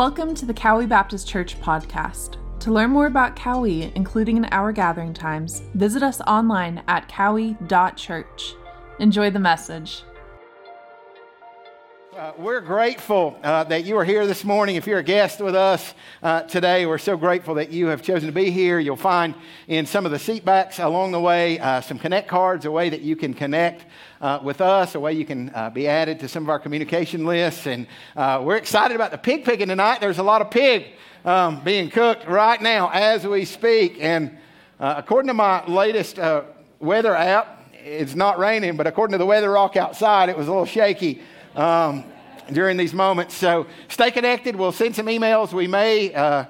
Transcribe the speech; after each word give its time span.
Welcome 0.00 0.34
to 0.36 0.46
the 0.46 0.54
Cowie 0.54 0.86
Baptist 0.86 1.28
Church 1.28 1.60
podcast. 1.60 2.38
To 2.60 2.72
learn 2.72 2.88
more 2.88 3.04
about 3.04 3.36
Cowie, 3.36 3.92
including 3.94 4.38
in 4.38 4.46
our 4.46 4.72
gathering 4.72 5.12
times, 5.12 5.60
visit 5.74 6.02
us 6.02 6.22
online 6.22 6.82
at 6.88 7.06
cowie.church. 7.06 8.54
Enjoy 8.98 9.28
the 9.28 9.38
message. 9.38 10.04
Uh, 12.20 12.34
we're 12.36 12.60
grateful 12.60 13.34
uh, 13.42 13.64
that 13.64 13.86
you 13.86 13.96
are 13.96 14.04
here 14.04 14.26
this 14.26 14.44
morning. 14.44 14.76
If 14.76 14.86
you're 14.86 14.98
a 14.98 15.02
guest 15.02 15.40
with 15.40 15.54
us 15.54 15.94
uh, 16.22 16.42
today, 16.42 16.84
we're 16.84 16.98
so 16.98 17.16
grateful 17.16 17.54
that 17.54 17.70
you 17.70 17.86
have 17.86 18.02
chosen 18.02 18.26
to 18.26 18.32
be 18.32 18.50
here. 18.50 18.78
You'll 18.78 18.96
find 18.96 19.34
in 19.68 19.86
some 19.86 20.04
of 20.04 20.12
the 20.12 20.18
seat 20.18 20.44
backs 20.44 20.78
along 20.78 21.12
the 21.12 21.20
way 21.20 21.58
uh, 21.58 21.80
some 21.80 21.98
connect 21.98 22.28
cards, 22.28 22.66
a 22.66 22.70
way 22.70 22.90
that 22.90 23.00
you 23.00 23.16
can 23.16 23.32
connect 23.32 23.86
uh, 24.20 24.38
with 24.42 24.60
us, 24.60 24.94
a 24.96 25.00
way 25.00 25.14
you 25.14 25.24
can 25.24 25.50
uh, 25.54 25.70
be 25.70 25.88
added 25.88 26.20
to 26.20 26.28
some 26.28 26.42
of 26.42 26.50
our 26.50 26.58
communication 26.58 27.24
lists. 27.24 27.66
And 27.66 27.86
we're 28.14 28.58
excited 28.58 28.94
about 28.94 29.12
the 29.12 29.18
pig 29.18 29.46
picking 29.46 29.68
tonight. 29.68 30.02
There's 30.02 30.18
a 30.18 30.22
lot 30.22 30.42
of 30.42 30.50
pig 30.50 30.88
um, 31.24 31.64
being 31.64 31.88
cooked 31.88 32.26
right 32.26 32.60
now 32.60 32.90
as 32.90 33.26
we 33.26 33.46
speak. 33.46 33.96
And 33.98 34.36
according 34.78 35.28
to 35.28 35.34
my 35.34 35.64
latest 35.64 36.18
weather 36.80 37.16
app, 37.16 37.72
it's 37.82 38.14
not 38.14 38.38
raining, 38.38 38.76
but 38.76 38.86
according 38.86 39.12
to 39.12 39.18
the 39.18 39.24
weather 39.24 39.52
rock 39.52 39.78
outside, 39.78 40.28
it 40.28 40.36
was 40.36 40.48
a 40.48 40.50
little 40.50 40.66
shaky 40.66 41.22
um, 41.60 42.04
during 42.50 42.76
these 42.76 42.94
moments. 42.94 43.34
So 43.34 43.66
stay 43.88 44.10
connected. 44.10 44.56
We'll 44.56 44.72
send 44.72 44.96
some 44.96 45.06
emails. 45.06 45.52
We 45.52 45.66
may 45.66 46.12
uh, 46.14 46.46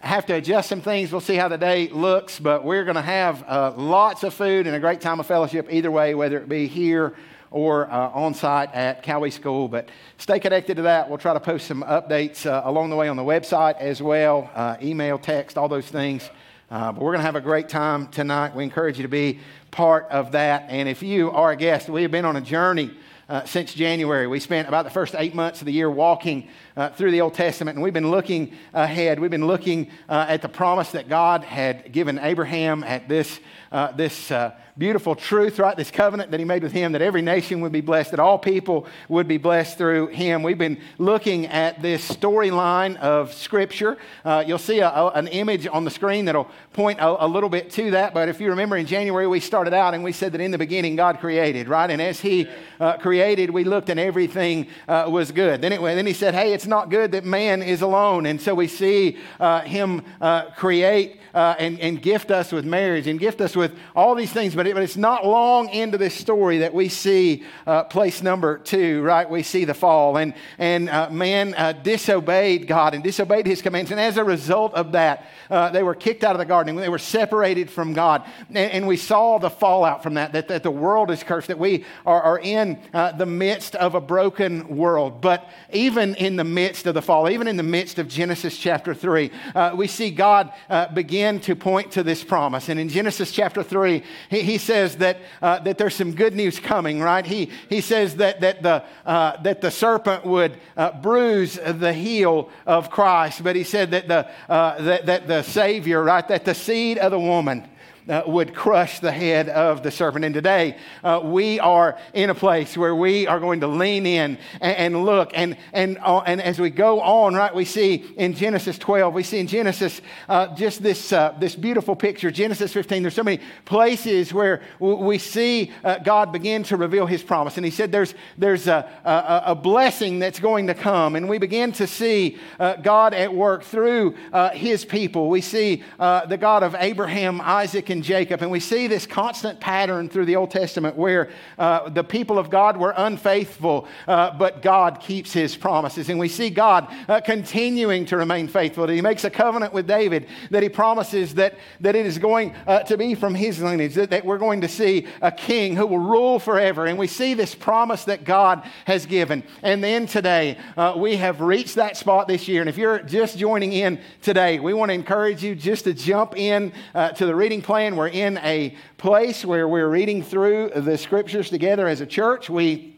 have 0.00 0.26
to 0.26 0.34
adjust 0.34 0.68
some 0.68 0.80
things. 0.80 1.12
We'll 1.12 1.20
see 1.20 1.36
how 1.36 1.48
the 1.48 1.56
day 1.56 1.88
looks, 1.88 2.40
but 2.40 2.64
we're 2.64 2.84
going 2.84 2.96
to 2.96 3.02
have 3.02 3.44
uh, 3.46 3.72
lots 3.76 4.24
of 4.24 4.34
food 4.34 4.66
and 4.66 4.74
a 4.74 4.80
great 4.80 5.00
time 5.00 5.20
of 5.20 5.26
fellowship 5.26 5.68
either 5.70 5.90
way, 5.90 6.14
whether 6.14 6.38
it 6.38 6.48
be 6.48 6.66
here 6.66 7.14
or 7.50 7.90
uh, 7.90 8.10
on 8.10 8.34
site 8.34 8.74
at 8.74 9.04
Cowie 9.04 9.30
School. 9.30 9.68
But 9.68 9.88
stay 10.18 10.40
connected 10.40 10.76
to 10.76 10.82
that. 10.82 11.08
We'll 11.08 11.18
try 11.18 11.34
to 11.34 11.40
post 11.40 11.68
some 11.68 11.82
updates 11.84 12.44
uh, 12.44 12.62
along 12.64 12.90
the 12.90 12.96
way 12.96 13.08
on 13.08 13.16
the 13.16 13.22
website 13.22 13.78
as 13.78 14.02
well, 14.02 14.50
uh, 14.54 14.76
email, 14.82 15.18
text, 15.18 15.56
all 15.56 15.68
those 15.68 15.86
things. 15.86 16.28
Uh, 16.70 16.92
but 16.92 17.00
we're 17.00 17.12
going 17.12 17.20
to 17.20 17.26
have 17.26 17.36
a 17.36 17.40
great 17.40 17.68
time 17.68 18.08
tonight. 18.08 18.54
We 18.54 18.64
encourage 18.64 18.98
you 18.98 19.04
to 19.04 19.08
be 19.08 19.38
part 19.70 20.06
of 20.10 20.32
that. 20.32 20.66
And 20.68 20.88
if 20.88 21.02
you 21.02 21.30
are 21.30 21.52
a 21.52 21.56
guest, 21.56 21.88
we 21.88 22.02
have 22.02 22.10
been 22.10 22.26
on 22.26 22.36
a 22.36 22.42
journey 22.42 22.90
uh, 23.28 23.44
since 23.44 23.74
January. 23.74 24.26
We 24.26 24.40
spent 24.40 24.68
about 24.68 24.84
the 24.84 24.90
first 24.90 25.14
eight 25.16 25.34
months 25.34 25.60
of 25.60 25.66
the 25.66 25.72
year 25.72 25.90
walking 25.90 26.48
uh, 26.76 26.90
through 26.90 27.10
the 27.10 27.20
Old 27.20 27.34
Testament, 27.34 27.76
and 27.76 27.82
we've 27.82 27.92
been 27.92 28.10
looking 28.10 28.52
ahead. 28.72 29.20
We've 29.20 29.30
been 29.30 29.46
looking 29.46 29.90
uh, 30.08 30.26
at 30.28 30.42
the 30.42 30.48
promise 30.48 30.92
that 30.92 31.08
God 31.08 31.44
had 31.44 31.92
given 31.92 32.18
Abraham 32.18 32.82
at 32.84 33.08
this, 33.08 33.40
uh, 33.70 33.92
this 33.92 34.30
uh, 34.30 34.54
beautiful 34.78 35.16
truth, 35.16 35.58
right? 35.58 35.76
This 35.76 35.90
covenant 35.90 36.30
that 36.30 36.38
he 36.38 36.46
made 36.46 36.62
with 36.62 36.70
him 36.70 36.92
that 36.92 37.02
every 37.02 37.20
nation 37.20 37.60
would 37.62 37.72
be 37.72 37.80
blessed, 37.80 38.12
that 38.12 38.20
all 38.20 38.38
people 38.38 38.86
would 39.08 39.26
be 39.26 39.36
blessed 39.36 39.76
through 39.76 40.06
him. 40.08 40.44
We've 40.44 40.56
been 40.56 40.80
looking 40.98 41.46
at 41.46 41.82
this 41.82 42.08
storyline 42.08 42.96
of 42.98 43.34
Scripture. 43.34 43.98
Uh, 44.24 44.44
you'll 44.46 44.58
see 44.58 44.78
a, 44.78 44.88
a, 44.88 45.08
an 45.10 45.26
image 45.28 45.66
on 45.66 45.84
the 45.84 45.90
screen 45.90 46.26
that'll 46.26 46.48
point 46.74 47.00
a, 47.00 47.24
a, 47.24 47.26
little 47.26 47.48
bit 47.48 47.72
to 47.72 47.90
that. 47.90 48.14
But 48.14 48.28
if 48.28 48.40
you 48.40 48.50
remember 48.50 48.76
in 48.76 48.86
January, 48.86 49.26
we 49.26 49.40
started 49.40 49.74
out 49.74 49.94
and 49.94 50.04
we 50.04 50.12
said 50.12 50.30
that 50.32 50.40
in 50.40 50.52
the 50.52 50.58
beginning, 50.58 50.94
God 50.94 51.18
created, 51.18 51.66
right? 51.66 51.90
And 51.90 52.00
as 52.00 52.20
he 52.20 52.48
uh, 52.78 52.98
created, 52.98 53.50
we 53.50 53.64
looked 53.64 53.90
and 53.90 53.98
everything 53.98 54.68
uh, 54.86 55.06
was 55.08 55.32
good. 55.32 55.60
Then, 55.60 55.72
it, 55.72 55.80
then 55.80 56.06
he 56.06 56.12
said, 56.12 56.34
hey, 56.34 56.52
it's 56.52 56.66
not 56.68 56.88
good 56.88 57.12
that 57.12 57.24
man 57.24 57.62
is 57.62 57.82
alone. 57.82 58.26
And 58.26 58.40
so 58.40 58.54
we 58.54 58.68
see 58.68 59.18
uh, 59.40 59.62
him 59.62 60.04
uh, 60.20 60.50
create 60.52 61.18
uh, 61.34 61.54
and, 61.58 61.78
and 61.80 62.00
gift 62.00 62.30
us 62.30 62.52
with 62.52 62.64
marriage 62.64 63.06
and 63.06 63.18
gift 63.18 63.40
us 63.40 63.56
with 63.56 63.76
all 63.94 64.14
these 64.14 64.32
things. 64.32 64.54
But, 64.54 64.67
it, 64.70 64.74
but 64.74 64.82
it's 64.82 64.96
not 64.96 65.26
long 65.26 65.68
into 65.68 65.98
this 65.98 66.14
story 66.14 66.58
that 66.58 66.72
we 66.72 66.88
see 66.88 67.44
uh, 67.66 67.84
place 67.84 68.22
number 68.22 68.58
two, 68.58 69.02
right? 69.02 69.28
We 69.28 69.42
see 69.42 69.64
the 69.64 69.74
fall. 69.74 70.16
And, 70.16 70.34
and 70.58 70.88
uh, 70.88 71.10
man 71.10 71.54
uh, 71.54 71.72
disobeyed 71.72 72.66
God 72.66 72.94
and 72.94 73.04
disobeyed 73.04 73.46
his 73.46 73.62
commands. 73.62 73.90
And 73.90 74.00
as 74.00 74.16
a 74.16 74.24
result 74.24 74.74
of 74.74 74.92
that, 74.92 75.26
uh, 75.50 75.70
they 75.70 75.82
were 75.82 75.94
kicked 75.94 76.24
out 76.24 76.32
of 76.32 76.38
the 76.38 76.44
garden. 76.46 76.76
They 76.76 76.88
were 76.88 76.98
separated 76.98 77.70
from 77.70 77.92
God. 77.92 78.24
And, 78.48 78.56
and, 78.56 78.88
we 78.88 78.96
saw 78.96 79.38
the 79.38 79.50
fallout 79.50 80.02
from 80.02 80.14
that, 80.14 80.32
that, 80.32 80.48
that 80.48 80.62
the 80.62 80.70
world 80.70 81.10
is 81.10 81.22
cursed, 81.22 81.48
that 81.48 81.58
we 81.58 81.84
are, 82.06 82.22
are 82.22 82.38
in 82.38 82.78
uh, 82.94 83.12
the 83.12 83.26
midst 83.26 83.74
of 83.74 83.94
a 83.94 84.00
broken 84.00 84.76
world. 84.76 85.20
But 85.20 85.46
even 85.72 86.14
in 86.14 86.36
the 86.36 86.44
midst 86.44 86.86
of 86.86 86.94
the 86.94 87.02
fall, 87.02 87.28
even 87.28 87.48
in 87.48 87.56
the 87.56 87.62
midst 87.62 87.98
of 87.98 88.08
Genesis 88.08 88.56
chapter 88.56 88.94
3, 88.94 89.30
we 89.74 89.86
see 89.86 90.10
God 90.10 90.52
begin 90.94 91.08
begin 91.08 91.40
to 91.40 91.56
point 91.56 91.90
to 91.92 92.02
this 92.02 92.22
promise. 92.22 92.68
And 92.68 92.78
in 92.78 92.88
Genesis 92.88 93.32
chapter 93.32 93.62
3, 93.62 94.02
he, 94.30 94.42
he 94.42 94.57
says 94.58 94.96
that, 94.96 95.18
uh, 95.40 95.58
that 95.60 95.78
there's 95.78 95.94
some 95.94 96.14
good 96.14 96.34
news 96.34 96.60
coming, 96.60 97.00
right? 97.00 97.24
He, 97.24 97.50
he 97.68 97.80
says 97.80 98.16
that, 98.16 98.40
that, 98.40 98.62
the, 98.62 98.84
uh, 99.06 99.40
that 99.42 99.60
the 99.60 99.70
serpent 99.70 100.24
would 100.24 100.58
uh, 100.76 101.00
bruise 101.00 101.54
the 101.54 101.92
heel 101.92 102.50
of 102.66 102.90
Christ, 102.90 103.42
but 103.42 103.56
he 103.56 103.64
said 103.64 103.90
that 103.92 104.08
the, 104.08 104.28
uh, 104.48 104.82
that, 104.82 105.06
that 105.06 105.26
the 105.26 105.42
Savior, 105.42 106.02
right, 106.02 106.26
that 106.28 106.44
the 106.44 106.54
seed 106.54 106.98
of 106.98 107.10
the 107.12 107.20
woman, 107.20 107.68
uh, 108.08 108.22
would 108.26 108.54
crush 108.54 109.00
the 109.00 109.12
head 109.12 109.48
of 109.48 109.82
the 109.82 109.90
serpent. 109.90 110.24
And 110.24 110.34
today, 110.34 110.76
uh, 111.04 111.20
we 111.22 111.60
are 111.60 111.98
in 112.14 112.30
a 112.30 112.34
place 112.34 112.76
where 112.76 112.94
we 112.94 113.26
are 113.26 113.38
going 113.38 113.60
to 113.60 113.66
lean 113.66 114.06
in 114.06 114.38
and, 114.60 114.76
and 114.76 115.04
look. 115.04 115.30
And, 115.34 115.56
and, 115.72 115.98
uh, 116.00 116.20
and 116.20 116.40
as 116.40 116.58
we 116.58 116.70
go 116.70 117.00
on, 117.00 117.34
right, 117.34 117.54
we 117.54 117.64
see 117.64 118.06
in 118.16 118.34
Genesis 118.34 118.78
12, 118.78 119.12
we 119.12 119.22
see 119.22 119.38
in 119.38 119.46
Genesis 119.46 120.00
uh, 120.28 120.54
just 120.54 120.82
this, 120.82 121.12
uh, 121.12 121.34
this 121.38 121.54
beautiful 121.54 121.94
picture. 121.94 122.30
Genesis 122.30 122.72
15, 122.72 123.02
there's 123.02 123.14
so 123.14 123.22
many 123.22 123.40
places 123.64 124.32
where 124.32 124.62
we 124.78 125.18
see 125.18 125.70
uh, 125.84 125.98
God 125.98 126.32
begin 126.32 126.62
to 126.64 126.76
reveal 126.76 127.06
his 127.06 127.22
promise. 127.22 127.56
And 127.56 127.64
he 127.64 127.70
said 127.70 127.92
there's, 127.92 128.14
there's 128.38 128.68
a, 128.68 128.88
a, 129.04 129.42
a 129.52 129.54
blessing 129.54 130.18
that's 130.18 130.40
going 130.40 130.68
to 130.68 130.74
come. 130.74 131.16
And 131.16 131.28
we 131.28 131.38
begin 131.38 131.72
to 131.72 131.86
see 131.86 132.38
God 132.82 133.14
at 133.14 133.34
work 133.34 133.64
through 133.64 134.16
his 134.52 134.84
people. 134.84 135.28
We 135.28 135.40
see 135.40 135.82
the 135.98 136.38
God 136.40 136.62
of 136.62 136.74
Abraham, 136.78 137.40
Isaac, 137.40 137.90
and 137.90 137.97
Jacob. 138.02 138.42
And 138.42 138.50
we 138.50 138.60
see 138.60 138.86
this 138.86 139.06
constant 139.06 139.60
pattern 139.60 140.08
through 140.08 140.26
the 140.26 140.36
Old 140.36 140.50
Testament 140.50 140.96
where 140.96 141.30
uh, 141.58 141.88
the 141.88 142.04
people 142.04 142.38
of 142.38 142.50
God 142.50 142.76
were 142.76 142.94
unfaithful, 142.96 143.88
uh, 144.06 144.36
but 144.36 144.62
God 144.62 145.00
keeps 145.00 145.32
his 145.32 145.56
promises. 145.56 146.08
And 146.08 146.18
we 146.18 146.28
see 146.28 146.50
God 146.50 146.92
uh, 147.08 147.20
continuing 147.20 148.04
to 148.06 148.16
remain 148.16 148.48
faithful. 148.48 148.88
He 148.88 149.00
makes 149.00 149.24
a 149.24 149.30
covenant 149.30 149.72
with 149.72 149.86
David 149.86 150.26
that 150.50 150.62
he 150.62 150.68
promises 150.68 151.34
that, 151.34 151.54
that 151.80 151.96
it 151.96 152.06
is 152.06 152.18
going 152.18 152.54
uh, 152.66 152.80
to 152.80 152.96
be 152.96 153.14
from 153.14 153.34
his 153.34 153.60
lineage, 153.60 153.94
that, 153.94 154.10
that 154.10 154.24
we're 154.24 154.38
going 154.38 154.60
to 154.62 154.68
see 154.68 155.06
a 155.22 155.32
king 155.32 155.76
who 155.76 155.86
will 155.86 155.98
rule 155.98 156.38
forever. 156.38 156.86
And 156.86 156.98
we 156.98 157.06
see 157.06 157.34
this 157.34 157.54
promise 157.54 158.04
that 158.04 158.24
God 158.24 158.68
has 158.84 159.06
given. 159.06 159.42
And 159.62 159.82
then 159.82 160.06
today, 160.06 160.58
uh, 160.76 160.94
we 160.96 161.16
have 161.16 161.40
reached 161.40 161.76
that 161.76 161.96
spot 161.96 162.28
this 162.28 162.48
year. 162.48 162.60
And 162.60 162.68
if 162.68 162.76
you're 162.76 163.00
just 163.00 163.38
joining 163.38 163.72
in 163.72 164.00
today, 164.22 164.58
we 164.58 164.74
want 164.74 164.90
to 164.90 164.94
encourage 164.94 165.42
you 165.42 165.54
just 165.54 165.84
to 165.84 165.94
jump 165.94 166.36
in 166.36 166.72
uh, 166.94 167.10
to 167.10 167.26
the 167.26 167.34
reading 167.34 167.62
plan 167.62 167.77
we're 167.96 168.08
in 168.08 168.38
a 168.38 168.74
place 168.96 169.44
where 169.44 169.68
we're 169.68 169.88
reading 169.88 170.22
through 170.22 170.70
the 170.74 170.98
scriptures 170.98 171.48
together 171.48 171.86
as 171.86 172.00
a 172.00 172.06
church. 172.06 172.50
We 172.50 172.97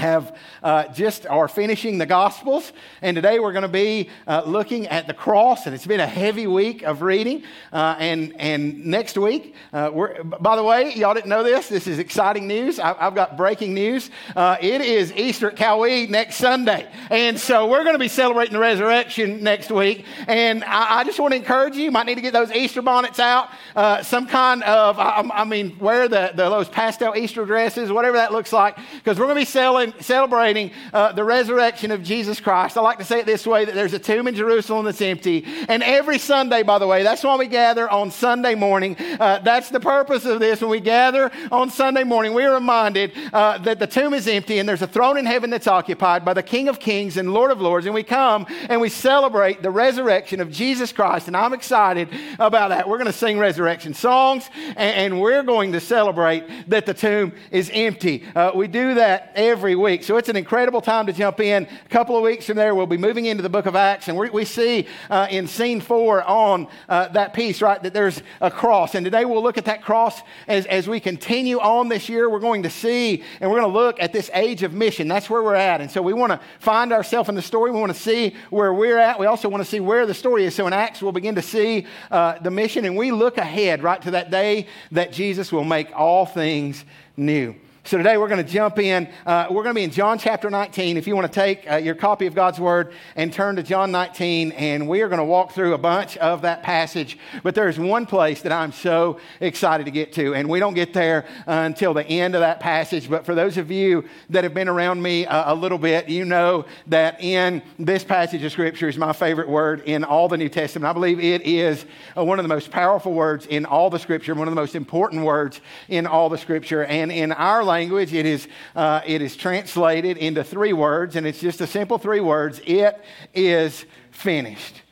have 0.00 0.36
uh, 0.62 0.88
just 0.88 1.26
are 1.26 1.48
finishing 1.48 1.98
the 1.98 2.06
gospels. 2.06 2.72
And 3.02 3.14
today 3.14 3.38
we're 3.38 3.52
going 3.52 3.62
to 3.62 3.68
be 3.68 4.10
uh, 4.26 4.42
looking 4.46 4.88
at 4.88 5.06
the 5.06 5.14
cross 5.14 5.66
and 5.66 5.74
it's 5.74 5.86
been 5.86 6.00
a 6.00 6.06
heavy 6.06 6.46
week 6.46 6.82
of 6.82 7.02
reading. 7.02 7.44
Uh, 7.72 7.96
and 7.98 8.34
and 8.38 8.86
next 8.86 9.16
week 9.18 9.54
uh, 9.72 9.90
we're 9.92 10.22
by 10.24 10.56
the 10.56 10.64
way 10.64 10.94
y'all 10.94 11.14
didn't 11.14 11.28
know 11.28 11.42
this 11.42 11.68
this 11.68 11.86
is 11.86 11.98
exciting 11.98 12.48
news. 12.48 12.80
I, 12.80 12.94
have 12.94 13.14
got 13.14 13.36
breaking 13.36 13.74
news. 13.74 14.10
Uh, 14.34 14.56
it 14.60 14.80
is 14.80 15.12
easter 15.12 15.50
at 15.50 15.56
Cowie 15.56 16.06
next 16.06 16.36
sunday. 16.36 16.90
And 17.10 17.38
so 17.38 17.68
we're 17.68 17.84
going 17.84 17.94
to 17.94 18.00
be 18.00 18.08
celebrating 18.08 18.54
the 18.54 18.60
resurrection 18.60 19.42
next 19.42 19.70
week. 19.70 20.04
And 20.26 20.64
i, 20.64 21.00
I 21.00 21.04
just 21.04 21.20
want 21.20 21.32
to 21.32 21.36
encourage 21.36 21.76
you 21.76 21.84
you 21.84 21.90
might 21.90 22.06
need 22.06 22.14
to 22.14 22.20
get 22.20 22.32
those 22.32 22.52
easter 22.52 22.82
bonnets 22.82 23.18
out. 23.18 23.50
Uh, 23.74 24.02
some 24.02 24.26
kind 24.26 24.62
of 24.62 24.98
I, 24.98 25.28
I, 25.32 25.44
mean 25.44 25.78
wear 25.78 26.08
the, 26.08 26.32
the 26.34 26.48
those 26.48 26.68
pastel 26.68 27.16
easter 27.16 27.44
dresses 27.44 27.90
whatever 27.90 28.16
that 28.16 28.32
looks 28.32 28.52
like 28.52 28.76
because 28.94 29.18
we're 29.18 29.26
going 29.26 29.36
to 29.36 29.40
be 29.40 29.44
selling 29.44 29.89
celebrating 30.00 30.70
uh, 30.92 31.12
the 31.12 31.24
resurrection 31.24 31.90
of 31.90 32.02
Jesus 32.02 32.40
Christ. 32.40 32.76
I 32.76 32.80
like 32.80 32.98
to 32.98 33.04
say 33.04 33.20
it 33.20 33.26
this 33.26 33.46
way 33.46 33.64
that 33.64 33.74
there's 33.74 33.94
a 33.94 33.98
tomb 33.98 34.28
in 34.28 34.34
Jerusalem 34.34 34.84
that's 34.84 35.00
empty. 35.00 35.44
And 35.68 35.82
every 35.82 36.18
Sunday, 36.18 36.62
by 36.62 36.78
the 36.78 36.86
way, 36.86 37.02
that's 37.02 37.22
why 37.22 37.36
we 37.36 37.46
gather 37.46 37.88
on 37.90 38.10
Sunday 38.10 38.54
morning. 38.54 38.96
Uh, 38.98 39.38
that's 39.38 39.70
the 39.70 39.80
purpose 39.80 40.24
of 40.24 40.40
this. 40.40 40.60
When 40.60 40.70
we 40.70 40.80
gather 40.80 41.30
on 41.50 41.70
Sunday 41.70 42.04
morning, 42.04 42.34
we're 42.34 42.54
reminded 42.54 43.12
uh, 43.32 43.58
that 43.58 43.78
the 43.78 43.86
tomb 43.86 44.14
is 44.14 44.28
empty 44.28 44.58
and 44.58 44.68
there's 44.68 44.82
a 44.82 44.86
throne 44.86 45.16
in 45.16 45.26
heaven 45.26 45.50
that's 45.50 45.66
occupied 45.66 46.24
by 46.24 46.34
the 46.34 46.42
King 46.42 46.68
of 46.68 46.80
Kings 46.80 47.16
and 47.16 47.32
Lord 47.32 47.50
of 47.50 47.60
Lords. 47.60 47.86
And 47.86 47.94
we 47.94 48.02
come 48.02 48.46
and 48.68 48.80
we 48.80 48.88
celebrate 48.88 49.62
the 49.62 49.70
resurrection 49.70 50.40
of 50.40 50.50
Jesus 50.50 50.92
Christ. 50.92 51.26
And 51.26 51.36
I'm 51.36 51.52
excited 51.52 52.08
about 52.38 52.68
that. 52.68 52.88
We're 52.88 52.98
going 52.98 53.06
to 53.06 53.12
sing 53.12 53.38
resurrection 53.38 53.94
songs 53.94 54.48
and, 54.76 54.78
and 54.78 55.20
we're 55.20 55.42
going 55.42 55.72
to 55.72 55.80
celebrate 55.80 56.44
that 56.68 56.86
the 56.86 56.94
tomb 56.94 57.32
is 57.50 57.70
empty. 57.72 58.24
Uh, 58.34 58.52
we 58.54 58.68
do 58.68 58.94
that 58.94 59.32
every 59.34 59.69
three 59.70 59.76
weeks. 59.76 60.04
So 60.04 60.16
it's 60.16 60.28
an 60.28 60.34
incredible 60.34 60.80
time 60.80 61.06
to 61.06 61.12
jump 61.12 61.38
in. 61.38 61.62
A 61.62 61.88
couple 61.90 62.16
of 62.16 62.24
weeks 62.24 62.46
from 62.46 62.56
there, 62.56 62.74
we'll 62.74 62.88
be 62.88 62.96
moving 62.96 63.26
into 63.26 63.40
the 63.40 63.48
book 63.48 63.66
of 63.66 63.76
Acts, 63.76 64.08
and 64.08 64.18
we 64.18 64.44
see 64.44 64.88
uh, 65.08 65.28
in 65.30 65.46
scene 65.46 65.80
four 65.80 66.24
on 66.24 66.66
uh, 66.88 67.06
that 67.08 67.34
piece, 67.34 67.62
right, 67.62 67.80
that 67.84 67.94
there's 67.94 68.20
a 68.40 68.50
cross. 68.50 68.96
And 68.96 69.04
today 69.04 69.24
we'll 69.24 69.44
look 69.44 69.58
at 69.58 69.66
that 69.66 69.80
cross 69.80 70.22
as, 70.48 70.66
as 70.66 70.88
we 70.88 70.98
continue 70.98 71.60
on 71.60 71.88
this 71.88 72.08
year. 72.08 72.28
We're 72.28 72.40
going 72.40 72.64
to 72.64 72.70
see 72.70 73.22
and 73.40 73.48
we're 73.48 73.60
going 73.60 73.72
to 73.72 73.78
look 73.78 74.00
at 74.00 74.12
this 74.12 74.28
age 74.34 74.64
of 74.64 74.74
mission. 74.74 75.06
That's 75.06 75.30
where 75.30 75.40
we're 75.40 75.54
at. 75.54 75.80
And 75.80 75.88
so 75.88 76.02
we 76.02 76.12
want 76.12 76.32
to 76.32 76.40
find 76.58 76.92
ourselves 76.92 77.28
in 77.28 77.36
the 77.36 77.42
story. 77.42 77.70
We 77.70 77.78
want 77.78 77.94
to 77.94 78.00
see 78.00 78.34
where 78.50 78.74
we're 78.74 78.98
at. 78.98 79.20
We 79.20 79.26
also 79.26 79.48
want 79.48 79.62
to 79.62 79.70
see 79.70 79.78
where 79.78 80.04
the 80.04 80.14
story 80.14 80.46
is. 80.46 80.54
So 80.56 80.66
in 80.66 80.72
Acts, 80.72 81.00
we'll 81.00 81.12
begin 81.12 81.36
to 81.36 81.42
see 81.42 81.86
uh, 82.10 82.40
the 82.40 82.50
mission, 82.50 82.84
and 82.86 82.96
we 82.96 83.12
look 83.12 83.38
ahead, 83.38 83.84
right, 83.84 84.02
to 84.02 84.10
that 84.10 84.32
day 84.32 84.66
that 84.90 85.12
Jesus 85.12 85.52
will 85.52 85.62
make 85.62 85.94
all 85.94 86.26
things 86.26 86.84
new. 87.16 87.54
So 87.82 87.96
today 87.96 88.18
we're 88.18 88.28
going 88.28 88.44
to 88.44 88.52
jump 88.52 88.78
in. 88.78 89.08
Uh, 89.24 89.46
we're 89.48 89.62
going 89.62 89.74
to 89.74 89.78
be 89.78 89.84
in 89.84 89.90
John 89.90 90.18
chapter 90.18 90.50
19. 90.50 90.98
If 90.98 91.06
you 91.06 91.16
want 91.16 91.32
to 91.32 91.32
take 91.32 91.68
uh, 91.68 91.76
your 91.76 91.94
copy 91.94 92.26
of 92.26 92.34
God's 92.34 92.60
Word 92.60 92.92
and 93.16 93.32
turn 93.32 93.56
to 93.56 93.62
John 93.62 93.90
19, 93.90 94.52
and 94.52 94.86
we 94.86 95.00
are 95.00 95.08
going 95.08 95.18
to 95.18 95.24
walk 95.24 95.52
through 95.52 95.72
a 95.72 95.78
bunch 95.78 96.18
of 96.18 96.42
that 96.42 96.62
passage. 96.62 97.16
But 97.42 97.54
there's 97.54 97.78
one 97.78 98.04
place 98.04 98.42
that 98.42 98.52
I'm 98.52 98.72
so 98.72 99.18
excited 99.40 99.86
to 99.86 99.90
get 99.90 100.12
to, 100.12 100.34
and 100.34 100.48
we 100.48 100.60
don't 100.60 100.74
get 100.74 100.92
there 100.92 101.24
uh, 101.48 101.62
until 101.64 101.94
the 101.94 102.04
end 102.06 102.34
of 102.34 102.42
that 102.42 102.60
passage. 102.60 103.08
But 103.08 103.24
for 103.24 103.34
those 103.34 103.56
of 103.56 103.70
you 103.70 104.04
that 104.28 104.44
have 104.44 104.52
been 104.52 104.68
around 104.68 105.02
me 105.02 105.24
uh, 105.24 105.52
a 105.52 105.54
little 105.54 105.78
bit, 105.78 106.06
you 106.06 106.26
know 106.26 106.66
that 106.88 107.20
in 107.22 107.62
this 107.78 108.04
passage 108.04 108.44
of 108.44 108.52
Scripture 108.52 108.90
is 108.90 108.98
my 108.98 109.14
favorite 109.14 109.48
word 109.48 109.80
in 109.86 110.04
all 110.04 110.28
the 110.28 110.36
New 110.36 110.50
Testament. 110.50 110.88
I 110.88 110.92
believe 110.92 111.18
it 111.18 111.42
is 111.42 111.86
uh, 112.16 112.22
one 112.22 112.38
of 112.38 112.44
the 112.44 112.48
most 112.48 112.70
powerful 112.70 113.14
words 113.14 113.46
in 113.46 113.64
all 113.64 113.88
the 113.88 113.98
Scripture, 113.98 114.34
one 114.34 114.48
of 114.48 114.54
the 114.54 114.60
most 114.60 114.74
important 114.74 115.24
words 115.24 115.62
in 115.88 116.06
all 116.06 116.28
the 116.28 116.38
Scripture. 116.38 116.84
And 116.84 117.10
in 117.10 117.32
our 117.32 117.64
language, 117.70 118.12
it 118.12 118.26
is, 118.26 118.48
uh, 118.74 119.00
it 119.06 119.22
is 119.22 119.36
translated 119.36 120.16
into 120.16 120.42
three 120.42 120.72
words, 120.72 121.16
and 121.16 121.26
it's 121.26 121.40
just 121.40 121.60
a 121.60 121.66
simple 121.66 121.98
three 121.98 122.20
words 122.20 122.60
it 122.66 123.00
is 123.32 123.84
finished. 124.10 124.82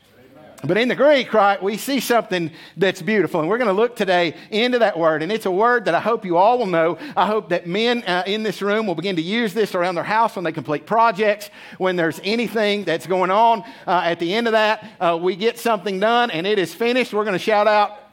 But 0.64 0.76
in 0.76 0.88
the 0.88 0.96
Greek, 0.96 1.32
right, 1.32 1.62
we 1.62 1.76
see 1.76 2.00
something 2.00 2.50
that's 2.76 3.00
beautiful. 3.00 3.38
And 3.38 3.48
we're 3.48 3.58
going 3.58 3.68
to 3.68 3.80
look 3.82 3.94
today 3.94 4.34
into 4.50 4.80
that 4.80 4.98
word. 4.98 5.22
And 5.22 5.30
it's 5.30 5.46
a 5.46 5.52
word 5.52 5.84
that 5.84 5.94
I 5.94 6.00
hope 6.00 6.24
you 6.24 6.36
all 6.36 6.58
will 6.58 6.66
know. 6.66 6.98
I 7.16 7.26
hope 7.26 7.50
that 7.50 7.68
men 7.68 8.02
uh, 8.02 8.24
in 8.26 8.42
this 8.42 8.60
room 8.60 8.86
will 8.88 8.96
begin 8.96 9.14
to 9.16 9.22
use 9.22 9.54
this 9.54 9.76
around 9.76 9.94
their 9.94 10.02
house 10.02 10.34
when 10.34 10.44
they 10.44 10.50
complete 10.50 10.84
projects, 10.84 11.50
when 11.78 11.94
there's 11.94 12.20
anything 12.24 12.82
that's 12.82 13.06
going 13.06 13.30
on. 13.30 13.62
Uh, 13.86 14.02
at 14.04 14.18
the 14.18 14.34
end 14.34 14.48
of 14.48 14.52
that, 14.52 14.84
uh, 14.98 15.16
we 15.20 15.36
get 15.36 15.60
something 15.60 16.00
done 16.00 16.32
and 16.32 16.44
it 16.44 16.58
is 16.58 16.74
finished. 16.74 17.12
We're 17.12 17.24
going 17.24 17.38
to 17.38 17.38
shout 17.38 17.68
out, 17.68 18.07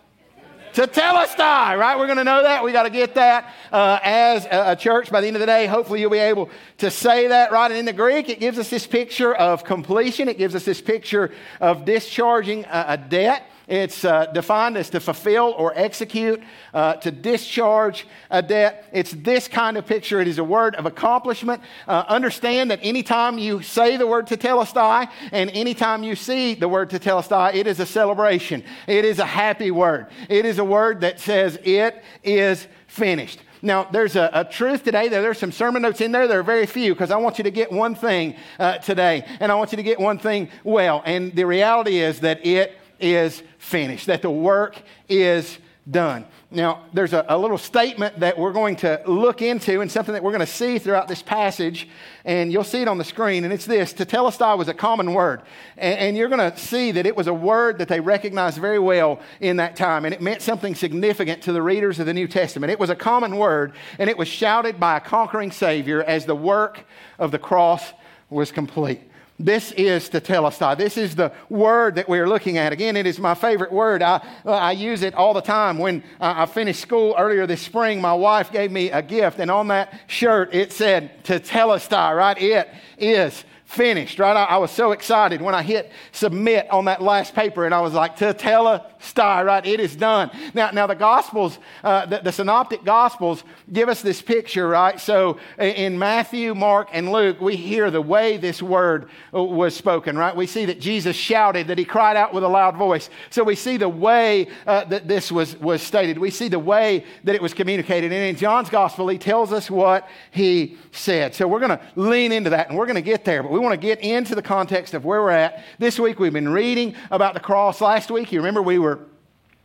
tetelestai, 0.75 1.80
right? 1.80 1.98
We're 1.98 2.06
going 2.06 2.18
to 2.18 2.24
know 2.24 2.44
that. 2.44 2.63
We 2.63 2.74
got 2.74 2.83
to 2.83 2.89
get 2.89 3.16
that 3.16 3.54
uh, 3.72 4.00
as 4.04 4.45
a, 4.51 4.75
church 4.75 5.10
by 5.10 5.22
the 5.22 5.27
end 5.27 5.38
of 5.38 5.39
the 5.39 5.45
day. 5.45 5.68
Hopefully, 5.68 6.01
you'll 6.01 6.10
be 6.10 6.18
able 6.18 6.50
to 6.80 6.92
say 6.92 7.27
that, 7.27 7.51
right? 7.51 7.72
And 7.72 7.80
in 7.80 7.86
the 7.86 7.94
Greek, 7.94 8.27
it 8.27 8.39
gives 8.39 8.60
us 8.60 8.69
this 8.69 8.86
picture 8.86 9.33
of 9.33 9.63
completion, 9.63 10.27
it 10.27 10.38
gives 10.38 10.54
us 10.54 10.66
this 10.66 10.81
picture 10.81 11.31
of 11.62 11.86
discharging 11.86 12.66
a, 12.66 12.86
a 12.89 12.98
debt. 12.98 13.50
It's 13.67 14.06
uh, 14.06 14.27
defined 14.27 14.77
as 14.77 14.89
to 14.91 15.00
fulfill 15.00 15.53
or 15.57 15.73
execute, 15.75 16.41
uh, 16.73 16.95
to 16.95 17.12
discharge 17.12 18.07
a 18.29 18.41
debt. 18.41 18.89
It's 18.91 19.12
this 19.12 19.47
kind 19.47 19.77
of 19.77 19.85
picture. 19.85 20.19
It 20.21 20.27
is 20.27 20.38
a 20.38 20.44
word 20.44 20.75
of 20.75 20.85
accomplishment. 20.85 21.62
Uh, 21.88 22.03
understand 22.07 22.71
that 22.71 22.79
anytime 22.83 23.38
you 23.38 23.62
say 23.62 23.97
the 23.97 24.07
word 24.07 24.27
to 24.27 24.38
tetelestai 24.38 25.09
and 25.31 25.50
anytime 25.51 26.03
you 26.03 26.15
see 26.15 26.53
the 26.53 26.67
word 26.67 26.89
to 26.91 27.00
tetelestai, 27.00 27.56
it 27.56 27.67
is 27.67 27.79
a 27.79 27.85
celebration. 27.85 28.63
It 28.88 29.06
is 29.06 29.19
a 29.19 29.25
happy 29.25 29.71
word. 29.71 30.07
It 30.29 30.45
is 30.45 30.59
a 30.59 30.65
word 30.65 31.01
that 31.01 31.19
says 31.19 31.59
it 31.63 32.03
is 32.23 32.68
finished. 32.88 33.39
Now, 33.61 33.85
there's 33.85 34.15
a, 34.15 34.29
a, 34.31 34.45
truth 34.45 34.83
today. 34.83 35.07
There. 35.07 35.23
There's 35.23 35.39
some 35.39 35.51
sermon 35.51 35.81
notes 35.81 36.00
in 36.00 36.11
there. 36.11 36.27
There 36.27 36.39
are 36.39 36.44
very 36.44 36.68
few 36.68 36.94
because 36.94 37.09
I 37.09 37.18
want 37.18 37.39
you 37.39 37.44
to 37.45 37.51
get 37.51 37.71
one 37.71 37.95
thing 37.95 38.35
uh, 38.59 38.77
today, 38.77 39.25
and 39.39 39.51
I 39.51 39.56
want 39.56 39.71
you 39.71 39.77
to 39.77 39.83
get 39.83 40.00
one 40.00 40.19
thing 40.19 40.50
well. 40.63 41.01
And 41.03 41.35
the 41.35 41.45
reality 41.45 41.97
is 41.97 42.19
that 42.19 42.45
it 42.45 42.77
is 43.00 43.44
finished, 43.57 44.07
that 44.07 44.21
the 44.21 44.30
work 44.30 44.81
is 45.09 45.57
done. 45.89 46.25
Now, 46.50 46.86
there's 46.94 47.13
a, 47.13 47.25
a, 47.27 47.38
little 47.38 47.57
statement 47.57 48.19
that 48.19 48.38
we're 48.38 48.53
going 48.53 48.75
to 48.77 49.01
look 49.06 49.42
into 49.42 49.81
and 49.81 49.92
something 49.92 50.13
that 50.13 50.24
we're 50.24 50.31
going 50.31 50.39
to 50.39 50.51
see 50.51 50.80
throughout 50.80 51.07
this 51.07 51.21
passage, 51.21 51.88
and 52.24 52.51
you'll 52.51 52.63
see 52.63 52.81
it 52.81 52.88
on 52.88 52.97
the 52.97 53.03
screen. 53.03 53.44
And 53.44 53.53
it's 53.53 53.65
this 53.65 53.94
Tetelestai 53.94 54.57
was 54.57 54.68
a 54.68 54.74
common 54.74 55.13
word. 55.13 55.42
And, 55.77 56.00
and 56.00 56.18
you're 56.18 56.30
going 56.30 56.51
to 56.51 56.57
see 56.57 56.92
that 56.94 57.06
it 57.06 57.15
was 57.15 57.27
a 57.27 57.33
word 57.33 57.77
that 57.80 57.88
they 57.88 58.00
recognized 58.00 58.57
very 58.57 58.80
well 58.80 59.19
in 59.42 59.57
that 59.57 59.75
time, 59.75 60.06
and 60.06 60.13
it 60.13 60.21
meant 60.21 60.42
something 60.42 60.74
significant 60.74 61.44
to 61.44 61.51
the 61.51 61.62
readers 61.62 62.00
of 62.00 62.07
the 62.07 62.13
New 62.13 62.27
Testament. 62.27 62.71
It 62.71 62.80
was 62.80 62.89
a 62.89 62.95
common 62.95 63.38
word, 63.38 63.74
and 64.00 64.09
it 64.09 64.18
was 64.18 64.27
shouted 64.27 64.80
by 64.80 64.97
a 64.97 65.01
conquering 65.01 65.51
Savior 65.51 66.03
as 66.03 66.25
the 66.25 66.36
work 66.36 66.86
of 67.19 67.31
the 67.31 67.39
cross 67.39 67.94
was 68.30 68.51
complete. 68.51 69.01
This 69.37 69.73
is 69.73 70.09
tetelestai. 70.09 70.77
This 70.77 70.97
is 70.97 71.13
the 71.13 71.33
word 71.49 71.95
that 71.95 72.07
we're 72.07 72.27
looking 72.27 72.57
at. 72.57 72.71
Again, 72.71 72.95
it 72.95 73.05
is 73.05 73.19
my 73.19 73.35
favorite 73.35 73.71
word. 73.71 74.01
I, 74.01 74.25
I 74.45 74.71
use 74.71 75.01
it 75.01 75.13
all 75.13 75.33
the 75.33 75.41
time. 75.41 75.77
When 75.77 76.03
I 76.21 76.45
finished 76.45 76.79
school 76.79 77.15
earlier 77.17 77.45
this 77.45 77.61
spring, 77.61 77.99
my 77.99 78.13
wife 78.13 78.49
gave 78.49 78.71
me 78.71 78.91
a 78.91 79.01
gift, 79.01 79.39
and 79.39 79.51
on 79.51 79.67
that 79.67 79.99
shirt 80.07 80.53
it 80.55 80.71
said 80.71 81.25
tetelestai, 81.25 82.15
right? 82.15 82.41
It 82.41 82.69
is 82.97 83.43
finished, 83.65 84.19
right? 84.19 84.38
I, 84.38 84.44
I, 84.44 84.57
was 84.57 84.69
so 84.69 84.91
excited 84.91 85.41
when 85.41 85.56
I 85.56 85.63
hit 85.63 85.91
submit 86.12 86.69
on 86.71 86.85
that 86.85 87.01
last 87.01 87.33
paper 87.33 87.65
and 87.65 87.73
I 87.73 87.81
was 87.81 87.94
like, 87.94 88.15
tetelestai, 88.15 89.44
right? 89.44 89.65
It 89.65 89.79
is 89.79 89.95
done. 89.95 90.29
Now, 90.53 90.69
now 90.69 90.85
the 90.85 90.95
Gospels, 90.95 91.57
uh, 91.83 92.06
the, 92.06 92.19
the, 92.19 92.31
Synoptic 92.31 92.83
Gospels 92.83 93.44
give 93.73 93.89
us 93.89 94.03
this 94.03 94.21
picture, 94.21 94.67
right? 94.67 95.00
So 95.00 95.39
in 95.57 95.97
Matthew, 95.97 96.53
Mark, 96.53 96.89
and 96.94 97.12
Luke, 97.12 97.41
we 97.41 97.56
hear 97.56 97.89
the 97.89 98.01
way 98.01 98.38
this 98.38 98.62
word 98.62 99.09
uh, 99.33 99.44
was 99.44 99.75
spoken, 99.75 100.15
right? 100.15 100.35
We 100.35 100.45
see 100.45 100.65
that 100.65 100.79
Jesus 100.79 101.15
shouted, 101.15 101.68
that 101.68 101.79
he 101.79 101.85
cried 101.85 102.18
out 102.18 102.35
with 102.35 102.44
a 102.44 102.47
loud 102.47 102.75
voice. 102.75 103.09
So 103.31 103.44
we 103.44 103.56
see 103.56 103.77
the 103.77 103.89
way 103.89 104.47
uh, 104.68 104.85
that 104.85 105.07
this 105.07 105.31
was, 105.31 105.57
was 105.57 105.81
stated. 105.81 106.19
We 106.19 106.29
see 106.29 106.50
the 106.50 106.59
way 106.59 107.03
that 107.23 107.33
it 107.33 107.41
was 107.41 107.56
communicated. 107.56 108.11
And 108.13 108.23
in 108.23 108.35
John's 108.35 108.69
Gospel, 108.69 109.07
he 109.07 109.18
tells 109.18 109.51
us 109.51 109.71
what 109.71 110.07
he 110.29 110.77
said. 110.91 111.33
So 111.33 111.47
we're 111.47 111.59
going 111.59 111.77
to 111.77 111.81
lean 111.95 112.31
into 112.31 112.51
that 112.51 112.69
and 112.69 112.77
we're 112.77 112.85
going 112.85 112.95
to 112.95 113.01
get 113.01 113.25
there. 113.25 113.41
But 113.41 113.55
we 113.56 113.62
want 113.62 113.72
to 113.72 113.78
get 113.78 114.02
into 114.02 114.36
the 114.36 114.42
context 114.42 114.94
of 114.94 115.06
where 115.06 115.22
we're 115.22 115.30
at. 115.30 115.63
This 115.80 115.98
week 115.98 116.19
we've 116.19 116.34
been 116.34 116.50
reading 116.50 116.94
about 117.10 117.36
the 117.36 117.40
cross. 117.40 117.80
Last 117.80 118.12
week, 118.12 118.34
you 118.34 118.40
remember 118.40 118.62
we 118.62 118.80
were 118.80 119.00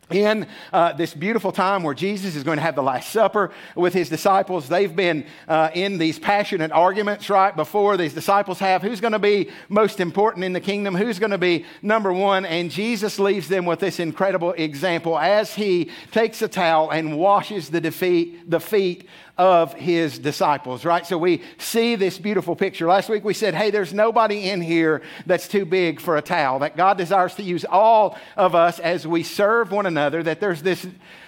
in 0.09 0.47
uh, 0.71 0.93
this 0.93 1.13
beautiful 1.13 1.51
time 1.51 1.83
where 1.83 1.93
Jesus 1.93 2.37
is 2.37 2.43
going 2.43 2.55
to 2.55 2.61
have 2.61 2.75
the 2.75 2.83
Last 2.83 3.09
Supper 3.09 3.51
with 3.75 3.93
his 3.93 4.07
disciples. 4.07 4.69
They've 4.69 4.95
been 4.95 5.25
uh, 5.45 5.71
in 5.73 5.97
these 5.97 6.19
passionate 6.19 6.71
arguments 6.71 7.29
right 7.29 7.53
before 7.53 7.97
these 7.97 8.13
disciples 8.13 8.59
have 8.59 8.81
who's 8.81 9.01
going 9.01 9.11
to 9.11 9.19
be 9.19 9.49
most 9.67 9.99
important 9.99 10.45
in 10.45 10.53
the 10.53 10.61
kingdom, 10.61 10.95
who's 10.95 11.19
going 11.19 11.31
to 11.31 11.37
be 11.37 11.65
number 11.81 12.13
one. 12.13 12.45
And 12.45 12.71
Jesus 12.71 13.19
leaves 13.19 13.49
them 13.49 13.65
with 13.65 13.81
this 13.81 13.99
incredible 13.99 14.53
example 14.53 15.19
as 15.19 15.53
he 15.53 15.91
takes 16.11 16.41
a 16.41 16.47
towel 16.47 16.91
and 16.91 17.17
washes 17.17 17.69
the, 17.69 17.81
defeat, 17.81 18.49
the 18.49 18.61
feet 18.61 19.09
of 19.37 19.73
his 19.73 20.19
disciples, 20.19 20.85
right? 20.85 21.05
So 21.05 21.17
we 21.17 21.41
see 21.57 21.95
this 21.95 22.17
beautiful 22.17 22.55
picture. 22.55 22.87
Last 22.87 23.09
week 23.09 23.23
we 23.23 23.33
said, 23.33 23.55
hey, 23.55 23.71
there's 23.71 23.93
nobody 23.93 24.49
in 24.49 24.61
here 24.61 25.01
that's 25.25 25.47
too 25.47 25.65
big 25.65 25.99
for 25.99 26.17
a 26.17 26.21
towel, 26.21 26.59
that 26.59 26.77
God 26.77 26.97
desires 26.97 27.35
to 27.35 27.43
use 27.43 27.65
all 27.65 28.17
of 28.37 28.55
us 28.55 28.79
as 28.79 29.07
we 29.07 29.23
serve 29.23 29.71
one 29.71 29.85
another, 29.85 30.21
that 30.23 30.39
there's 30.39 30.61
this 30.61 30.85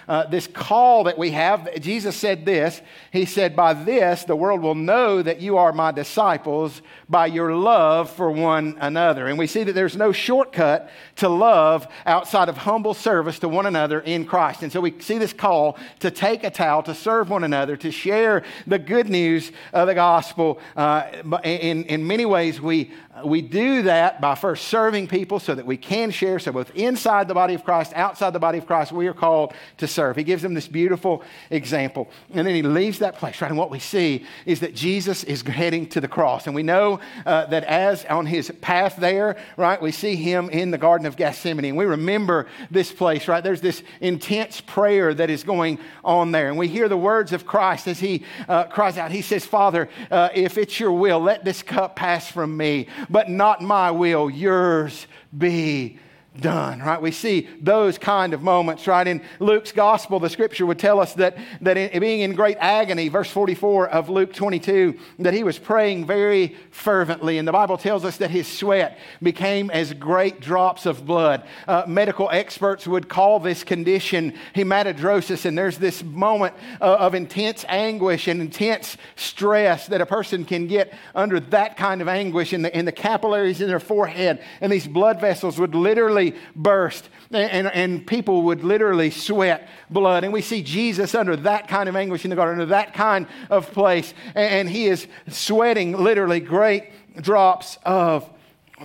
uh, 0.08 0.26
this 0.26 0.46
call 0.46 1.04
that 1.04 1.18
we 1.18 1.30
have. 1.30 1.80
Jesus 1.80 2.16
said 2.16 2.44
this 2.44 2.80
He 3.10 3.24
said, 3.24 3.56
By 3.56 3.74
this 3.74 4.24
the 4.24 4.36
world 4.36 4.62
will 4.62 4.74
know 4.74 5.22
that 5.22 5.40
you 5.40 5.56
are 5.56 5.72
my 5.72 5.92
disciples 5.92 6.82
by 7.08 7.26
your 7.26 7.54
love 7.54 8.10
for 8.10 8.30
one 8.30 8.76
another. 8.80 9.26
And 9.26 9.38
we 9.38 9.46
see 9.46 9.64
that 9.64 9.74
there's 9.74 9.96
no 9.96 10.12
shortcut 10.12 10.90
to 11.16 11.28
love 11.28 11.86
outside 12.06 12.48
of 12.48 12.56
humble 12.56 12.94
service 12.94 13.38
to 13.40 13.48
one 13.48 13.66
another 13.66 14.00
in 14.00 14.24
Christ. 14.24 14.62
And 14.62 14.72
so 14.72 14.80
we 14.80 14.98
see 15.00 15.18
this 15.18 15.32
call 15.32 15.78
to 16.00 16.10
take 16.10 16.44
a 16.44 16.50
towel, 16.50 16.82
to 16.84 16.94
serve 16.94 17.30
one 17.30 17.44
another, 17.44 17.76
to 17.76 17.90
share 17.90 18.42
the 18.66 18.78
good 18.78 19.08
news 19.08 19.52
of 19.72 19.86
the 19.86 19.94
gospel. 19.94 20.60
Uh, 20.76 21.04
in, 21.44 21.84
in 21.84 22.06
many 22.06 22.24
ways, 22.24 22.60
we 22.60 22.92
we 23.22 23.42
do 23.42 23.82
that 23.82 24.20
by 24.20 24.34
first 24.34 24.66
serving 24.66 25.06
people 25.06 25.38
so 25.38 25.54
that 25.54 25.64
we 25.64 25.76
can 25.76 26.10
share. 26.10 26.38
So, 26.40 26.50
both 26.50 26.70
inside 26.74 27.28
the 27.28 27.34
body 27.34 27.54
of 27.54 27.64
Christ, 27.64 27.92
outside 27.94 28.32
the 28.32 28.40
body 28.40 28.58
of 28.58 28.66
Christ, 28.66 28.90
we 28.90 29.06
are 29.06 29.14
called 29.14 29.52
to 29.78 29.86
serve. 29.86 30.16
He 30.16 30.24
gives 30.24 30.42
them 30.42 30.54
this 30.54 30.66
beautiful 30.66 31.22
example. 31.50 32.10
And 32.32 32.46
then 32.46 32.54
he 32.54 32.62
leaves 32.62 32.98
that 32.98 33.16
place, 33.16 33.40
right? 33.40 33.50
And 33.50 33.58
what 33.58 33.70
we 33.70 33.78
see 33.78 34.26
is 34.46 34.60
that 34.60 34.74
Jesus 34.74 35.22
is 35.24 35.42
heading 35.42 35.86
to 35.90 36.00
the 36.00 36.08
cross. 36.08 36.46
And 36.46 36.56
we 36.56 36.64
know 36.64 36.98
uh, 37.24 37.46
that 37.46 37.62
as 37.64 38.04
on 38.06 38.26
his 38.26 38.50
path 38.60 38.96
there, 38.96 39.36
right, 39.56 39.80
we 39.80 39.92
see 39.92 40.16
him 40.16 40.50
in 40.50 40.72
the 40.72 40.78
Garden 40.78 41.06
of 41.06 41.16
Gethsemane. 41.16 41.66
And 41.66 41.76
we 41.76 41.84
remember 41.84 42.46
this 42.70 42.90
place, 42.90 43.28
right? 43.28 43.44
There's 43.44 43.60
this 43.60 43.84
intense 44.00 44.60
prayer 44.60 45.14
that 45.14 45.30
is 45.30 45.44
going 45.44 45.78
on 46.04 46.32
there. 46.32 46.48
And 46.48 46.58
we 46.58 46.66
hear 46.66 46.88
the 46.88 46.96
words 46.96 47.32
of 47.32 47.46
Christ 47.46 47.86
as 47.86 48.00
he 48.00 48.24
uh, 48.48 48.64
cries 48.64 48.98
out. 48.98 49.12
He 49.12 49.22
says, 49.22 49.44
Father, 49.44 49.88
uh, 50.10 50.30
if 50.34 50.58
it's 50.58 50.80
your 50.80 50.92
will, 50.92 51.20
let 51.20 51.44
this 51.44 51.62
cup 51.62 51.94
pass 51.94 52.28
from 52.28 52.56
me 52.56 52.88
but 53.08 53.28
not 53.28 53.60
my 53.62 53.90
will, 53.90 54.30
yours 54.30 55.06
be 55.36 55.98
done, 56.40 56.80
right? 56.80 57.00
We 57.00 57.12
see 57.12 57.48
those 57.60 57.96
kind 57.96 58.34
of 58.34 58.42
moments, 58.42 58.86
right? 58.86 59.06
In 59.06 59.22
Luke's 59.38 59.72
gospel, 59.72 60.18
the 60.18 60.28
scripture 60.28 60.66
would 60.66 60.78
tell 60.78 60.98
us 60.98 61.14
that, 61.14 61.36
that 61.60 61.76
in, 61.76 62.00
being 62.00 62.20
in 62.20 62.34
great 62.34 62.56
agony, 62.58 63.08
verse 63.08 63.30
44 63.30 63.88
of 63.88 64.08
Luke 64.08 64.32
22, 64.32 64.98
that 65.20 65.32
he 65.32 65.44
was 65.44 65.58
praying 65.58 66.06
very 66.06 66.56
fervently. 66.70 67.38
And 67.38 67.46
the 67.46 67.52
Bible 67.52 67.78
tells 67.78 68.04
us 68.04 68.16
that 68.16 68.30
his 68.30 68.48
sweat 68.48 68.98
became 69.22 69.70
as 69.70 69.92
great 69.92 70.40
drops 70.40 70.86
of 70.86 71.06
blood. 71.06 71.44
Uh, 71.68 71.84
medical 71.86 72.28
experts 72.30 72.86
would 72.86 73.08
call 73.08 73.38
this 73.38 73.62
condition 73.62 74.34
hematidrosis. 74.54 75.44
And 75.44 75.56
there's 75.56 75.78
this 75.78 76.02
moment 76.02 76.54
uh, 76.80 76.96
of 76.96 77.14
intense 77.14 77.64
anguish 77.68 78.26
and 78.26 78.40
intense 78.40 78.96
stress 79.14 79.86
that 79.86 80.00
a 80.00 80.06
person 80.06 80.44
can 80.44 80.66
get 80.66 80.92
under 81.14 81.38
that 81.38 81.76
kind 81.76 82.02
of 82.02 82.08
anguish 82.08 82.52
in 82.52 82.62
the, 82.62 82.76
in 82.76 82.84
the 82.84 82.92
capillaries 82.92 83.60
in 83.60 83.68
their 83.68 83.80
forehead. 83.80 84.42
And 84.60 84.72
these 84.72 84.88
blood 84.88 85.20
vessels 85.20 85.58
would 85.58 85.74
literally 85.74 86.23
burst 86.56 87.08
and, 87.34 87.66
and 87.68 88.06
people 88.06 88.42
would 88.42 88.62
literally 88.62 89.10
sweat 89.10 89.68
blood. 89.90 90.24
And 90.24 90.32
we 90.32 90.40
see 90.40 90.62
Jesus 90.62 91.14
under 91.14 91.36
that 91.36 91.68
kind 91.68 91.88
of 91.88 91.96
anguish 91.96 92.24
in 92.24 92.30
the 92.30 92.36
garden, 92.36 92.60
under 92.60 92.70
that 92.70 92.94
kind 92.94 93.26
of 93.50 93.70
place. 93.72 94.14
And, 94.34 94.54
and 94.54 94.68
he 94.68 94.86
is 94.86 95.06
sweating 95.28 95.96
literally 95.96 96.40
great 96.40 96.90
drops 97.20 97.78
of 97.84 98.28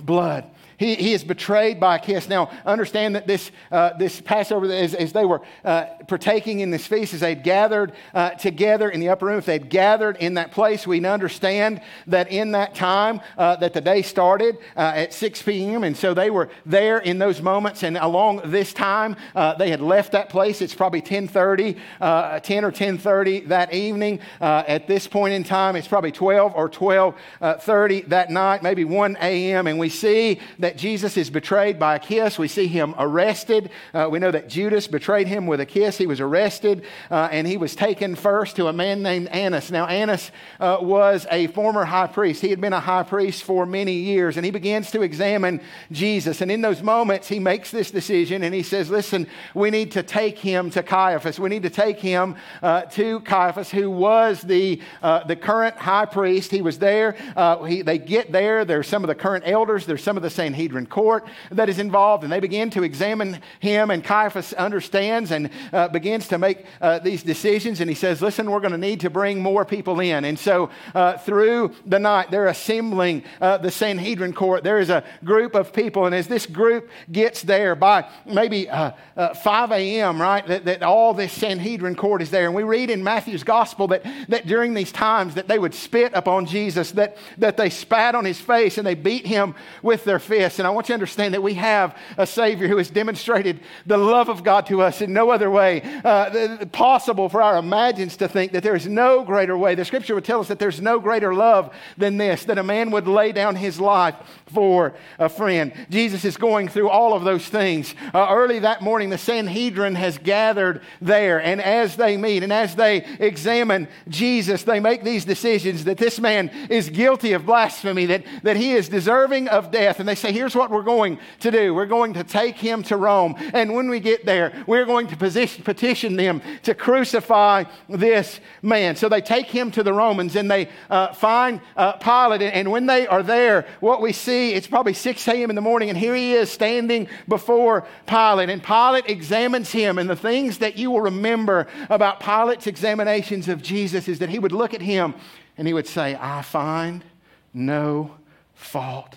blood. 0.02 0.50
He, 0.80 0.94
he 0.94 1.12
is 1.12 1.22
betrayed 1.22 1.78
by 1.78 1.96
a 1.96 1.98
kiss. 1.98 2.26
Now, 2.26 2.50
understand 2.64 3.14
that 3.14 3.26
this, 3.26 3.50
uh, 3.70 3.98
this 3.98 4.18
Passover, 4.18 4.64
as, 4.72 4.94
as 4.94 5.12
they 5.12 5.26
were 5.26 5.42
uh, 5.62 5.84
partaking 6.08 6.60
in 6.60 6.70
this 6.70 6.86
feast, 6.86 7.12
as 7.12 7.20
they'd 7.20 7.42
gathered 7.42 7.92
uh, 8.14 8.30
together 8.30 8.88
in 8.88 8.98
the 8.98 9.10
upper 9.10 9.26
room, 9.26 9.36
if 9.36 9.44
they'd 9.44 9.68
gathered 9.68 10.16
in 10.16 10.34
that 10.34 10.52
place, 10.52 10.86
we 10.86 11.04
understand 11.04 11.82
that 12.06 12.32
in 12.32 12.52
that 12.52 12.74
time 12.74 13.20
uh, 13.36 13.56
that 13.56 13.74
the 13.74 13.82
day 13.82 14.00
started 14.00 14.56
uh, 14.74 14.92
at 14.94 15.12
6 15.12 15.42
p.m. 15.42 15.84
And 15.84 15.94
so 15.94 16.14
they 16.14 16.30
were 16.30 16.48
there 16.64 16.98
in 16.98 17.18
those 17.18 17.42
moments. 17.42 17.82
And 17.82 17.98
along 17.98 18.40
this 18.46 18.72
time, 18.72 19.16
uh, 19.34 19.56
they 19.56 19.68
had 19.68 19.82
left 19.82 20.12
that 20.12 20.30
place. 20.30 20.62
It's 20.62 20.74
probably 20.74 21.00
1030, 21.00 21.74
10 21.74 22.64
or 22.64 22.68
1030 22.68 23.40
that 23.40 23.74
evening. 23.74 24.20
at 24.40 24.86
this 24.86 25.06
point 25.06 25.34
in 25.34 25.44
time, 25.44 25.76
it's 25.76 25.88
probably 25.88 26.12
12 26.12 26.54
or 26.54 26.68
1230 26.68 28.00
that 28.02 28.30
night, 28.30 28.62
maybe 28.62 28.86
1 28.86 29.18
a.m. 29.20 29.66
And 29.66 29.78
we 29.78 29.90
see 29.90 30.40
that 30.58 30.69
that 30.70 30.76
Jesus 30.76 31.16
is 31.16 31.30
betrayed 31.30 31.80
by 31.80 31.96
a 31.96 31.98
kiss. 31.98 32.38
We 32.38 32.46
see 32.46 32.68
him 32.68 32.94
arrested. 32.96 33.70
Uh, 33.92 34.06
we 34.08 34.20
know 34.20 34.30
that 34.30 34.48
Judas 34.48 34.86
betrayed 34.86 35.26
him 35.26 35.48
with 35.48 35.58
a 35.58 35.66
kiss. 35.66 35.98
He 35.98 36.06
was 36.06 36.20
arrested 36.20 36.84
uh, 37.10 37.28
and 37.32 37.44
he 37.44 37.56
was 37.56 37.74
taken 37.74 38.14
first 38.14 38.54
to 38.54 38.68
a 38.68 38.72
man 38.72 39.02
named 39.02 39.26
Annas. 39.30 39.72
Now, 39.72 39.88
Annas 39.88 40.30
uh, 40.60 40.78
was 40.80 41.26
a 41.28 41.48
former 41.48 41.84
high 41.84 42.06
priest. 42.06 42.40
He 42.40 42.50
had 42.50 42.60
been 42.60 42.72
a 42.72 42.78
high 42.78 43.02
priest 43.02 43.42
for 43.42 43.66
many 43.66 43.94
years 43.94 44.36
and 44.36 44.44
he 44.44 44.52
begins 44.52 44.92
to 44.92 45.02
examine 45.02 45.60
Jesus. 45.90 46.40
And 46.40 46.52
in 46.52 46.60
those 46.60 46.84
moments, 46.84 47.26
he 47.26 47.40
makes 47.40 47.72
this 47.72 47.90
decision 47.90 48.44
and 48.44 48.54
he 48.54 48.62
says, 48.62 48.90
Listen, 48.90 49.26
we 49.54 49.70
need 49.70 49.90
to 49.92 50.04
take 50.04 50.38
him 50.38 50.70
to 50.70 50.84
Caiaphas. 50.84 51.40
We 51.40 51.48
need 51.48 51.64
to 51.64 51.70
take 51.70 51.98
him 51.98 52.36
uh, 52.62 52.82
to 52.82 53.18
Caiaphas, 53.22 53.72
who 53.72 53.90
was 53.90 54.40
the, 54.40 54.80
uh, 55.02 55.24
the 55.24 55.34
current 55.34 55.74
high 55.78 56.06
priest. 56.06 56.52
He 56.52 56.62
was 56.62 56.78
there. 56.78 57.16
Uh, 57.34 57.64
he, 57.64 57.82
they 57.82 57.98
get 57.98 58.30
there. 58.30 58.64
There's 58.64 58.86
some 58.86 59.02
of 59.02 59.08
the 59.08 59.16
current 59.16 59.42
elders, 59.48 59.84
there's 59.84 60.04
some 60.04 60.16
of 60.16 60.22
the 60.22 60.30
Sanhedrin 60.30 60.59
Sanhedrin 60.60 60.86
court 60.86 61.26
that 61.50 61.70
is 61.70 61.78
involved, 61.78 62.22
and 62.22 62.30
they 62.30 62.38
begin 62.38 62.68
to 62.68 62.82
examine 62.82 63.40
him. 63.60 63.90
And 63.90 64.04
Caiaphas 64.04 64.52
understands 64.52 65.30
and 65.30 65.48
uh, 65.72 65.88
begins 65.88 66.28
to 66.28 66.38
make 66.38 66.66
uh, 66.82 66.98
these 66.98 67.22
decisions. 67.22 67.80
And 67.80 67.88
he 67.88 67.96
says, 67.96 68.20
Listen, 68.20 68.50
we're 68.50 68.60
going 68.60 68.72
to 68.72 68.78
need 68.78 69.00
to 69.00 69.10
bring 69.10 69.40
more 69.40 69.64
people 69.64 70.00
in. 70.00 70.26
And 70.26 70.38
so 70.38 70.68
uh, 70.94 71.16
through 71.16 71.74
the 71.86 71.98
night, 71.98 72.30
they're 72.30 72.48
assembling 72.48 73.24
uh, 73.40 73.56
the 73.56 73.70
Sanhedrin 73.70 74.34
court. 74.34 74.62
There 74.62 74.78
is 74.78 74.90
a 74.90 75.02
group 75.24 75.54
of 75.54 75.72
people, 75.72 76.04
and 76.04 76.14
as 76.14 76.28
this 76.28 76.44
group 76.44 76.90
gets 77.10 77.40
there 77.42 77.74
by 77.74 78.06
maybe 78.26 78.68
uh, 78.68 78.92
uh, 79.16 79.34
5 79.34 79.72
a.m., 79.72 80.20
right, 80.20 80.46
that, 80.46 80.66
that 80.66 80.82
all 80.82 81.14
this 81.14 81.32
Sanhedrin 81.32 81.94
court 81.94 82.20
is 82.20 82.30
there. 82.30 82.44
And 82.44 82.54
we 82.54 82.64
read 82.64 82.90
in 82.90 83.02
Matthew's 83.02 83.44
gospel 83.44 83.88
that, 83.88 84.04
that 84.28 84.46
during 84.46 84.74
these 84.74 84.92
times 84.92 85.34
that 85.36 85.48
they 85.48 85.58
would 85.58 85.74
spit 85.74 86.12
upon 86.14 86.44
Jesus, 86.44 86.92
that, 86.92 87.16
that 87.38 87.56
they 87.56 87.70
spat 87.70 88.14
on 88.14 88.26
his 88.26 88.38
face 88.38 88.76
and 88.76 88.86
they 88.86 88.94
beat 88.94 89.26
him 89.26 89.54
with 89.82 90.04
their 90.04 90.18
fists. 90.18 90.49
And 90.58 90.66
I 90.66 90.70
want 90.70 90.88
you 90.88 90.92
to 90.92 90.94
understand 90.94 91.34
that 91.34 91.42
we 91.42 91.54
have 91.54 91.96
a 92.16 92.26
Savior 92.26 92.68
who 92.68 92.76
has 92.76 92.90
demonstrated 92.90 93.60
the 93.86 93.96
love 93.96 94.28
of 94.28 94.42
God 94.42 94.66
to 94.66 94.82
us 94.82 95.00
in 95.00 95.12
no 95.12 95.30
other 95.30 95.50
way 95.50 95.82
uh, 96.04 96.64
possible 96.66 97.28
for 97.28 97.42
our 97.42 97.56
imagines 97.58 98.16
to 98.18 98.28
think 98.28 98.52
that 98.52 98.62
there 98.62 98.76
is 98.76 98.86
no 98.86 99.24
greater 99.24 99.56
way. 99.56 99.74
The 99.74 99.84
scripture 99.84 100.14
would 100.14 100.24
tell 100.24 100.40
us 100.40 100.48
that 100.48 100.58
there's 100.58 100.80
no 100.80 100.98
greater 100.98 101.34
love 101.34 101.74
than 101.96 102.16
this, 102.16 102.44
that 102.44 102.58
a 102.58 102.62
man 102.62 102.90
would 102.90 103.06
lay 103.06 103.32
down 103.32 103.56
his 103.56 103.80
life 103.80 104.16
for 104.52 104.94
a 105.18 105.28
friend. 105.28 105.72
Jesus 105.90 106.24
is 106.24 106.36
going 106.36 106.68
through 106.68 106.88
all 106.88 107.14
of 107.14 107.24
those 107.24 107.46
things. 107.48 107.94
Uh, 108.12 108.26
early 108.30 108.60
that 108.60 108.82
morning, 108.82 109.10
the 109.10 109.18
Sanhedrin 109.18 109.94
has 109.94 110.18
gathered 110.18 110.82
there, 111.00 111.40
and 111.40 111.60
as 111.60 111.96
they 111.96 112.16
meet 112.16 112.42
and 112.42 112.52
as 112.52 112.74
they 112.74 113.04
examine 113.18 113.88
Jesus, 114.08 114.62
they 114.64 114.80
make 114.80 115.04
these 115.04 115.24
decisions 115.24 115.84
that 115.84 115.98
this 115.98 116.18
man 116.18 116.48
is 116.68 116.90
guilty 116.90 117.32
of 117.32 117.46
blasphemy, 117.46 118.06
that, 118.06 118.24
that 118.42 118.56
he 118.56 118.72
is 118.72 118.88
deserving 118.88 119.48
of 119.48 119.70
death. 119.70 120.00
And 120.00 120.08
they 120.08 120.14
say, 120.14 120.32
here's 120.40 120.56
what 120.56 120.70
we're 120.70 120.80
going 120.80 121.18
to 121.38 121.50
do 121.50 121.74
we're 121.74 121.84
going 121.84 122.14
to 122.14 122.24
take 122.24 122.56
him 122.56 122.82
to 122.82 122.96
Rome. 122.96 123.34
And 123.52 123.74
when 123.74 123.90
we 123.90 124.00
get 124.00 124.24
there, 124.24 124.64
we're 124.66 124.86
going 124.86 125.06
to 125.08 125.16
position, 125.16 125.62
petition 125.62 126.16
them 126.16 126.40
to 126.62 126.74
crucify 126.74 127.64
this 127.90 128.40
man. 128.62 128.96
So 128.96 129.10
they 129.10 129.20
take 129.20 129.48
him 129.48 129.70
to 129.72 129.82
the 129.82 129.92
Romans 129.92 130.36
and 130.36 130.50
they 130.50 130.70
uh, 130.88 131.12
find 131.12 131.60
uh, 131.76 131.92
Pilate. 131.92 132.40
And 132.40 132.70
when 132.70 132.86
they 132.86 133.06
are 133.06 133.22
there, 133.22 133.66
what 133.80 134.00
we 134.00 134.14
see, 134.14 134.54
it's 134.54 134.66
probably 134.66 134.94
6 134.94 135.28
a.m. 135.28 135.50
in 135.50 135.56
the 135.56 135.60
morning, 135.60 135.90
and 135.90 135.98
here 135.98 136.14
he 136.14 136.32
is 136.32 136.50
standing 136.50 137.06
before 137.28 137.86
Pilate. 138.06 138.48
And 138.48 138.62
Pilate 138.62 139.10
examines 139.10 139.70
him. 139.70 139.98
And 139.98 140.08
the 140.08 140.16
things 140.16 140.56
that 140.58 140.78
you 140.78 140.90
will 140.90 141.02
remember 141.02 141.66
about 141.90 142.20
Pilate's 142.20 142.66
examinations 142.66 143.46
of 143.46 143.60
Jesus 143.60 144.08
is 144.08 144.20
that 144.20 144.30
he 144.30 144.38
would 144.38 144.52
look 144.52 144.72
at 144.72 144.80
him 144.80 145.14
and 145.58 145.66
he 145.66 145.74
would 145.74 145.86
say, 145.86 146.16
I 146.18 146.40
find 146.40 147.04
no 147.52 148.16
fault 148.54 149.16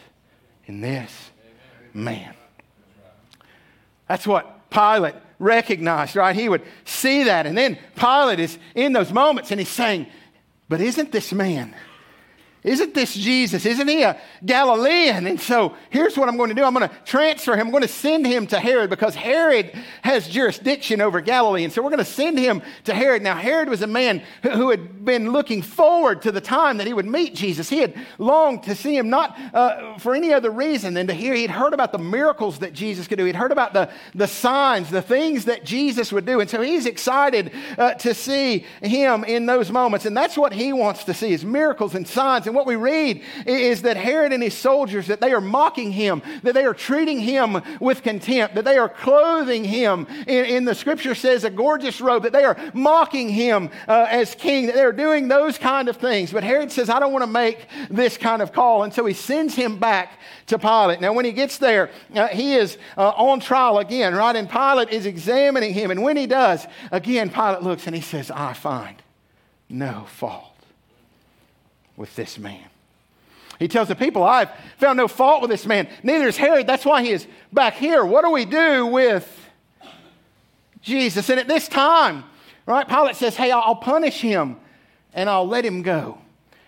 in 0.65 0.82
this 0.82 1.32
man. 1.93 2.34
That's 4.08 4.27
what 4.27 4.70
Pilate 4.70 5.15
recognized, 5.39 6.15
right? 6.15 6.36
He 6.36 6.50
would 6.50 6.63
see 6.86 7.24
that. 7.24 7.46
And 7.46 7.58
then 7.58 7.77
Pilate 7.96 8.39
is 8.39 8.58
in 8.75 8.93
those 8.93 9.12
moments 9.12 9.51
and 9.51 9.60
he's 9.60 9.70
saying, 9.70 10.08
But 10.70 10.82
isn't 10.82 11.12
this 11.12 11.32
man? 11.34 11.75
Isn't 12.63 12.93
this 12.93 13.13
Jesus? 13.13 13.65
Isn't 13.65 13.88
he 13.89 14.03
a 14.03 14.20
Galilean? 14.46 15.27
And 15.27 15.39
so 15.39 15.75
here's 15.89 16.17
what 16.17 16.29
I'm 16.29 16.38
going 16.38 16.50
to 16.50 16.55
do 16.55 16.63
I'm 16.63 16.74
going 16.74 16.88
to 16.88 16.96
transfer 17.03 17.55
him. 17.55 17.67
I'm 17.67 17.72
going 17.72 17.82
to 17.82 17.89
send 17.89 18.25
him 18.25 18.48
to 18.48 18.60
Herod 18.60 18.89
because 18.89 19.15
Herod 19.15 19.74
has 20.01 20.29
jurisdiction 20.29 21.01
over 21.01 21.20
Galilee. 21.20 21.65
And 21.65 21.74
so 21.74 21.82
we're 21.82 21.89
going 21.89 21.98
to 22.00 22.05
send 22.05 22.39
him 22.39 22.62
to 22.86 22.93
Herod. 22.93 23.22
Now, 23.22 23.36
Herod 23.36 23.67
was 23.67 23.82
a 23.82 23.88
man 23.88 24.22
who 24.43 24.70
had 24.70 25.03
been 25.03 25.32
looking 25.34 25.62
forward 25.62 26.22
to 26.22 26.32
the 26.32 26.39
time 26.39 26.77
that 26.77 26.88
he 26.88 26.93
would 26.93 27.05
meet 27.05 27.36
Jesus. 27.36 27.70
He 27.70 27.79
had 27.79 27.96
longed 28.17 28.63
to 28.63 28.75
see 28.75 28.96
him, 28.96 29.10
not 29.10 29.38
uh, 29.53 29.98
for 29.98 30.15
any 30.15 30.34
other 30.34 30.50
reason 30.50 30.93
than 30.93 31.08
to 31.08 31.13
hear. 31.13 31.34
He'd 31.34 31.50
heard 31.50 31.74
about 31.74 31.91
the 31.91 31.98
miracles 31.98 32.60
that 32.60 32.72
Jesus 32.72 33.08
could 33.08 33.17
do, 33.17 33.25
he'd 33.25 33.36
heard 33.36 33.51
about 33.51 33.74
the, 33.74 33.89
the 34.15 34.27
signs, 34.27 34.89
the 34.89 35.01
things 35.01 35.46
that 35.46 35.65
Jesus 35.65 36.13
would 36.13 36.25
do. 36.25 36.39
And 36.39 36.50
so 36.50 36.62
he's 36.62 36.86
excited 36.86 37.51
uh, 37.77 37.96
to 37.96 38.13
see 38.13 38.65
him 38.82 39.25
in 39.25 39.46
those 39.46 39.70
moments. 39.70 40.05
And 40.05 40.15
that's 40.15 40.38
what 40.38 40.53
he 40.53 40.72
wants 40.72 41.03
to 41.05 41.13
see 41.13 41.34
is 41.34 41.43
miracles 41.43 41.93
and 41.96 42.08
signs. 42.08 42.48
And 42.48 42.52
and 42.53 42.55
what 42.55 42.67
we 42.67 42.75
read 42.75 43.24
is 43.48 43.81
that 43.81 43.98
Herod 43.98 44.31
and 44.31 44.43
his 44.43 44.53
soldiers, 44.53 45.07
that 45.07 45.19
they 45.19 45.33
are 45.33 45.41
mocking 45.41 45.91
him, 45.91 46.22
that 46.43 46.53
they 46.53 46.65
are 46.65 46.75
treating 46.75 47.19
him 47.19 47.60
with 47.79 48.03
contempt, 48.03 48.53
that 48.53 48.63
they 48.63 48.77
are 48.77 48.89
clothing 48.89 49.63
him 49.63 50.05
in, 50.27 50.45
in 50.45 50.65
the 50.65 50.75
scripture 50.75 51.15
says 51.15 51.45
a 51.45 51.50
gorgeous 51.50 52.00
robe, 52.00 52.22
that 52.22 52.31
they 52.31 52.43
are 52.43 52.55
mocking 52.75 53.27
him 53.27 53.72
uh, 53.88 54.05
as 54.07 54.36
king, 54.36 54.67
that 54.67 54.75
they're 54.75 54.91
doing 54.91 55.27
those 55.27 55.57
kind 55.57 55.89
of 55.89 55.98
things. 55.98 56.31
But 56.31 56.43
Herod 56.43 56.72
says, 56.72 56.91
I 56.91 57.00
don't 57.00 57.12
want 57.12 57.24
to 57.24 57.31
make 57.31 57.65
this 57.89 58.17
kind 58.17 58.43
of 58.43 58.53
call. 58.53 58.83
And 58.83 58.93
so 58.93 59.03
he 59.07 59.15
sends 59.15 59.55
him 59.55 59.79
back 59.79 60.19
to 60.45 60.60
Pilate. 60.60 61.01
Now, 61.01 61.12
when 61.13 61.25
he 61.25 61.31
gets 61.31 61.57
there, 61.57 61.89
uh, 62.13 62.27
he 62.27 62.53
is 62.53 62.77
uh, 62.95 63.10
on 63.15 63.39
trial 63.39 63.79
again, 63.79 64.13
right? 64.13 64.36
And 64.36 64.48
Pilate 64.48 64.89
is 64.91 65.07
examining 65.07 65.74
him. 65.74 65.89
And 65.89 66.03
when 66.03 66.17
he 66.17 66.27
does, 66.27 66.67
again, 66.91 67.31
Pilate 67.31 67.63
looks 67.63 67.88
and 67.88 67.95
he 67.95 68.01
says, 68.03 68.29
I 68.29 68.53
find 68.53 69.01
no 69.69 70.05
fault 70.07 70.52
with 71.97 72.15
this 72.15 72.38
man. 72.38 72.63
He 73.59 73.67
tells 73.67 73.88
the 73.88 73.95
people, 73.95 74.23
I've 74.23 74.50
found 74.77 74.97
no 74.97 75.07
fault 75.07 75.41
with 75.41 75.51
this 75.51 75.65
man. 75.65 75.88
Neither 76.01 76.27
is 76.27 76.38
Herod. 76.38 76.67
That's 76.67 76.85
why 76.85 77.03
he 77.03 77.12
is 77.12 77.27
back 77.51 77.75
here. 77.75 78.03
What 78.03 78.23
do 78.23 78.31
we 78.31 78.45
do 78.45 78.85
with 78.88 79.29
Jesus? 80.81 81.29
And 81.29 81.39
at 81.39 81.47
this 81.47 81.67
time, 81.67 82.23
right, 82.65 82.88
Pilate 82.88 83.15
says, 83.15 83.35
Hey, 83.35 83.51
I'll 83.51 83.75
punish 83.75 84.19
him 84.19 84.57
and 85.13 85.29
I'll 85.29 85.47
let 85.47 85.63
him 85.63 85.81
go. 85.81 86.17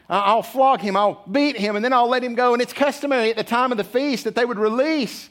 I'll 0.07 0.43
flog 0.43 0.81
him, 0.81 0.95
I'll 0.95 1.23
beat 1.31 1.57
him, 1.57 1.75
and 1.75 1.83
then 1.83 1.91
I'll 1.91 2.07
let 2.07 2.23
him 2.23 2.35
go. 2.35 2.53
And 2.53 2.61
it's 2.61 2.73
customary 2.73 3.31
at 3.31 3.37
the 3.37 3.43
time 3.43 3.71
of 3.71 3.77
the 3.79 3.83
feast 3.83 4.25
that 4.25 4.35
they 4.35 4.45
would 4.45 4.59
release 4.59 5.29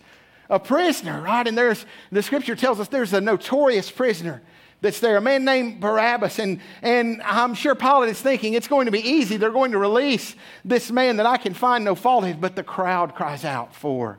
a 0.50 0.58
prisoner, 0.58 1.20
right? 1.20 1.46
And 1.46 1.56
there's 1.56 1.86
the 2.10 2.22
scripture 2.22 2.56
tells 2.56 2.80
us 2.80 2.88
there's 2.88 3.12
a 3.12 3.20
notorious 3.20 3.90
prisoner 3.90 4.42
that's 4.84 5.00
there, 5.00 5.16
a 5.16 5.20
man 5.20 5.46
named 5.46 5.80
Barabbas. 5.80 6.38
And, 6.38 6.60
and 6.82 7.22
I'm 7.22 7.54
sure 7.54 7.74
Pilate 7.74 8.10
is 8.10 8.20
thinking 8.20 8.52
it's 8.52 8.68
going 8.68 8.84
to 8.84 8.92
be 8.92 9.00
easy. 9.00 9.38
They're 9.38 9.50
going 9.50 9.72
to 9.72 9.78
release 9.78 10.36
this 10.62 10.90
man 10.90 11.16
that 11.16 11.24
I 11.24 11.38
can 11.38 11.54
find 11.54 11.84
no 11.84 11.94
fault 11.94 12.24
in. 12.24 12.38
But 12.38 12.54
the 12.54 12.62
crowd 12.62 13.14
cries 13.14 13.46
out 13.46 13.74
for 13.74 14.18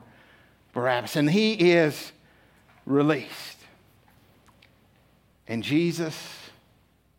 Barabbas. 0.72 1.14
And 1.14 1.30
he 1.30 1.52
is 1.52 2.10
released. 2.84 3.58
And 5.46 5.62
Jesus 5.62 6.20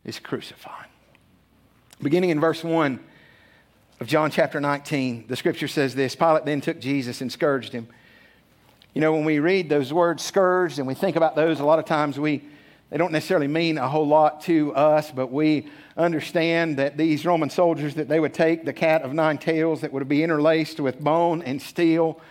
is 0.03 0.19
crucified. 0.19 0.87
Beginning 2.01 2.31
in 2.31 2.41
verse 2.41 2.65
1 2.65 2.99
of 4.01 4.07
John 4.07 4.29
chapter 4.29 4.59
19, 4.59 5.25
the 5.27 5.37
scripture 5.37 5.69
says 5.69 5.95
this 5.95 6.17
Pilate 6.17 6.43
then 6.43 6.59
took 6.59 6.81
Jesus 6.81 7.21
and 7.21 7.31
scourged 7.31 7.71
him. 7.71 7.87
You 8.93 8.99
know, 8.99 9.13
when 9.13 9.23
we 9.23 9.39
read 9.39 9.69
those 9.69 9.93
words 9.93 10.21
scourged 10.21 10.79
and 10.79 10.87
we 10.87 10.95
think 10.95 11.15
about 11.15 11.37
those, 11.37 11.61
a 11.61 11.65
lot 11.65 11.79
of 11.79 11.85
times 11.85 12.19
we, 12.19 12.43
they 12.89 12.97
don't 12.97 13.11
necessarily 13.11 13.47
mean 13.47 13.77
a 13.77 13.87
whole 13.87 14.07
lot 14.07 14.41
to 14.41 14.73
us, 14.73 15.11
but 15.11 15.31
we 15.31 15.67
understand 15.97 16.77
that 16.77 16.95
these 16.95 17.25
Roman 17.25 17.49
soldiers, 17.49 17.95
that 17.95 18.07
they 18.07 18.19
would 18.19 18.33
take 18.33 18.63
the 18.63 18.73
cat 18.73 19.01
of 19.01 19.13
nine 19.13 19.37
tails 19.37 19.81
that 19.81 19.91
would 19.91 20.07
be 20.07 20.23
interlaced 20.23 20.79
with 20.79 20.99
bone 20.99 21.41
and 21.41 21.61
steel, 21.61 22.21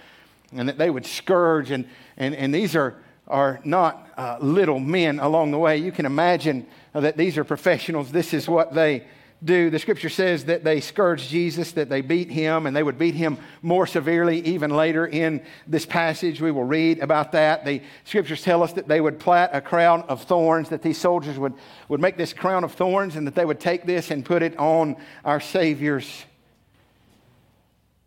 and 0.52 0.68
that 0.68 0.78
they 0.78 0.88
would 0.88 1.04
scourge. 1.04 1.70
And, 1.70 1.86
and, 2.16 2.34
and 2.34 2.54
these 2.54 2.74
are, 2.74 2.94
are 3.28 3.60
not 3.64 4.08
uh, 4.16 4.38
little 4.40 4.80
men 4.80 5.18
along 5.18 5.50
the 5.50 5.58
way. 5.58 5.76
You 5.76 5.92
can 5.92 6.06
imagine 6.06 6.66
that 6.94 7.18
these 7.18 7.36
are 7.36 7.44
professionals. 7.44 8.10
This 8.10 8.32
is 8.32 8.48
what 8.48 8.72
they 8.72 9.04
do. 9.44 9.70
The 9.70 9.78
scripture 9.78 10.08
says 10.08 10.46
that 10.46 10.64
they 10.64 10.80
scourged 10.80 11.28
Jesus, 11.28 11.72
that 11.72 11.88
they 11.88 12.00
beat 12.00 12.30
him, 12.30 12.66
and 12.66 12.74
they 12.74 12.82
would 12.82 12.98
beat 12.98 13.14
him 13.14 13.38
more 13.62 13.86
severely 13.86 14.40
even 14.40 14.70
later 14.70 15.06
in 15.06 15.42
this 15.66 15.84
passage. 15.84 16.40
We 16.40 16.50
will 16.50 16.64
read 16.64 17.00
about 17.00 17.32
that. 17.32 17.64
The 17.64 17.82
scriptures 18.04 18.42
tell 18.42 18.62
us 18.62 18.72
that 18.74 18.88
they 18.88 19.00
would 19.00 19.18
plait 19.18 19.50
a 19.52 19.60
crown 19.60 20.02
of 20.08 20.22
thorns, 20.22 20.70
that 20.70 20.82
these 20.82 20.98
soldiers 20.98 21.38
would, 21.38 21.54
would 21.88 22.00
make 22.00 22.16
this 22.16 22.32
crown 22.32 22.64
of 22.64 22.72
thorns, 22.72 23.16
and 23.16 23.26
that 23.26 23.34
they 23.34 23.44
would 23.44 23.60
take 23.60 23.84
this 23.84 24.10
and 24.10 24.24
put 24.24 24.42
it 24.42 24.58
on 24.58 24.96
our 25.24 25.40
Savior's 25.40 26.24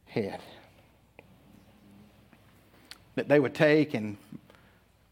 head. 0.06 0.40
That 3.16 3.28
they 3.28 3.40
would 3.40 3.54
take 3.54 3.94
and 3.94 4.18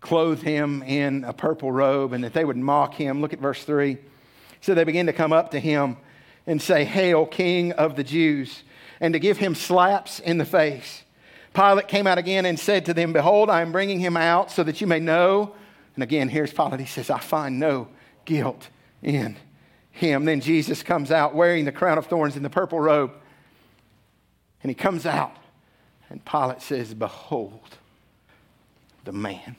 clothe 0.01 0.41
him 0.41 0.81
in 0.83 1.23
a 1.25 1.33
purple 1.33 1.71
robe, 1.71 2.13
and 2.13 2.23
that 2.23 2.33
they 2.33 2.45
would 2.45 2.57
mock 2.57 2.95
him. 2.95 3.21
Look 3.21 3.33
at 3.33 3.39
verse 3.39 3.63
3. 3.63 3.97
So 4.61 4.73
they 4.73 4.83
begin 4.83 5.05
to 5.05 5.13
come 5.13 5.31
up 5.31 5.51
to 5.51 5.59
him 5.59 5.97
and 6.47 6.61
say, 6.61 6.85
Hail, 6.85 7.25
King 7.25 7.73
of 7.73 7.95
the 7.95 8.03
Jews, 8.03 8.63
and 8.99 9.13
to 9.13 9.19
give 9.19 9.37
him 9.37 9.53
slaps 9.53 10.19
in 10.19 10.37
the 10.37 10.45
face. 10.45 11.03
Pilate 11.53 11.87
came 11.87 12.07
out 12.07 12.17
again 12.17 12.45
and 12.45 12.59
said 12.59 12.85
to 12.85 12.93
them, 12.93 13.13
Behold, 13.13 13.49
I 13.49 13.61
am 13.61 13.71
bringing 13.71 13.99
him 13.99 14.15
out 14.15 14.49
so 14.49 14.63
that 14.63 14.79
you 14.79 14.87
may 14.87 14.99
know. 14.99 15.53
And 15.95 16.03
again, 16.03 16.29
here's 16.29 16.53
Pilate. 16.53 16.79
He 16.79 16.85
says, 16.85 17.09
I 17.09 17.19
find 17.19 17.59
no 17.59 17.89
guilt 18.25 18.69
in 19.01 19.35
him. 19.91 20.25
Then 20.25 20.39
Jesus 20.39 20.83
comes 20.83 21.11
out 21.11 21.35
wearing 21.35 21.65
the 21.65 21.71
crown 21.71 21.97
of 21.97 22.05
thorns 22.05 22.35
and 22.35 22.45
the 22.45 22.49
purple 22.49 22.79
robe. 22.79 23.11
And 24.63 24.69
he 24.69 24.75
comes 24.75 25.05
out, 25.05 25.35
and 26.09 26.23
Pilate 26.23 26.61
says, 26.61 26.93
Behold 26.93 27.77
the 29.03 29.11
man. 29.11 29.55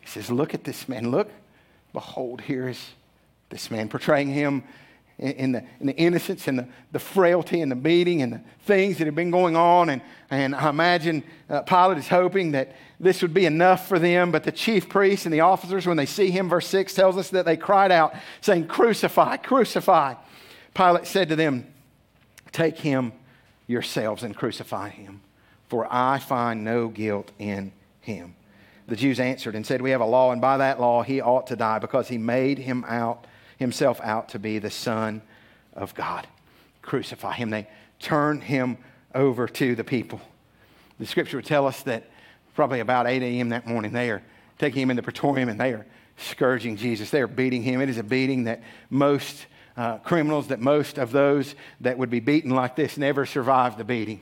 He 0.00 0.06
says, 0.06 0.30
Look 0.30 0.54
at 0.54 0.64
this 0.64 0.88
man. 0.88 1.10
Look, 1.10 1.30
behold, 1.92 2.42
here 2.42 2.68
is 2.68 2.90
this 3.48 3.70
man, 3.70 3.88
portraying 3.88 4.28
him 4.28 4.62
in 5.18 5.52
the, 5.52 5.64
the 5.80 5.96
innocence 5.96 6.46
and 6.46 6.58
the, 6.58 6.68
the 6.92 6.98
frailty 6.98 7.62
and 7.62 7.72
the 7.72 7.76
beating 7.76 8.20
and 8.20 8.34
the 8.34 8.40
things 8.64 8.98
that 8.98 9.06
have 9.06 9.14
been 9.14 9.30
going 9.30 9.56
on. 9.56 9.88
And, 9.88 10.02
and 10.30 10.54
I 10.54 10.68
imagine 10.68 11.24
uh, 11.48 11.62
Pilate 11.62 11.98
is 11.98 12.08
hoping 12.08 12.52
that 12.52 12.72
this 13.00 13.22
would 13.22 13.32
be 13.32 13.46
enough 13.46 13.88
for 13.88 13.98
them. 13.98 14.30
But 14.30 14.44
the 14.44 14.52
chief 14.52 14.88
priests 14.88 15.24
and 15.24 15.32
the 15.32 15.40
officers, 15.40 15.86
when 15.86 15.96
they 15.96 16.06
see 16.06 16.30
him, 16.30 16.50
verse 16.50 16.66
6 16.68 16.92
tells 16.92 17.16
us 17.16 17.30
that 17.30 17.46
they 17.46 17.56
cried 17.56 17.92
out, 17.92 18.14
saying, 18.42 18.66
Crucify, 18.66 19.38
crucify. 19.38 20.14
Pilate 20.74 21.06
said 21.06 21.30
to 21.30 21.36
them, 21.36 21.66
Take 22.52 22.78
him 22.78 23.12
yourselves 23.66 24.22
and 24.22 24.36
crucify 24.36 24.90
him, 24.90 25.22
for 25.68 25.88
I 25.90 26.18
find 26.18 26.62
no 26.62 26.88
guilt 26.88 27.32
in 27.38 27.72
him. 28.00 28.34
The 28.86 28.96
Jews 28.96 29.18
answered 29.18 29.54
and 29.54 29.66
said, 29.66 29.80
We 29.80 29.90
have 29.90 30.02
a 30.02 30.06
law, 30.06 30.30
and 30.30 30.40
by 30.40 30.58
that 30.58 30.78
law 30.78 31.02
he 31.02 31.22
ought 31.22 31.46
to 31.48 31.56
die 31.56 31.78
because 31.78 32.08
he 32.08 32.18
made 32.18 32.58
him 32.58 32.84
out 32.86 33.26
himself 33.56 34.00
out 34.02 34.30
to 34.30 34.38
be 34.38 34.58
the 34.58 34.70
Son 34.70 35.22
of 35.74 35.94
God. 35.94 36.26
Crucify 36.82 37.34
him. 37.34 37.50
They 37.50 37.66
turn 37.98 38.40
him 38.40 38.78
over 39.14 39.48
to 39.48 39.74
the 39.74 39.84
people. 39.84 40.20
The 40.98 41.06
scripture 41.06 41.38
would 41.38 41.46
tell 41.46 41.66
us 41.66 41.82
that 41.82 42.10
probably 42.54 42.80
about 42.80 43.06
8 43.06 43.22
a.m. 43.22 43.50
that 43.50 43.66
morning, 43.66 43.92
they 43.92 44.10
are 44.10 44.22
taking 44.58 44.82
him 44.82 44.90
in 44.90 44.96
the 44.96 45.02
praetorium 45.02 45.48
and 45.48 45.60
they 45.60 45.72
are 45.72 45.86
scourging 46.16 46.76
Jesus. 46.76 47.10
They 47.10 47.20
are 47.20 47.26
beating 47.26 47.62
him. 47.62 47.80
It 47.80 47.88
is 47.88 47.98
a 47.98 48.02
beating 48.02 48.44
that 48.44 48.62
most 48.88 49.46
uh, 49.76 49.98
criminals, 49.98 50.48
that 50.48 50.60
most 50.60 50.98
of 50.98 51.12
those 51.12 51.54
that 51.82 51.98
would 51.98 52.08
be 52.08 52.20
beaten 52.20 52.50
like 52.50 52.76
this 52.76 52.96
never 52.96 53.26
survive 53.26 53.76
the 53.76 53.84
beating. 53.84 54.20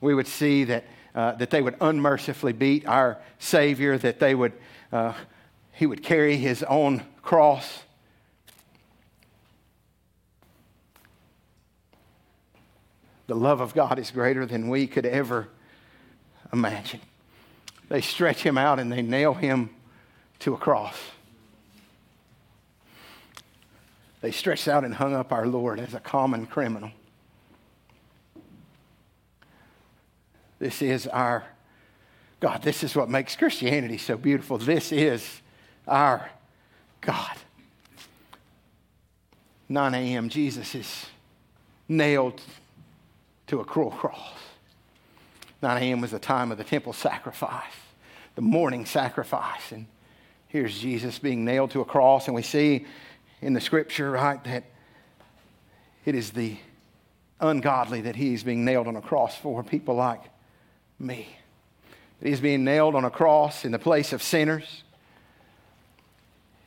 We 0.00 0.14
would 0.14 0.28
see 0.28 0.64
that, 0.64 0.84
uh, 1.14 1.32
that 1.32 1.50
they 1.50 1.60
would 1.60 1.76
unmercifully 1.80 2.52
beat 2.52 2.86
our 2.86 3.18
Savior, 3.38 3.98
that 3.98 4.20
they 4.20 4.34
would, 4.34 4.52
uh, 4.92 5.14
he 5.72 5.86
would 5.86 6.02
carry 6.02 6.36
his 6.36 6.62
own 6.62 7.02
cross 7.22 7.82
The 13.32 13.38
love 13.38 13.62
of 13.62 13.72
God 13.72 13.98
is 13.98 14.10
greater 14.10 14.44
than 14.44 14.68
we 14.68 14.86
could 14.86 15.06
ever 15.06 15.48
imagine. 16.52 17.00
They 17.88 18.02
stretch 18.02 18.42
him 18.42 18.58
out 18.58 18.78
and 18.78 18.92
they 18.92 19.00
nail 19.00 19.32
him 19.32 19.70
to 20.40 20.52
a 20.52 20.58
cross. 20.58 20.98
They 24.20 24.32
stretched 24.32 24.68
out 24.68 24.84
and 24.84 24.94
hung 24.94 25.14
up 25.14 25.32
our 25.32 25.46
Lord 25.46 25.80
as 25.80 25.94
a 25.94 25.98
common 25.98 26.44
criminal. 26.44 26.90
This 30.58 30.82
is 30.82 31.06
our 31.06 31.42
God. 32.38 32.62
This 32.62 32.84
is 32.84 32.94
what 32.94 33.08
makes 33.08 33.34
Christianity 33.34 33.96
so 33.96 34.18
beautiful. 34.18 34.58
This 34.58 34.92
is 34.92 35.40
our 35.88 36.28
God. 37.00 37.38
9 39.70 39.94
a.m., 39.94 40.28
Jesus 40.28 40.74
is 40.74 41.06
nailed 41.88 42.38
to 43.52 43.60
a 43.60 43.64
cruel 43.66 43.90
cross. 43.90 44.32
9 45.60 45.82
a.m. 45.82 46.00
was 46.00 46.12
the 46.12 46.18
time 46.18 46.50
of 46.50 46.56
the 46.56 46.64
temple 46.64 46.94
sacrifice, 46.94 47.74
the 48.34 48.40
morning 48.40 48.86
sacrifice. 48.86 49.72
And 49.72 49.84
here's 50.48 50.78
Jesus 50.78 51.18
being 51.18 51.44
nailed 51.44 51.70
to 51.72 51.82
a 51.82 51.84
cross. 51.84 52.28
And 52.28 52.34
we 52.34 52.40
see 52.40 52.86
in 53.42 53.52
the 53.52 53.60
scripture, 53.60 54.10
right, 54.10 54.42
that 54.44 54.64
it 56.06 56.14
is 56.14 56.30
the 56.30 56.56
ungodly 57.40 58.00
that 58.00 58.16
he's 58.16 58.42
being 58.42 58.64
nailed 58.64 58.88
on 58.88 58.96
a 58.96 59.02
cross 59.02 59.36
for, 59.36 59.62
people 59.62 59.96
like 59.96 60.22
me. 60.98 61.28
He's 62.22 62.40
being 62.40 62.64
nailed 62.64 62.94
on 62.94 63.04
a 63.04 63.10
cross 63.10 63.66
in 63.66 63.72
the 63.72 63.78
place 63.78 64.14
of 64.14 64.22
sinners. 64.22 64.82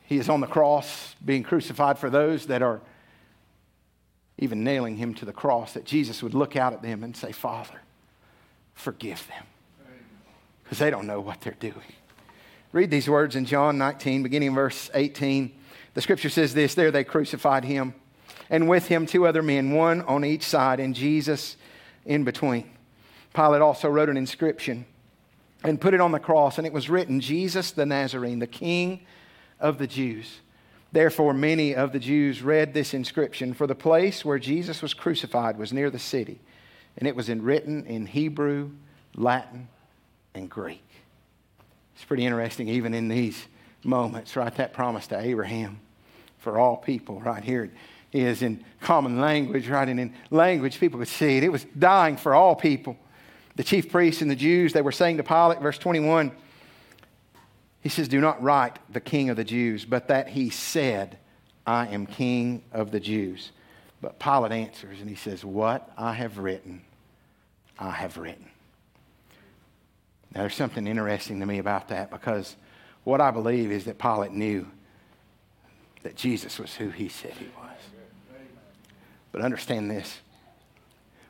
He 0.04 0.18
is 0.18 0.28
on 0.28 0.40
the 0.40 0.46
cross 0.46 1.16
being 1.24 1.42
crucified 1.42 1.98
for 1.98 2.10
those 2.10 2.46
that 2.46 2.62
are 2.62 2.80
even 4.38 4.64
nailing 4.64 4.96
him 4.96 5.14
to 5.14 5.24
the 5.24 5.32
cross, 5.32 5.72
that 5.72 5.84
Jesus 5.84 6.22
would 6.22 6.34
look 6.34 6.56
out 6.56 6.72
at 6.72 6.82
them 6.82 7.02
and 7.02 7.16
say, 7.16 7.32
Father, 7.32 7.80
forgive 8.74 9.26
them. 9.28 9.44
Because 10.62 10.78
they 10.78 10.90
don't 10.90 11.06
know 11.06 11.20
what 11.20 11.40
they're 11.40 11.56
doing. 11.58 11.94
Read 12.72 12.90
these 12.90 13.08
words 13.08 13.36
in 13.36 13.46
John 13.46 13.78
19, 13.78 14.22
beginning 14.22 14.48
in 14.48 14.54
verse 14.54 14.90
18. 14.92 15.52
The 15.94 16.02
scripture 16.02 16.28
says 16.28 16.52
this 16.52 16.74
There 16.74 16.90
they 16.90 17.04
crucified 17.04 17.64
him, 17.64 17.94
and 18.50 18.68
with 18.68 18.88
him 18.88 19.06
two 19.06 19.26
other 19.26 19.42
men, 19.42 19.72
one 19.72 20.02
on 20.02 20.24
each 20.24 20.42
side, 20.42 20.80
and 20.80 20.94
Jesus 20.94 21.56
in 22.04 22.24
between. 22.24 22.70
Pilate 23.32 23.62
also 23.62 23.88
wrote 23.88 24.08
an 24.08 24.16
inscription 24.16 24.84
and 25.64 25.80
put 25.80 25.94
it 25.94 26.00
on 26.00 26.12
the 26.12 26.18
cross, 26.18 26.58
and 26.58 26.66
it 26.66 26.72
was 26.72 26.90
written, 26.90 27.20
Jesus 27.20 27.70
the 27.70 27.86
Nazarene, 27.86 28.40
the 28.40 28.46
King 28.46 29.00
of 29.58 29.78
the 29.78 29.86
Jews. 29.86 30.40
Therefore, 30.92 31.34
many 31.34 31.74
of 31.74 31.92
the 31.92 31.98
Jews 31.98 32.42
read 32.42 32.72
this 32.72 32.94
inscription 32.94 33.54
For 33.54 33.66
the 33.66 33.74
place 33.74 34.24
where 34.24 34.38
Jesus 34.38 34.82
was 34.82 34.94
crucified 34.94 35.58
was 35.58 35.72
near 35.72 35.90
the 35.90 35.98
city, 35.98 36.40
and 36.96 37.08
it 37.08 37.16
was 37.16 37.28
in, 37.28 37.42
written 37.42 37.84
in 37.86 38.06
Hebrew, 38.06 38.70
Latin, 39.14 39.68
and 40.34 40.48
Greek. 40.48 40.84
It's 41.94 42.04
pretty 42.04 42.24
interesting, 42.24 42.68
even 42.68 42.94
in 42.94 43.08
these 43.08 43.46
moments, 43.82 44.36
right? 44.36 44.54
That 44.56 44.72
promise 44.72 45.06
to 45.08 45.18
Abraham 45.18 45.80
for 46.38 46.58
all 46.58 46.76
people, 46.76 47.20
right 47.20 47.42
here 47.42 47.70
is 48.12 48.42
in 48.42 48.64
common 48.80 49.20
language, 49.20 49.68
right? 49.68 49.88
And 49.88 49.98
in 49.98 50.14
language, 50.30 50.78
people 50.78 50.98
could 50.98 51.08
see 51.08 51.36
it. 51.36 51.44
It 51.44 51.52
was 51.52 51.66
dying 51.78 52.16
for 52.16 52.34
all 52.34 52.54
people. 52.54 52.96
The 53.56 53.64
chief 53.64 53.90
priests 53.90 54.22
and 54.22 54.30
the 54.30 54.36
Jews, 54.36 54.72
they 54.72 54.82
were 54.82 54.92
saying 54.92 55.16
to 55.16 55.22
Pilate, 55.22 55.60
verse 55.60 55.78
21, 55.78 56.32
he 57.86 57.90
says, 57.90 58.08
Do 58.08 58.20
not 58.20 58.42
write 58.42 58.80
the 58.92 58.98
king 58.98 59.30
of 59.30 59.36
the 59.36 59.44
Jews, 59.44 59.84
but 59.84 60.08
that 60.08 60.26
he 60.30 60.50
said, 60.50 61.18
I 61.64 61.86
am 61.86 62.04
king 62.04 62.64
of 62.72 62.90
the 62.90 62.98
Jews. 62.98 63.52
But 64.00 64.18
Pilate 64.18 64.50
answers 64.50 64.98
and 65.00 65.08
he 65.08 65.14
says, 65.14 65.44
What 65.44 65.88
I 65.96 66.12
have 66.12 66.38
written, 66.38 66.82
I 67.78 67.92
have 67.92 68.18
written. 68.18 68.46
Now, 70.34 70.40
there's 70.40 70.56
something 70.56 70.84
interesting 70.84 71.38
to 71.38 71.46
me 71.46 71.58
about 71.58 71.86
that 71.90 72.10
because 72.10 72.56
what 73.04 73.20
I 73.20 73.30
believe 73.30 73.70
is 73.70 73.84
that 73.84 73.98
Pilate 73.98 74.32
knew 74.32 74.66
that 76.02 76.16
Jesus 76.16 76.58
was 76.58 76.74
who 76.74 76.88
he 76.88 77.08
said 77.08 77.34
he 77.34 77.46
was. 77.56 77.78
But 79.30 79.42
understand 79.42 79.92
this 79.92 80.18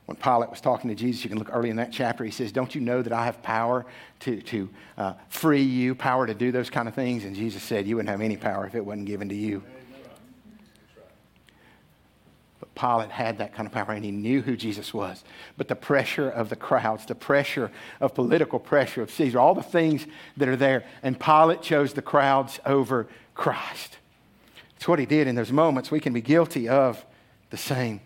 when 0.07 0.16
Pilate 0.16 0.51
was 0.51 0.61
talking 0.61 0.88
to 0.88 0.95
Jesus, 0.95 1.25
you 1.25 1.31
can 1.31 1.38
look 1.38 1.51
early 1.53 1.69
in 1.69 1.77
that 1.77 1.92
chapter, 1.92 2.25
he 2.25 2.31
says, 2.31 2.53
Don't 2.53 2.75
you 2.75 2.81
know 2.81 3.03
that 3.03 3.12
I 3.12 3.25
have 3.25 3.42
power 3.42 3.85
to, 4.21 4.40
to 4.40 4.69
uh, 4.97 5.14
free 5.29 5.62
you, 5.62 5.97
power 5.97 6.27
to 6.29 6.35
do 6.35 6.53
those 6.53 6.71
kind 6.71 6.87
of 6.87 6.95
things? 6.95 7.25
And 7.25 7.35
Jesus 7.35 7.62
said, 7.62 7.88
You 7.88 7.97
wouldn't 7.97 8.11
have 8.11 8.21
any 8.21 8.37
power 8.37 8.66
if 8.66 8.77
it 8.77 8.85
wasn't 8.85 9.07
given 9.07 9.29
to 9.29 9.35
you. 9.35 9.64
But 12.61 12.73
Pilate 12.77 13.11
had 13.11 13.38
that 13.38 13.53
kind 13.53 13.66
of 13.66 13.73
power 13.73 13.92
and 13.92 14.05
he 14.05 14.12
knew 14.12 14.42
who 14.42 14.57
Jesus 14.57 14.95
was. 14.95 15.25
But 15.57 15.66
the 15.66 15.75
pressure 15.75 16.31
of 16.31 16.51
the 16.51 16.57
crowds, 16.57 17.05
the 17.05 17.16
pressure 17.16 17.73
of 18.01 18.14
political 18.14 18.61
pressure 18.61 19.03
of 19.03 19.11
Caesar, 19.11 19.40
all 19.40 19.57
the 19.57 19.62
things 19.62 20.07
that 20.37 20.49
are 20.49 20.57
there, 20.57 20.85
and 21.03 21.19
Pilate 21.19 21.62
chose 21.62 21.95
the 21.95 22.03
crowds 22.03 22.61
over 22.64 23.09
Christ. 23.35 23.99
It's 24.77 24.87
what 24.87 25.01
he 25.01 25.07
did 25.07 25.27
in 25.27 25.35
those 25.35 25.51
moments. 25.51 25.90
We 25.90 26.01
can 26.01 26.12
be 26.12 26.21
guilty 26.21 26.69
of 26.69 27.05
the 27.51 27.57
same 27.57 28.01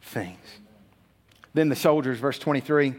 things. 0.00 0.38
Then 1.54 1.68
the 1.68 1.76
soldiers, 1.76 2.18
verse 2.18 2.38
23, 2.38 2.94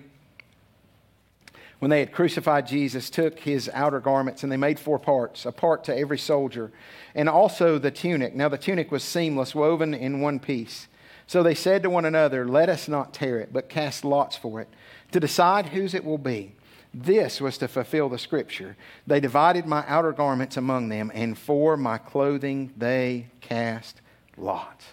when 1.79 1.89
they 1.89 2.01
had 2.01 2.12
crucified 2.12 2.67
Jesus, 2.67 3.09
took 3.09 3.39
his 3.39 3.69
outer 3.73 4.01
garments 4.01 4.43
and 4.43 4.51
they 4.51 4.57
made 4.57 4.79
four 4.79 4.99
parts, 4.99 5.45
a 5.45 5.51
part 5.51 5.85
to 5.85 5.97
every 5.97 6.17
soldier, 6.17 6.71
and 7.15 7.29
also 7.29 7.77
the 7.77 7.91
tunic. 7.91 8.35
Now 8.35 8.49
the 8.49 8.57
tunic 8.57 8.91
was 8.91 9.03
seamless, 9.03 9.55
woven 9.55 9.93
in 9.93 10.19
one 10.19 10.39
piece. 10.39 10.88
So 11.25 11.41
they 11.41 11.55
said 11.55 11.83
to 11.83 11.89
one 11.89 12.05
another, 12.05 12.45
Let 12.45 12.69
us 12.69 12.88
not 12.88 13.13
tear 13.13 13.39
it, 13.39 13.53
but 13.53 13.69
cast 13.69 14.03
lots 14.03 14.35
for 14.35 14.59
it, 14.59 14.67
to 15.12 15.19
decide 15.19 15.67
whose 15.67 15.93
it 15.93 16.03
will 16.03 16.17
be. 16.17 16.53
This 16.93 17.39
was 17.39 17.57
to 17.59 17.67
fulfill 17.67 18.09
the 18.09 18.17
scripture. 18.17 18.75
They 19.05 19.19
divided 19.19 19.65
my 19.65 19.85
outer 19.88 20.12
garments 20.12 20.57
among 20.57 20.89
them, 20.89 21.12
and 21.13 21.38
for 21.38 21.77
my 21.77 21.97
clothing 21.99 22.73
they 22.75 23.27
cast 23.41 24.01
lots. 24.38 24.85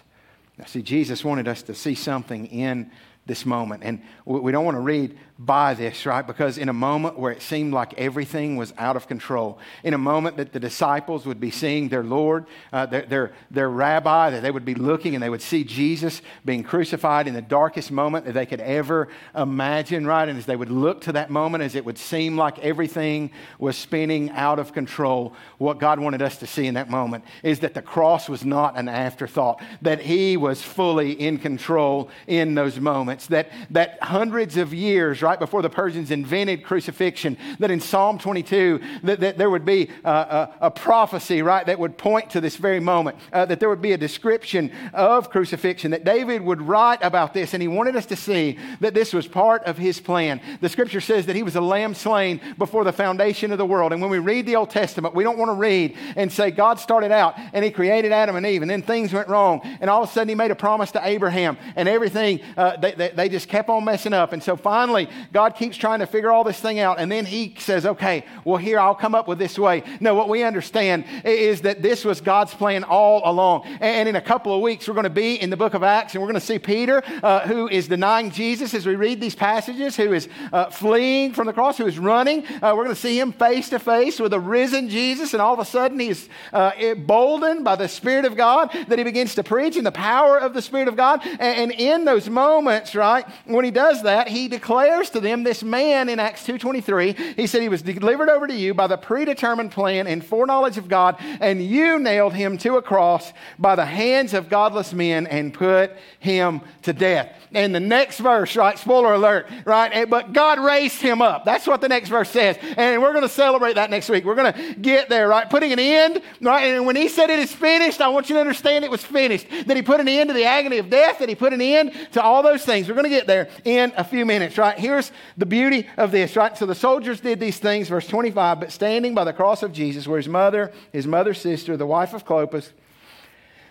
Now, 0.57 0.65
see, 0.65 0.81
Jesus 0.81 1.25
wanted 1.25 1.47
us 1.47 1.63
to 1.63 1.75
see 1.75 1.95
something 1.95 2.45
in 2.47 2.91
this 3.27 3.45
moment. 3.45 3.83
And 3.83 4.01
we 4.25 4.51
don't 4.51 4.65
want 4.65 4.75
to 4.75 4.81
read 4.81 5.17
by 5.39 5.73
this, 5.75 6.05
right? 6.05 6.25
Because 6.25 6.57
in 6.57 6.67
a 6.67 6.73
moment 6.73 7.17
where 7.19 7.31
it 7.31 7.41
seemed 7.41 7.73
like 7.73 7.93
everything 7.93 8.57
was 8.57 8.73
out 8.77 8.95
of 8.95 9.07
control, 9.07 9.59
in 9.83 9.93
a 9.93 9.97
moment 9.97 10.37
that 10.37 10.51
the 10.51 10.59
disciples 10.59 11.25
would 11.25 11.39
be 11.39 11.51
seeing 11.51 11.89
their 11.89 12.03
Lord, 12.03 12.45
uh, 12.73 12.87
their, 12.87 13.05
their, 13.05 13.33
their 13.51 13.69
rabbi, 13.69 14.31
that 14.31 14.41
they 14.41 14.49
would 14.49 14.65
be 14.65 14.73
looking 14.73 15.13
and 15.13 15.21
they 15.21 15.29
would 15.29 15.41
see 15.41 15.63
Jesus 15.63 16.21
being 16.43 16.63
crucified 16.63 17.27
in 17.27 17.35
the 17.35 17.41
darkest 17.41 17.91
moment 17.91 18.25
that 18.25 18.33
they 18.33 18.47
could 18.47 18.61
ever 18.61 19.09
imagine, 19.35 20.07
right? 20.07 20.27
And 20.27 20.39
as 20.39 20.47
they 20.47 20.55
would 20.55 20.71
look 20.71 21.01
to 21.01 21.11
that 21.11 21.29
moment, 21.29 21.63
as 21.63 21.75
it 21.75 21.85
would 21.85 21.99
seem 21.99 22.35
like 22.35 22.57
everything 22.59 23.31
was 23.59 23.77
spinning 23.77 24.31
out 24.31 24.57
of 24.57 24.73
control, 24.73 25.33
what 25.59 25.77
God 25.77 25.99
wanted 25.99 26.23
us 26.23 26.37
to 26.37 26.47
see 26.47 26.65
in 26.65 26.73
that 26.73 26.89
moment 26.89 27.23
is 27.43 27.59
that 27.59 27.75
the 27.75 27.81
cross 27.81 28.27
was 28.27 28.43
not 28.43 28.75
an 28.75 28.89
afterthought, 28.89 29.61
that 29.83 30.01
He 30.01 30.35
was 30.35 30.63
fully 30.63 31.11
in 31.11 31.37
control 31.37 32.09
in 32.25 32.55
those 32.55 32.79
moments, 32.79 33.27
that, 33.27 33.51
that 33.69 34.01
hundreds 34.01 34.57
of 34.57 34.73
years, 34.73 35.21
before 35.35 35.61
the 35.61 35.69
Persians 35.69 36.11
invented 36.11 36.63
crucifixion, 36.63 37.37
that 37.59 37.71
in 37.71 37.79
Psalm 37.79 38.17
22, 38.17 38.79
that, 39.03 39.19
that 39.19 39.37
there 39.37 39.49
would 39.49 39.65
be 39.65 39.89
a, 40.05 40.09
a, 40.09 40.53
a, 40.61 40.71
prophecy, 40.71 41.41
right, 41.41 41.65
that 41.65 41.77
would 41.77 41.97
point 41.97 42.29
to 42.29 42.41
this 42.41 42.55
very 42.55 42.79
moment, 42.79 43.17
uh, 43.33 43.45
that 43.45 43.59
there 43.59 43.69
would 43.69 43.81
be 43.81 43.91
a 43.91 43.97
description 43.97 44.71
of 44.93 45.29
crucifixion, 45.29 45.91
that 45.91 46.03
David 46.03 46.41
would 46.41 46.61
write 46.61 46.99
about 47.01 47.33
this, 47.33 47.53
and 47.53 47.61
he 47.61 47.67
wanted 47.67 47.95
us 47.95 48.05
to 48.07 48.15
see 48.15 48.57
that 48.79 48.93
this 48.93 49.13
was 49.13 49.27
part 49.27 49.63
of 49.65 49.77
his 49.77 49.99
plan. 49.99 50.39
The 50.61 50.69
scripture 50.69 51.01
says 51.01 51.25
that 51.25 51.35
he 51.35 51.43
was 51.43 51.55
a 51.55 51.61
lamb 51.61 51.93
slain 51.93 52.39
before 52.57 52.83
the 52.83 52.93
foundation 52.93 53.51
of 53.51 53.57
the 53.57 53.65
world. 53.65 53.91
And 53.91 54.01
when 54.01 54.11
we 54.11 54.19
read 54.19 54.45
the 54.45 54.55
Old 54.55 54.69
Testament, 54.69 55.13
we 55.13 55.23
don't 55.23 55.37
want 55.37 55.49
to 55.49 55.55
read 55.55 55.97
and 56.15 56.31
say 56.31 56.51
God 56.51 56.79
started 56.79 57.11
out 57.11 57.35
and 57.53 57.65
he 57.65 57.71
created 57.71 58.11
Adam 58.11 58.35
and 58.35 58.45
Eve, 58.45 58.61
and 58.61 58.71
then 58.71 58.81
things 58.81 59.13
went 59.13 59.27
wrong, 59.27 59.61
and 59.81 59.89
all 59.89 60.03
of 60.03 60.09
a 60.09 60.11
sudden 60.11 60.29
he 60.29 60.35
made 60.35 60.51
a 60.51 60.55
promise 60.55 60.91
to 60.91 61.05
Abraham, 61.05 61.57
and 61.75 61.89
everything, 61.89 62.39
uh, 62.55 62.77
they, 62.77 62.93
they, 62.93 63.09
they 63.09 63.29
just 63.29 63.49
kept 63.49 63.69
on 63.69 63.83
messing 63.83 64.13
up. 64.13 64.33
And 64.33 64.41
so 64.41 64.55
finally, 64.55 65.09
God 65.33 65.55
keeps 65.55 65.77
trying 65.77 65.99
to 65.99 66.07
figure 66.07 66.31
all 66.31 66.43
this 66.43 66.59
thing 66.59 66.79
out. 66.79 66.99
And 66.99 67.11
then 67.11 67.25
he 67.25 67.55
says, 67.59 67.85
okay, 67.85 68.25
well, 68.43 68.57
here, 68.57 68.79
I'll 68.79 68.95
come 68.95 69.15
up 69.15 69.27
with 69.27 69.39
this 69.39 69.57
way. 69.57 69.83
No, 69.99 70.15
what 70.15 70.29
we 70.29 70.43
understand 70.43 71.05
is 71.23 71.61
that 71.61 71.81
this 71.81 72.05
was 72.05 72.21
God's 72.21 72.53
plan 72.53 72.83
all 72.83 73.21
along. 73.23 73.65
And 73.79 74.07
in 74.07 74.15
a 74.15 74.21
couple 74.21 74.53
of 74.53 74.61
weeks, 74.61 74.87
we're 74.87 74.93
going 74.93 75.03
to 75.03 75.09
be 75.09 75.35
in 75.35 75.49
the 75.49 75.57
book 75.57 75.73
of 75.73 75.83
Acts 75.83 76.13
and 76.13 76.21
we're 76.21 76.29
going 76.29 76.39
to 76.39 76.45
see 76.45 76.59
Peter, 76.59 77.03
uh, 77.23 77.47
who 77.47 77.67
is 77.67 77.87
denying 77.87 78.31
Jesus 78.31 78.73
as 78.73 78.85
we 78.85 78.95
read 78.95 79.21
these 79.21 79.35
passages, 79.35 79.95
who 79.95 80.13
is 80.13 80.27
uh, 80.51 80.69
fleeing 80.69 81.33
from 81.33 81.47
the 81.47 81.53
cross, 81.53 81.77
who 81.77 81.85
is 81.85 81.99
running. 81.99 82.45
Uh, 82.61 82.73
we're 82.75 82.83
going 82.83 82.95
to 82.95 82.95
see 82.95 83.19
him 83.19 83.31
face 83.31 83.69
to 83.69 83.79
face 83.79 84.19
with 84.19 84.33
a 84.33 84.39
risen 84.39 84.89
Jesus. 84.89 85.33
And 85.33 85.41
all 85.41 85.53
of 85.53 85.59
a 85.59 85.65
sudden, 85.65 85.99
he's 85.99 86.29
uh, 86.53 86.71
emboldened 86.79 87.63
by 87.63 87.75
the 87.75 87.87
Spirit 87.87 88.25
of 88.25 88.35
God 88.35 88.71
that 88.87 88.97
he 88.97 89.03
begins 89.03 89.35
to 89.35 89.43
preach 89.43 89.75
in 89.75 89.83
the 89.83 89.91
power 89.91 90.37
of 90.37 90.53
the 90.53 90.61
Spirit 90.61 90.87
of 90.87 90.95
God. 90.95 91.21
And, 91.25 91.71
and 91.71 91.71
in 91.71 92.05
those 92.05 92.29
moments, 92.29 92.95
right, 92.95 93.25
when 93.45 93.65
he 93.65 93.71
does 93.71 94.03
that, 94.03 94.27
he 94.27 94.47
declares 94.47 95.06
to 95.11 95.19
them 95.19 95.43
this 95.43 95.63
man 95.63 96.09
in 96.09 96.19
Acts 96.19 96.45
2.23. 96.45 97.35
He 97.35 97.47
said 97.47 97.61
he 97.61 97.69
was 97.69 97.81
delivered 97.81 98.29
over 98.29 98.47
to 98.47 98.53
you 98.53 98.73
by 98.73 98.87
the 98.87 98.97
predetermined 98.97 99.71
plan 99.71 100.07
and 100.07 100.23
foreknowledge 100.23 100.77
of 100.77 100.87
God, 100.87 101.17
and 101.19 101.63
you 101.63 101.99
nailed 101.99 102.33
him 102.33 102.57
to 102.59 102.77
a 102.77 102.81
cross 102.81 103.33
by 103.59 103.75
the 103.75 103.85
hands 103.85 104.33
of 104.33 104.49
godless 104.49 104.93
men 104.93 105.27
and 105.27 105.53
put 105.53 105.91
him 106.19 106.61
to 106.83 106.93
death. 106.93 107.33
And 107.53 107.73
the 107.73 107.79
next 107.79 108.19
verse, 108.19 108.55
right? 108.55 108.77
Spoiler 108.77 109.13
alert, 109.13 109.47
right? 109.65 110.09
But 110.09 110.33
God 110.33 110.59
raised 110.59 111.01
him 111.01 111.21
up. 111.21 111.45
That's 111.45 111.65
what 111.65 111.81
the 111.81 111.89
next 111.89 112.09
verse 112.09 112.29
says. 112.29 112.57
And 112.75 113.01
we're 113.01 113.13
going 113.13 113.23
to 113.23 113.29
celebrate 113.29 113.73
that 113.73 113.89
next 113.89 114.09
week. 114.09 114.25
We're 114.25 114.35
going 114.35 114.53
to 114.53 114.73
get 114.75 115.09
there, 115.09 115.27
right? 115.29 115.49
Putting 115.49 115.71
an 115.71 115.79
end, 115.79 116.21
right? 116.41 116.65
And 116.65 116.85
when 116.85 116.95
he 116.95 117.07
said 117.07 117.29
it 117.29 117.39
is 117.39 117.53
finished, 117.53 118.01
I 118.01 118.09
want 118.09 118.29
you 118.29 118.35
to 118.35 118.41
understand 118.41 118.83
it 118.83 118.91
was 118.91 119.03
finished. 119.03 119.47
That 119.65 119.77
he 119.77 119.81
put 119.81 119.99
an 119.99 120.07
end 120.07 120.29
to 120.29 120.33
the 120.33 120.43
agony 120.45 120.77
of 120.77 120.89
death, 120.89 121.19
that 121.19 121.29
he 121.29 121.35
put 121.35 121.53
an 121.53 121.61
end 121.61 121.93
to 122.11 122.21
all 122.21 122.43
those 122.43 122.65
things. 122.65 122.87
We're 122.87 122.95
going 122.95 123.05
to 123.05 123.09
get 123.09 123.27
there 123.27 123.49
in 123.63 123.93
a 123.95 124.03
few 124.03 124.25
minutes, 124.25 124.57
right? 124.57 124.77
Here's 124.97 125.11
the 125.37 125.45
beauty 125.45 125.87
of 125.95 126.11
this, 126.11 126.35
right? 126.35 126.57
So 126.57 126.65
the 126.65 126.73
soldiers 126.73 127.19
did 127.19 127.39
these 127.39 127.59
things, 127.59 127.87
verse 127.87 128.07
25, 128.07 128.61
but 128.61 128.71
standing 128.71 129.13
by 129.13 129.25
the 129.25 129.33
cross 129.33 129.61
of 129.61 129.71
Jesus 129.71 130.07
were 130.07 130.17
his 130.17 130.27
mother, 130.27 130.71
his 130.91 131.05
mother's 131.05 131.39
sister, 131.39 131.77
the 131.77 131.85
wife 131.85 132.15
of 132.15 132.25
Clopas, 132.25 132.71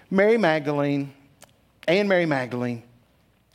Mary 0.09 0.39
Magdalene, 0.39 1.13
and 1.89 2.09
Mary 2.09 2.27
Magdalene 2.27 2.85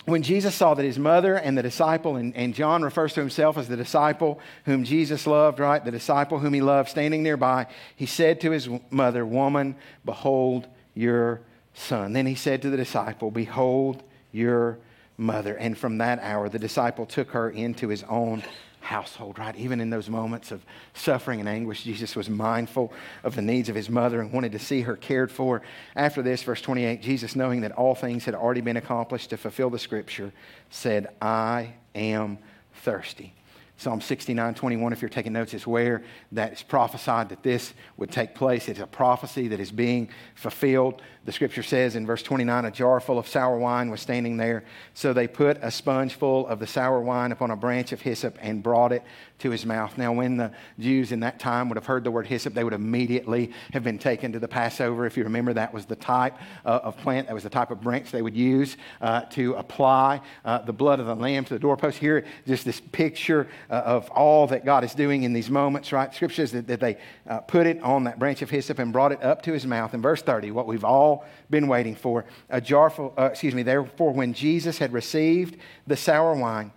when 0.03 0.21
Jesus 0.21 0.53
saw 0.53 0.73
that 0.73 0.83
his 0.83 0.99
mother 0.99 1.35
and 1.35 1.57
the 1.57 1.61
disciple, 1.61 2.17
and, 2.17 2.35
and, 2.35 2.53
John 2.55 2.81
refers 2.81 3.13
to 3.13 3.19
himself 3.21 3.55
as 3.57 3.69
the 3.69 3.77
disciple 3.77 4.39
whom 4.65 4.83
Jesus 4.83 5.27
loved, 5.27 5.59
right? 5.59 5.85
The 5.85 5.91
disciple 5.91 6.39
whom 6.39 6.53
he 6.55 6.61
loved, 6.61 6.89
standing 6.89 7.23
nearby, 7.23 7.67
he 7.95 8.07
said 8.07 8.41
to 8.41 8.51
his 8.51 8.67
mother, 8.89 9.23
Woman, 9.25 9.75
behold 10.03 10.67
your 10.95 11.41
son. 11.75 12.13
Then 12.13 12.25
he 12.25 12.33
said 12.33 12.63
to 12.63 12.71
the 12.71 12.77
disciple, 12.77 13.29
Behold 13.29 14.01
your 14.31 14.79
mother. 15.21 15.55
And 15.55 15.77
from 15.77 15.99
that 15.99 16.19
hour, 16.19 16.49
the 16.49 16.59
disciple 16.59 17.05
took 17.05 17.31
her 17.31 17.49
into 17.49 17.87
his 17.87 18.03
own 18.03 18.43
household, 18.81 19.37
right? 19.37 19.55
Even 19.55 19.79
in 19.79 19.91
those 19.91 20.09
moments 20.09 20.51
of 20.51 20.65
suffering 20.93 21.39
and 21.39 21.47
anguish, 21.47 21.83
Jesus 21.83 22.15
was 22.15 22.29
mindful 22.29 22.91
of 23.23 23.35
the 23.35 23.41
needs 23.41 23.69
of 23.69 23.75
his 23.75 23.89
mother 23.89 24.19
and 24.19 24.33
wanted 24.33 24.51
to 24.51 24.59
see 24.59 24.81
her 24.81 24.97
cared 24.97 25.31
for. 25.31 25.61
After 25.95 26.21
this, 26.21 26.41
verse 26.41 26.61
28, 26.61 27.01
Jesus, 27.01 27.35
knowing 27.35 27.61
that 27.61 27.71
all 27.73 27.95
things 27.95 28.25
had 28.25 28.33
already 28.33 28.61
been 28.61 28.77
accomplished 28.77 29.29
to 29.29 29.37
fulfill 29.37 29.69
the 29.69 29.79
scripture, 29.79 30.33
said, 30.71 31.07
I 31.21 31.73
am 31.93 32.39
thirsty. 32.73 33.33
Psalm 33.77 33.99
69, 33.99 34.53
21, 34.53 34.93
if 34.93 35.01
you're 35.01 35.09
taking 35.09 35.33
notes, 35.33 35.55
is 35.55 35.65
where 35.65 36.03
that 36.31 36.53
is 36.53 36.61
prophesied 36.61 37.29
that 37.29 37.41
this 37.41 37.73
would 37.97 38.11
take 38.11 38.35
place. 38.35 38.69
It's 38.69 38.79
a 38.79 38.85
prophecy 38.85 39.47
that 39.47 39.59
is 39.59 39.71
being 39.71 40.09
fulfilled. 40.35 41.01
The 41.23 41.31
scripture 41.31 41.61
says 41.61 41.95
in 41.95 42.07
verse 42.07 42.23
29, 42.23 42.65
a 42.65 42.71
jar 42.71 42.99
full 42.99 43.19
of 43.19 43.27
sour 43.27 43.57
wine 43.59 43.91
was 43.91 44.01
standing 44.01 44.37
there. 44.37 44.63
So 44.95 45.13
they 45.13 45.27
put 45.27 45.59
a 45.61 45.69
sponge 45.69 46.15
full 46.15 46.47
of 46.47 46.59
the 46.59 46.65
sour 46.65 46.99
wine 46.99 47.31
upon 47.31 47.51
a 47.51 47.55
branch 47.55 47.91
of 47.91 48.01
hyssop 48.01 48.37
and 48.41 48.63
brought 48.63 48.91
it 48.91 49.03
to 49.41 49.49
his 49.49 49.65
mouth. 49.65 49.97
Now, 49.97 50.13
when 50.13 50.37
the 50.37 50.51
Jews 50.79 51.11
in 51.11 51.19
that 51.21 51.39
time 51.39 51.67
would 51.69 51.75
have 51.75 51.85
heard 51.85 52.03
the 52.03 52.11
word 52.11 52.27
hyssop, 52.27 52.53
they 52.53 52.63
would 52.63 52.73
immediately 52.73 53.51
have 53.73 53.83
been 53.83 53.97
taken 53.97 54.31
to 54.33 54.39
the 54.39 54.47
Passover. 54.47 55.05
If 55.05 55.17
you 55.17 55.23
remember, 55.23 55.53
that 55.53 55.73
was 55.73 55.85
the 55.85 55.95
type 55.95 56.37
uh, 56.65 56.81
of 56.83 56.97
plant, 56.97 57.27
that 57.27 57.33
was 57.33 57.43
the 57.43 57.49
type 57.49 57.71
of 57.71 57.81
branch 57.81 58.11
they 58.11 58.21
would 58.21 58.35
use 58.35 58.77
uh, 59.01 59.21
to 59.31 59.53
apply 59.53 60.21
uh, 60.45 60.59
the 60.59 60.73
blood 60.73 60.99
of 60.99 61.07
the 61.07 61.15
lamb 61.15 61.43
to 61.45 61.53
the 61.53 61.59
doorpost. 61.59 61.97
Here, 61.97 62.23
just 62.47 62.65
this 62.65 62.79
picture 62.79 63.47
uh, 63.69 63.73
of 63.73 64.09
all 64.11 64.47
that 64.47 64.63
God 64.63 64.83
is 64.83 64.93
doing 64.93 65.23
in 65.23 65.33
these 65.33 65.49
moments, 65.49 65.91
right? 65.91 66.13
Scripture 66.13 66.35
says 66.35 66.51
that, 66.51 66.67
that 66.67 66.79
they 66.79 66.97
uh, 67.27 67.39
put 67.39 67.65
it 67.65 67.81
on 67.81 68.03
that 68.03 68.19
branch 68.19 68.41
of 68.41 68.49
hyssop 68.49 68.77
and 68.79 68.93
brought 68.93 69.11
it 69.11 69.23
up 69.23 69.41
to 69.43 69.53
his 69.53 69.65
mouth. 69.65 69.93
In 69.93 70.01
verse 70.01 70.21
30, 70.21 70.51
what 70.51 70.67
we've 70.67 70.85
all 70.85 71.25
been 71.49 71.67
waiting 71.67 71.95
for, 71.95 72.25
a 72.49 72.61
jar 72.61 72.89
full, 72.89 73.13
uh, 73.17 73.25
excuse 73.25 73.55
me, 73.55 73.63
therefore, 73.63 74.13
when 74.13 74.33
Jesus 74.33 74.77
had 74.77 74.93
received 74.93 75.57
the 75.87 75.97
sour 75.97 76.35
wine, 76.35 76.71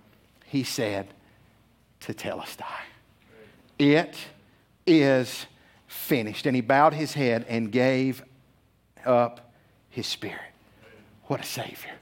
he 0.47 0.65
said, 0.65 1.09
tetelestai. 2.07 2.83
It 3.79 4.17
is 4.87 5.47
finished. 5.87 6.47
And 6.47 6.55
he 6.55 6.63
bowed 6.63 6.95
his 6.95 7.15
head 7.15 7.47
and 7.49 7.71
gave 7.73 8.23
up 9.05 9.53
his 9.91 10.07
spirit. 10.07 10.41
What 11.25 11.41
a 11.41 11.45
Savior. 11.45 11.93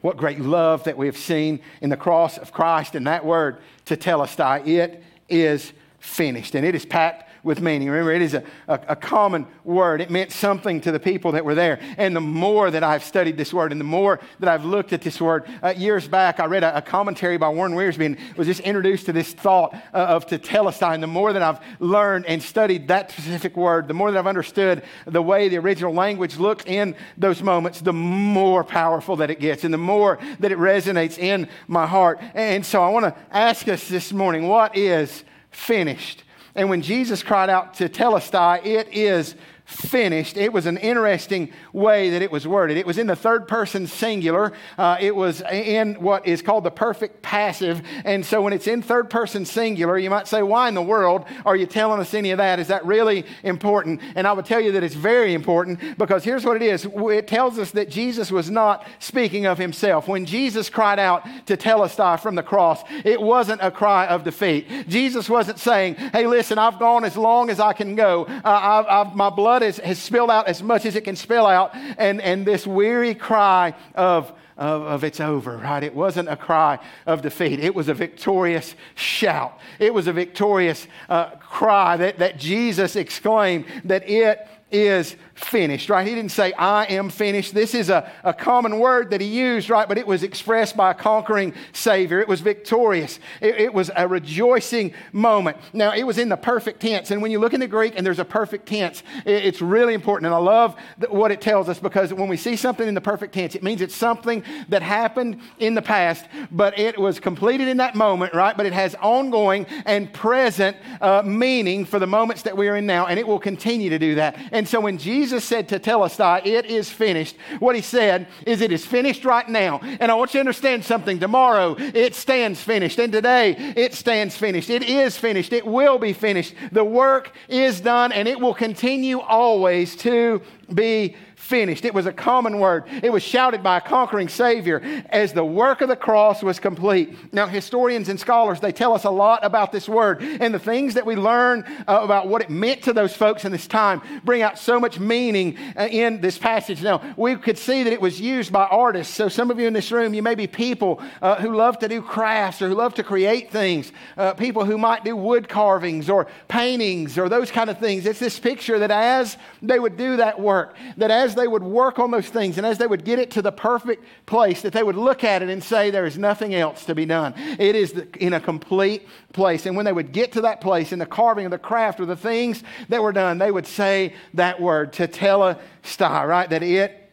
What 0.00 0.16
great 0.16 0.40
love 0.40 0.84
that 0.84 0.96
we 0.96 1.06
have 1.06 1.16
seen 1.16 1.60
in 1.80 1.90
the 1.90 1.96
cross 1.96 2.38
of 2.38 2.52
Christ 2.52 2.94
and 2.94 3.06
that 3.06 3.24
word, 3.24 3.58
tetelestai. 3.86 4.66
It 4.66 5.02
is 5.28 5.72
finished. 5.98 6.54
And 6.54 6.66
it 6.66 6.74
is 6.74 6.84
packed 6.84 7.28
with 7.42 7.60
meaning. 7.60 7.88
Remember, 7.88 8.12
it 8.12 8.22
is 8.22 8.34
a, 8.34 8.44
a, 8.68 8.80
a, 8.88 8.96
common 8.96 9.46
word. 9.64 10.00
It 10.00 10.10
meant 10.10 10.30
something 10.30 10.80
to 10.82 10.92
the 10.92 11.00
people 11.00 11.32
that 11.32 11.44
were 11.44 11.54
there. 11.54 11.80
And 11.96 12.14
the 12.14 12.20
more 12.20 12.70
that 12.70 12.84
I've 12.84 13.02
studied 13.02 13.36
this 13.36 13.52
word 13.52 13.72
and 13.72 13.80
the 13.80 13.84
more 13.84 14.20
that 14.38 14.48
I've 14.48 14.64
looked 14.64 14.92
at 14.92 15.02
this 15.02 15.20
word, 15.20 15.44
uh, 15.62 15.74
years 15.76 16.06
back, 16.06 16.38
I 16.38 16.46
read 16.46 16.62
a, 16.62 16.76
a, 16.76 16.82
commentary 16.82 17.36
by 17.38 17.48
Warren 17.48 17.72
Wiersbe 17.72 18.06
and 18.06 18.18
was 18.36 18.46
just 18.46 18.60
introduced 18.60 19.06
to 19.06 19.12
this 19.12 19.32
thought 19.32 19.74
uh, 19.92 19.96
of 19.96 20.26
tetelestai. 20.26 20.94
And 20.94 21.02
the 21.02 21.08
more 21.08 21.32
that 21.32 21.42
I've 21.42 21.60
learned 21.80 22.26
and 22.26 22.42
studied 22.42 22.88
that 22.88 23.10
specific 23.10 23.56
word, 23.56 23.88
the 23.88 23.94
more 23.94 24.12
that 24.12 24.18
I've 24.18 24.26
understood 24.26 24.82
the 25.06 25.22
way 25.22 25.48
the 25.48 25.58
original 25.58 25.92
language 25.92 26.36
looked 26.36 26.68
in 26.68 26.94
those 27.16 27.42
moments, 27.42 27.80
the 27.80 27.92
more 27.92 28.62
powerful 28.62 29.16
that 29.16 29.30
it 29.30 29.40
gets 29.40 29.64
and 29.64 29.74
the 29.74 29.78
more 29.78 30.18
that 30.38 30.52
it 30.52 30.58
resonates 30.58 31.18
in 31.18 31.48
my 31.66 31.86
heart. 31.86 32.20
And 32.34 32.64
so 32.64 32.82
I 32.82 32.88
want 32.90 33.06
to 33.06 33.16
ask 33.30 33.66
us 33.68 33.88
this 33.88 34.12
morning 34.12 34.46
what 34.46 34.76
is 34.76 35.24
finished? 35.50 36.24
And 36.54 36.68
when 36.68 36.82
Jesus 36.82 37.22
cried 37.22 37.48
out 37.48 37.74
tetelestai, 37.74 38.64
it 38.64 38.88
is 38.92 39.34
finished. 39.64 40.36
It 40.36 40.52
was 40.52 40.66
an 40.66 40.76
interesting 40.76 41.52
way 41.72 42.10
that 42.10 42.22
it 42.22 42.30
was 42.30 42.46
worded. 42.46 42.76
It 42.76 42.86
was 42.86 42.98
in 42.98 43.06
the 43.06 43.16
third 43.16 43.48
person 43.48 43.86
singular. 43.86 44.52
Uh, 44.76 44.96
it 45.00 45.14
was 45.14 45.40
in 45.42 45.94
what 45.94 46.26
is 46.26 46.42
called 46.42 46.64
the 46.64 46.70
perfect 46.70 47.22
passive. 47.22 47.82
And 48.04 48.24
so 48.24 48.42
when 48.42 48.52
it's 48.52 48.66
in 48.66 48.82
third 48.82 49.10
person 49.10 49.44
singular, 49.44 49.98
you 49.98 50.10
might 50.10 50.28
say, 50.28 50.42
why 50.42 50.68
in 50.68 50.74
the 50.74 50.82
world 50.82 51.24
are 51.46 51.56
you 51.56 51.66
telling 51.66 52.00
us 52.00 52.14
any 52.14 52.30
of 52.30 52.38
that? 52.38 52.58
Is 52.58 52.68
that 52.68 52.84
really 52.84 53.24
important? 53.42 54.00
And 54.14 54.26
I 54.26 54.32
would 54.32 54.44
tell 54.44 54.60
you 54.60 54.72
that 54.72 54.82
it's 54.82 54.94
very 54.94 55.34
important 55.34 55.98
because 55.98 56.24
here's 56.24 56.44
what 56.44 56.56
it 56.56 56.62
is 56.62 56.86
it 56.94 57.26
tells 57.26 57.58
us 57.58 57.70
that 57.72 57.88
Jesus 57.88 58.30
was 58.30 58.50
not 58.50 58.86
speaking 58.98 59.46
of 59.46 59.58
himself. 59.58 60.08
When 60.08 60.26
Jesus 60.26 60.68
cried 60.68 60.98
out 60.98 61.24
tetelestai 61.46 62.20
from 62.20 62.34
the 62.34 62.42
cross, 62.42 62.82
it 63.04 63.20
wasn't 63.20 63.60
a 63.62 63.70
cry 63.70 64.06
of 64.06 64.24
defeat. 64.24 64.88
Jesus 64.88 65.28
wasn't 65.28 65.58
saying, 65.58 65.94
hey, 65.94 66.26
listen, 66.26 66.58
I've 66.58 66.78
gone 66.78 67.04
as 67.04 67.16
long 67.16 67.50
as 67.50 67.60
I 67.60 67.72
can 67.72 67.94
go. 67.94 68.24
Uh, 68.24 68.40
I've, 68.44 68.86
I've, 68.86 69.16
my 69.16 69.30
blood 69.30 69.61
blood 69.62 69.74
has, 69.74 69.78
has 69.78 69.98
spilled 69.98 70.30
out 70.30 70.48
as 70.48 70.62
much 70.62 70.86
as 70.86 70.96
it 70.96 71.04
can 71.04 71.16
spill 71.16 71.46
out, 71.46 71.74
and, 71.74 72.20
and 72.20 72.44
this 72.46 72.66
weary 72.66 73.14
cry 73.14 73.74
of, 73.94 74.32
of, 74.56 74.82
of, 74.82 75.04
it's 75.04 75.20
over, 75.20 75.56
right? 75.56 75.82
It 75.82 75.94
wasn't 75.94 76.28
a 76.28 76.36
cry 76.36 76.78
of 77.06 77.22
defeat. 77.22 77.60
It 77.60 77.74
was 77.74 77.88
a 77.88 77.94
victorious 77.94 78.74
shout. 78.94 79.58
It 79.78 79.94
was 79.94 80.06
a 80.06 80.12
victorious 80.12 80.86
uh, 81.08 81.30
cry 81.36 81.96
that, 81.96 82.18
that 82.18 82.38
Jesus 82.38 82.96
exclaimed 82.96 83.66
that 83.84 84.08
it 84.08 84.46
is 84.70 85.16
finished, 85.34 85.88
right? 85.88 86.06
He 86.06 86.14
didn't 86.14 86.30
say, 86.30 86.52
I 86.52 86.84
am 86.86 87.08
finished. 87.08 87.54
This 87.54 87.74
is 87.74 87.90
a, 87.90 88.10
a 88.24 88.34
common 88.34 88.78
word 88.78 89.10
that 89.10 89.20
he 89.20 89.26
used, 89.26 89.70
right? 89.70 89.88
But 89.88 89.98
it 89.98 90.06
was 90.06 90.22
expressed 90.22 90.76
by 90.76 90.90
a 90.90 90.94
conquering 90.94 91.54
Savior. 91.72 92.20
It 92.20 92.28
was 92.28 92.40
victorious. 92.40 93.18
It, 93.40 93.56
it, 93.56 93.74
was 93.74 93.90
a 93.96 94.06
rejoicing 94.06 94.92
moment. 95.12 95.56
Now, 95.72 95.92
it 95.94 96.02
was 96.02 96.18
in 96.18 96.28
the 96.28 96.36
perfect 96.36 96.80
tense. 96.80 97.10
And 97.10 97.22
when 97.22 97.30
you 97.30 97.38
look 97.38 97.54
in 97.54 97.60
the 97.60 97.66
Greek 97.66 97.94
and 97.96 98.04
there's 98.06 98.18
a 98.18 98.24
perfect 98.24 98.66
tense, 98.66 99.02
it, 99.24 99.44
it's 99.44 99.62
really 99.62 99.94
important. 99.94 100.26
And 100.26 100.34
I 100.34 100.38
love 100.38 100.76
what 101.08 101.30
it 101.30 101.40
tells 101.40 101.68
us 101.68 101.78
because 101.78 102.12
when 102.12 102.28
we 102.28 102.36
see 102.36 102.56
something 102.56 102.86
in 102.86 102.94
the 102.94 103.00
perfect 103.00 103.32
tense, 103.32 103.54
it 103.54 103.62
means 103.62 103.80
it's 103.80 103.96
something 103.96 104.44
that 104.68 104.82
happened 104.82 105.40
in 105.58 105.74
the 105.74 105.82
past, 105.82 106.26
but 106.50 106.78
it 106.78 106.98
was 106.98 107.18
completed 107.18 107.68
in 107.68 107.78
that 107.78 107.94
moment, 107.94 108.34
right? 108.34 108.56
But 108.56 108.66
it 108.66 108.72
has 108.74 108.94
ongoing 108.96 109.66
and 109.86 110.12
present 110.12 110.76
uh, 111.00 111.22
meaning 111.24 111.84
for 111.84 111.98
the 111.98 112.06
moments 112.06 112.42
that 112.42 112.56
we 112.56 112.68
are 112.68 112.76
in 112.76 112.86
now, 112.86 113.06
and 113.06 113.18
it 113.18 113.26
will 113.26 113.38
continue 113.38 113.90
to 113.90 113.98
do 113.98 114.16
that. 114.16 114.36
And 114.52 114.68
so 114.68 114.80
when 114.80 114.98
Jesus 114.98 115.21
Jesus 115.22 115.44
said 115.44 115.68
to 115.68 115.78
tetelestai, 115.78 116.44
it 116.44 116.66
is 116.66 116.90
finished, 116.90 117.36
what 117.60 117.76
he 117.76 117.80
said 117.80 118.26
is 118.44 118.60
it 118.60 118.72
is 118.72 118.84
finished 118.84 119.24
right 119.24 119.48
now. 119.48 119.78
And 120.00 120.10
I 120.10 120.14
want 120.16 120.34
you 120.34 120.38
to 120.38 120.40
understand 120.40 120.84
something. 120.84 121.20
Tomorrow 121.20 121.76
it 121.78 122.16
stands 122.16 122.60
finished, 122.60 122.98
and 122.98 123.12
today 123.12 123.54
it 123.76 123.94
stands 123.94 124.36
finished. 124.36 124.68
It 124.68 124.82
is 124.82 125.16
finished. 125.16 125.52
It 125.52 125.64
will 125.64 125.96
be 126.00 126.12
finished. 126.12 126.54
The 126.72 126.84
work 126.84 127.30
is 127.48 127.80
done, 127.80 128.10
and 128.10 128.26
it 128.26 128.40
will 128.40 128.52
continue 128.52 129.20
always 129.20 129.94
to 129.98 130.42
be 130.74 131.14
finished. 131.52 131.84
It 131.84 131.92
was 131.92 132.06
a 132.06 132.14
common 132.14 132.60
word. 132.60 132.84
It 133.02 133.12
was 133.12 133.22
shouted 133.22 133.62
by 133.62 133.76
a 133.76 133.80
conquering 133.82 134.30
Savior 134.30 134.80
as 135.10 135.34
the 135.34 135.44
work 135.44 135.82
of 135.82 135.88
the 135.88 135.96
cross 135.96 136.42
was 136.42 136.58
complete. 136.58 137.14
Now, 137.30 137.46
historians 137.46 138.08
and 138.08 138.18
scholars, 138.18 138.60
they 138.60 138.72
tell 138.72 138.94
us 138.94 139.04
a 139.04 139.10
lot 139.10 139.44
about 139.44 139.70
this 139.70 139.86
word. 139.86 140.22
And 140.22 140.54
the 140.54 140.58
things 140.58 140.94
that 140.94 141.04
we 141.04 141.14
learn 141.14 141.64
uh, 141.86 142.00
about 142.02 142.28
what 142.28 142.40
it 142.40 142.48
meant 142.48 142.84
to 142.84 142.94
those 142.94 143.14
folks 143.14 143.44
in 143.44 143.52
this 143.52 143.66
time 143.66 144.00
bring 144.24 144.40
out 144.40 144.58
so 144.58 144.80
much 144.80 144.98
meaning 144.98 145.58
uh, 145.76 145.88
in 145.90 146.22
this 146.22 146.38
passage. 146.38 146.82
Now, 146.82 147.02
we 147.18 147.36
could 147.36 147.58
see 147.58 147.82
that 147.82 147.92
it 147.92 148.00
was 148.00 148.18
used 148.18 148.50
by 148.50 148.64
artists. 148.64 149.14
So, 149.14 149.28
some 149.28 149.50
of 149.50 149.58
you 149.58 149.66
in 149.66 149.74
this 149.74 149.92
room, 149.92 150.14
you 150.14 150.22
may 150.22 150.34
be 150.34 150.46
people 150.46 151.02
uh, 151.20 151.34
who 151.34 151.54
love 151.54 151.78
to 151.80 151.88
do 151.88 152.00
crafts 152.00 152.62
or 152.62 152.68
who 152.68 152.74
love 152.74 152.94
to 152.94 153.02
create 153.02 153.50
things, 153.50 153.92
uh, 154.16 154.32
people 154.32 154.64
who 154.64 154.78
might 154.78 155.04
do 155.04 155.14
wood 155.16 155.50
carvings 155.50 156.08
or 156.08 156.28
paintings 156.48 157.18
or 157.18 157.28
those 157.28 157.50
kind 157.50 157.68
of 157.68 157.78
things. 157.78 158.06
It's 158.06 158.20
this 158.20 158.38
picture 158.38 158.78
that 158.78 158.90
as 158.90 159.36
they 159.60 159.78
would 159.78 159.98
do 159.98 160.16
that 160.16 160.40
work, 160.40 160.76
that 160.96 161.10
as 161.10 161.32
as 161.32 161.36
they 161.42 161.48
would 161.48 161.64
work 161.64 161.98
on 161.98 162.12
those 162.12 162.28
things 162.28 162.56
and 162.56 162.64
as 162.64 162.78
they 162.78 162.86
would 162.86 163.04
get 163.04 163.18
it 163.18 163.32
to 163.32 163.42
the 163.42 163.50
perfect 163.50 164.04
place, 164.26 164.62
that 164.62 164.72
they 164.72 164.84
would 164.84 164.94
look 164.94 165.24
at 165.24 165.42
it 165.42 165.48
and 165.48 165.62
say, 165.62 165.90
There 165.90 166.06
is 166.06 166.16
nothing 166.16 166.54
else 166.54 166.84
to 166.84 166.94
be 166.94 167.04
done. 167.04 167.34
It 167.58 167.74
is 167.74 167.90
in 168.20 168.32
a 168.32 168.40
complete 168.40 169.08
place. 169.32 169.66
And 169.66 169.74
when 169.74 169.84
they 169.84 169.92
would 169.92 170.12
get 170.12 170.30
to 170.32 170.42
that 170.42 170.60
place 170.60 170.92
in 170.92 171.00
the 171.00 171.06
carving 171.06 171.44
of 171.44 171.50
the 171.50 171.58
craft 171.58 171.98
or 171.98 172.06
the 172.06 172.16
things 172.16 172.62
that 172.88 173.02
were 173.02 173.10
done, 173.10 173.38
they 173.38 173.50
would 173.50 173.66
say 173.66 174.14
that 174.34 174.60
word, 174.60 174.92
tetelestai, 174.92 176.28
right? 176.28 176.48
That 176.48 176.62
it 176.62 177.10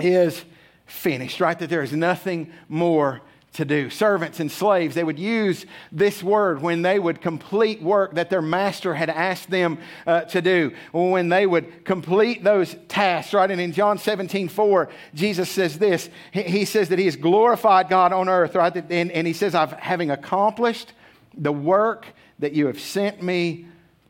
is 0.00 0.42
finished, 0.86 1.38
right? 1.38 1.58
That 1.58 1.68
there 1.68 1.82
is 1.82 1.92
nothing 1.92 2.50
more 2.70 3.20
to 3.58 3.64
do. 3.64 3.90
Servants 3.90 4.38
and 4.38 4.52
slaves, 4.52 4.94
they 4.94 5.02
would 5.02 5.18
use 5.18 5.66
this 5.90 6.22
word 6.22 6.62
when 6.62 6.82
they 6.82 6.96
would 6.96 7.20
complete 7.20 7.82
work 7.82 8.14
that 8.14 8.30
their 8.30 8.40
master 8.40 8.94
had 8.94 9.10
asked 9.10 9.50
them 9.50 9.78
uh, 10.06 10.20
to 10.22 10.40
do, 10.40 10.72
when 10.92 11.28
they 11.28 11.44
would 11.44 11.84
complete 11.84 12.44
those 12.44 12.76
tasks, 12.86 13.34
right? 13.34 13.50
And 13.50 13.60
in 13.60 13.72
John 13.72 13.98
17, 13.98 14.48
4, 14.48 14.88
Jesus 15.12 15.50
says 15.50 15.76
this 15.76 16.08
He, 16.30 16.64
says 16.64 16.88
that 16.90 17.00
He 17.00 17.06
has 17.06 17.16
glorified 17.16 17.88
God 17.88 18.12
on 18.12 18.28
earth, 18.28 18.54
right? 18.54 18.74
And, 18.76 19.10
and 19.10 19.26
He 19.26 19.32
says, 19.32 19.56
I've 19.56 19.72
having 19.72 20.12
accomplished 20.12 20.92
the 21.36 21.52
work 21.52 22.06
that 22.38 22.52
you 22.52 22.68
have 22.68 22.78
sent 22.78 23.24
me 23.24 23.66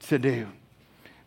to 0.08 0.18
do. 0.18 0.46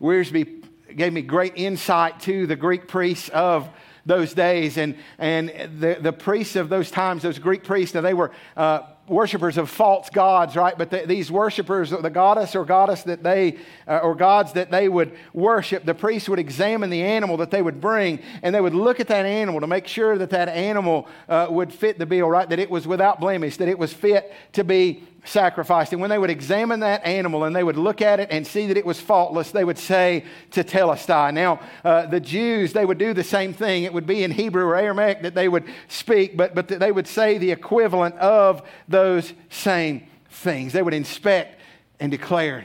Wiersbe 0.00 0.64
gave 0.94 1.12
me 1.12 1.22
great 1.22 1.54
insight 1.56 2.20
to 2.20 2.46
the 2.46 2.54
Greek 2.54 2.86
priests 2.86 3.30
of 3.30 3.68
those 4.04 4.34
days. 4.34 4.76
And, 4.78 4.96
and 5.18 5.48
the, 5.80 5.98
the 6.00 6.12
priests 6.12 6.56
of 6.56 6.68
those 6.68 6.90
times, 6.90 7.22
those 7.22 7.38
Greek 7.38 7.64
priests, 7.64 7.94
now 7.94 8.00
they 8.00 8.14
were 8.14 8.32
uh, 8.56 8.80
worshippers 9.08 9.58
of 9.58 9.68
false 9.68 10.10
gods, 10.10 10.56
right? 10.56 10.76
But 10.76 10.90
the, 10.90 11.04
these 11.06 11.30
worshippers, 11.30 11.92
of 11.92 12.02
the 12.02 12.10
goddess 12.10 12.54
or 12.54 12.64
goddess 12.64 13.02
that 13.04 13.22
they, 13.22 13.58
uh, 13.86 13.98
or 13.98 14.14
gods 14.14 14.52
that 14.52 14.70
they 14.70 14.88
would 14.88 15.16
worship, 15.32 15.84
the 15.84 15.94
priests 15.94 16.28
would 16.28 16.38
examine 16.38 16.90
the 16.90 17.02
animal 17.02 17.36
that 17.38 17.50
they 17.50 17.62
would 17.62 17.80
bring, 17.80 18.20
and 18.42 18.54
they 18.54 18.60
would 18.60 18.74
look 18.74 19.00
at 19.00 19.08
that 19.08 19.26
animal 19.26 19.60
to 19.60 19.66
make 19.66 19.86
sure 19.86 20.18
that 20.18 20.30
that 20.30 20.48
animal 20.48 21.08
uh, 21.28 21.46
would 21.50 21.72
fit 21.72 21.98
the 21.98 22.06
bill, 22.06 22.28
right? 22.28 22.48
That 22.48 22.58
it 22.58 22.70
was 22.70 22.86
without 22.86 23.20
blemish, 23.20 23.56
that 23.58 23.68
it 23.68 23.78
was 23.78 23.92
fit 23.92 24.32
to 24.52 24.64
be 24.64 25.02
sacrificed. 25.24 25.92
And 25.92 26.00
when 26.00 26.10
they 26.10 26.18
would 26.18 26.30
examine 26.30 26.80
that 26.80 27.04
animal 27.06 27.44
and 27.44 27.54
they 27.54 27.62
would 27.62 27.76
look 27.76 28.02
at 28.02 28.18
it 28.20 28.28
and 28.30 28.46
see 28.46 28.66
that 28.66 28.76
it 28.76 28.84
was 28.84 29.00
faultless, 29.00 29.50
they 29.52 29.64
would 29.64 29.78
say 29.78 30.24
tetelestai. 30.50 31.32
Now, 31.32 31.60
uh, 31.84 32.06
the 32.06 32.20
Jews, 32.20 32.72
they 32.72 32.84
would 32.84 32.98
do 32.98 33.14
the 33.14 33.24
same 33.24 33.52
thing. 33.52 33.84
It 33.84 33.92
would 33.92 34.06
be 34.06 34.24
in 34.24 34.30
Hebrew 34.30 34.64
or 34.64 34.76
Aramaic 34.76 35.22
that 35.22 35.34
they 35.34 35.48
would 35.48 35.64
speak, 35.88 36.36
but, 36.36 36.54
but 36.54 36.68
they 36.68 36.90
would 36.90 37.06
say 37.06 37.38
the 37.38 37.52
equivalent 37.52 38.16
of 38.16 38.62
those 38.88 39.32
same 39.48 40.06
things. 40.28 40.72
They 40.72 40.82
would 40.82 40.94
inspect 40.94 41.60
and 42.00 42.10
declare 42.10 42.64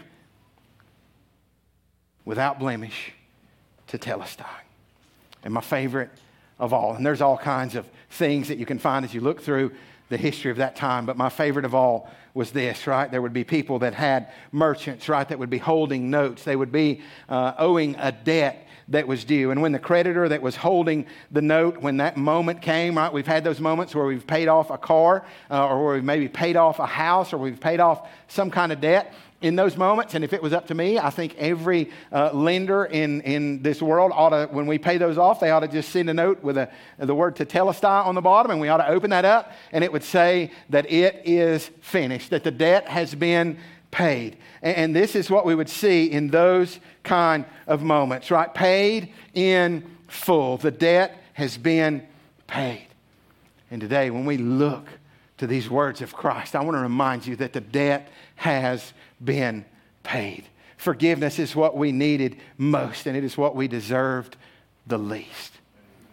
without 2.25 2.59
blemish 2.59 3.13
tetelestai. 3.87 4.45
And 5.43 5.53
my 5.53 5.61
favorite 5.61 6.09
of 6.59 6.73
all, 6.73 6.95
and 6.95 7.05
there's 7.05 7.21
all 7.21 7.37
kinds 7.37 7.75
of 7.75 7.87
things 8.09 8.47
that 8.47 8.57
you 8.57 8.65
can 8.65 8.79
find 8.79 9.05
as 9.05 9.13
you 9.13 9.21
look 9.21 9.41
through 9.41 9.71
the 10.09 10.17
history 10.17 10.49
of 10.49 10.57
that 10.57 10.75
time, 10.75 11.05
but 11.05 11.17
my 11.17 11.29
favorite 11.29 11.65
of 11.65 11.75
all 11.75 12.09
was 12.33 12.51
this, 12.51 12.87
right? 12.87 13.09
There 13.09 13.21
would 13.21 13.33
be 13.33 13.43
people 13.43 13.79
that 13.79 13.93
had 13.93 14.31
merchants, 14.51 15.09
right, 15.09 15.27
that 15.27 15.39
would 15.39 15.49
be 15.49 15.57
holding 15.57 16.09
notes. 16.09 16.43
They 16.43 16.55
would 16.55 16.71
be 16.71 17.01
uh, 17.29 17.53
owing 17.57 17.95
a 17.97 18.11
debt 18.11 18.67
that 18.89 19.07
was 19.07 19.25
due. 19.25 19.51
And 19.51 19.61
when 19.61 19.71
the 19.73 19.79
creditor 19.79 20.29
that 20.29 20.41
was 20.41 20.55
holding 20.55 21.07
the 21.31 21.41
note, 21.41 21.77
when 21.77 21.97
that 21.97 22.15
moment 22.15 22.61
came, 22.61 22.97
right, 22.97 23.11
we've 23.11 23.27
had 23.27 23.43
those 23.43 23.59
moments 23.59 23.93
where 23.93 24.05
we've 24.05 24.25
paid 24.25 24.47
off 24.47 24.69
a 24.69 24.77
car 24.77 25.25
uh, 25.51 25.67
or 25.67 25.83
where 25.83 25.95
we've 25.95 26.03
maybe 26.03 26.29
paid 26.29 26.55
off 26.55 26.79
a 26.79 26.85
house 26.85 27.33
or 27.33 27.37
we've 27.37 27.59
paid 27.59 27.79
off 27.79 28.07
some 28.27 28.49
kind 28.49 28.71
of 28.71 28.79
debt 28.79 29.13
in 29.41 29.55
those 29.55 29.77
moments, 29.77 30.15
and 30.15 30.23
if 30.23 30.33
it 30.33 30.41
was 30.41 30.51
up 30.51 30.67
to 30.67 30.73
me, 30.73 30.97
I 30.97 31.11
think 31.11 31.35
every 31.37 31.91
uh, 32.11 32.31
lender 32.33 32.85
in, 32.85 33.21
in 33.21 33.61
this 33.61 33.81
world 33.81 34.11
ought 34.13 34.29
to, 34.29 34.47
when 34.51 34.65
we 34.65 34.79
pay 34.79 34.97
those 34.97 35.17
off, 35.19 35.39
they 35.39 35.51
ought 35.51 35.59
to 35.59 35.67
just 35.67 35.89
send 35.89 36.09
a 36.09 36.13
note 36.13 36.41
with 36.41 36.57
a, 36.57 36.69
the 36.97 37.13
word 37.13 37.35
"to 37.35 37.45
tetelestai 37.45 38.05
on 38.05 38.15
the 38.15 38.21
bottom, 38.21 38.51
and 38.51 38.59
we 38.59 38.67
ought 38.67 38.77
to 38.77 38.87
open 38.87 39.11
that 39.11 39.25
up, 39.25 39.51
and 39.71 39.83
it 39.83 39.91
would 39.91 40.03
say 40.03 40.51
that 40.69 40.91
it 40.91 41.21
is 41.23 41.69
finished, 41.81 42.31
that 42.31 42.43
the 42.43 42.51
debt 42.51 42.87
has 42.87 43.13
been 43.13 43.59
paid. 43.91 44.37
And, 44.63 44.75
and 44.77 44.95
this 44.95 45.15
is 45.15 45.29
what 45.29 45.45
we 45.45 45.53
would 45.53 45.69
see 45.69 46.05
in 46.11 46.29
those 46.29 46.79
kind 47.03 47.45
of 47.67 47.83
moments, 47.83 48.31
right? 48.31 48.51
Paid 48.51 49.13
in 49.35 49.83
full. 50.07 50.57
The 50.57 50.71
debt 50.71 51.21
has 51.33 51.57
been 51.59 52.07
paid. 52.47 52.87
And 53.69 53.81
today, 53.81 54.09
when 54.09 54.25
we 54.25 54.37
look 54.37 54.87
to 55.37 55.45
these 55.45 55.69
words 55.69 56.01
of 56.01 56.15
Christ, 56.15 56.55
I 56.55 56.63
want 56.63 56.75
to 56.75 56.81
remind 56.81 57.27
you 57.27 57.35
that 57.35 57.53
the 57.53 57.61
debt 57.61 58.09
has 58.37 58.93
been 59.23 59.65
paid. 60.03 60.45
forgiveness 60.77 61.39
is 61.39 61.55
what 61.55 61.75
we 61.75 61.91
needed 61.91 62.37
most, 62.57 63.07
and 63.07 63.17
it 63.17 63.23
is 63.23 63.37
what 63.37 63.55
we 63.55 63.67
deserved 63.67 64.37
the 64.85 64.97
least. 64.97 65.53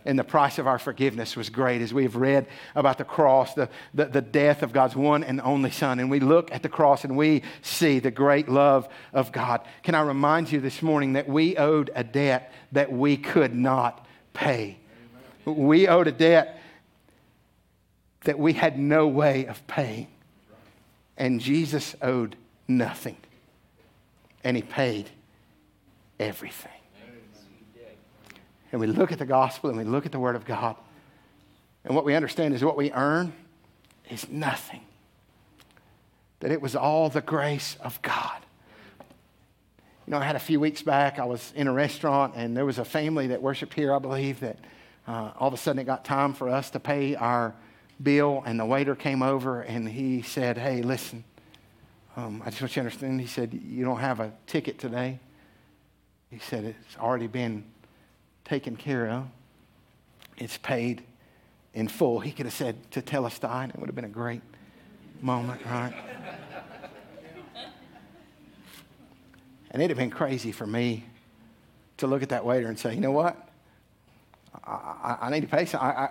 And 0.07 0.19
the 0.19 0.25
price 0.25 0.59
of 0.59 0.67
our 0.67 0.79
forgiveness 0.79 1.35
was 1.35 1.49
great 1.49 1.81
as 1.81 1.95
we 1.95 2.03
have 2.03 2.17
read 2.17 2.47
about 2.75 2.99
the 2.99 3.05
cross, 3.05 3.55
the, 3.55 3.71
the, 3.95 4.07
the, 4.07 4.21
death 4.21 4.63
of 4.63 4.73
God's 4.73 4.95
one 4.95 5.25
and 5.25 5.41
only 5.41 5.71
Son. 5.71 5.99
And 5.99 6.11
we 6.11 6.21
look 6.21 6.53
at 6.53 6.63
the 6.63 6.69
cross 6.69 7.05
and 7.05 7.17
we 7.17 7.43
see 7.63 8.01
the 8.01 8.11
great 8.11 8.49
love 8.49 8.87
of 9.15 9.33
God. 9.33 9.63
Can 9.83 9.95
I 9.95 10.03
remind 10.03 10.53
you 10.53 10.61
this 10.61 10.83
morning 10.83 11.15
that 11.15 11.27
we 11.27 11.57
owed 11.57 11.91
a 11.95 12.05
debt 12.05 12.53
that 12.73 12.93
we 12.93 13.17
could 13.17 13.55
not 13.55 14.07
pay? 14.35 14.77
We 15.47 15.89
owed 15.89 16.07
a 16.07 16.13
debt 16.13 16.61
that 18.25 18.39
we 18.39 18.53
had 18.53 18.79
no 18.79 19.07
way 19.07 19.47
of 19.47 19.67
paying. 19.67 20.09
And 21.17 21.41
Jesus 21.41 21.95
owed 22.03 22.37
nothing. 22.69 23.17
And 24.43 24.57
he 24.57 24.63
paid 24.63 25.11
everything. 26.19 26.71
And 28.73 28.81
we 28.81 28.89
look 28.89 29.13
at 29.13 29.19
the 29.19 29.27
gospel 29.27 29.71
and 29.71 29.79
we 29.79 29.85
look 29.85 30.05
at 30.05 30.13
the 30.13 30.19
word 30.19 30.35
of 30.35 30.45
God. 30.45 30.77
And 31.85 31.95
what 31.95 32.05
we 32.05 32.15
understand 32.15 32.55
is 32.55 32.65
what 32.65 32.77
we 32.77 32.91
earn 32.93 33.33
is 34.11 34.29
nothing. 34.29 34.81
That 36.41 36.51
it 36.51 36.61
was 36.61 36.75
all 36.75 37.09
the 37.09 37.21
grace 37.21 37.77
of 37.81 38.03
God. 38.03 38.41
You 40.07 40.11
know, 40.11 40.19
I 40.19 40.25
had 40.25 40.37
a 40.37 40.41
few 40.41 40.61
weeks 40.61 40.83
back, 40.83 41.19
I 41.19 41.25
was 41.25 41.53
in 41.55 41.69
a 41.69 41.73
restaurant 41.73 42.35
and 42.37 42.57
there 42.57 42.67
was 42.67 42.79
a 42.79 42.85
family 42.85 43.29
that 43.29 43.41
worshiped 43.41 43.75
here, 43.75 43.95
I 43.95 43.99
believe, 43.99 44.41
that 44.41 44.59
uh, 45.07 45.31
all 45.39 45.49
of 45.49 45.55
a 45.55 45.57
sudden 45.57 45.79
it 45.79 45.85
got 45.85 46.05
time 46.05 46.35
for 46.35 46.49
us 46.49 46.71
to 46.71 46.81
pay 46.81 47.15
our 47.15 47.55
bill. 48.03 48.43
And 48.45 48.59
the 48.59 48.67
waiter 48.67 48.95
came 48.95 49.23
over 49.23 49.61
and 49.63 49.89
he 49.89 50.23
said, 50.23 50.59
Hey, 50.59 50.83
listen, 50.83 51.25
um, 52.17 52.43
I 52.45 52.51
just 52.51 52.61
want 52.61 52.71
you 52.71 52.75
to 52.75 52.81
understand. 52.81 53.21
He 53.21 53.27
said, 53.27 53.53
You 53.53 53.85
don't 53.85 53.99
have 53.99 54.21
a 54.21 54.33
ticket 54.47 54.79
today. 54.79 55.19
He 56.31 56.39
said, 56.39 56.65
It's 56.65 56.99
already 56.99 57.27
been 57.27 57.65
taken 58.45 58.77
care 58.77 59.09
of, 59.09 59.27
it's 60.37 60.59
paid 60.59 61.03
in 61.73 61.89
full. 61.89 62.21
He 62.21 62.31
could 62.31 62.47
have 62.47 62.55
said 62.55 62.77
tetelestai, 62.91 63.65
and 63.65 63.73
it 63.73 63.81
would 63.81 63.87
have 63.89 63.97
been 63.97 64.05
a 64.05 64.09
great 64.09 64.43
moment, 65.21 65.61
right? 65.67 65.95
and 69.71 69.83
it'd 69.83 69.91
have 69.91 69.99
been 69.99 70.11
crazy 70.11 70.53
for 70.53 70.67
me 70.67 71.05
to 71.97 72.07
look 72.07 72.23
at 72.23 72.29
that 72.29 72.45
waiter 72.45 72.69
and 72.69 72.79
say, 72.79 72.95
You 72.95 73.01
know 73.01 73.13
what? 73.13 73.49
I, 74.65 74.71
I, 74.71 75.19
I 75.23 75.31
need 75.31 75.41
to 75.41 75.49
pay. 75.49 75.67
I, 75.77 76.11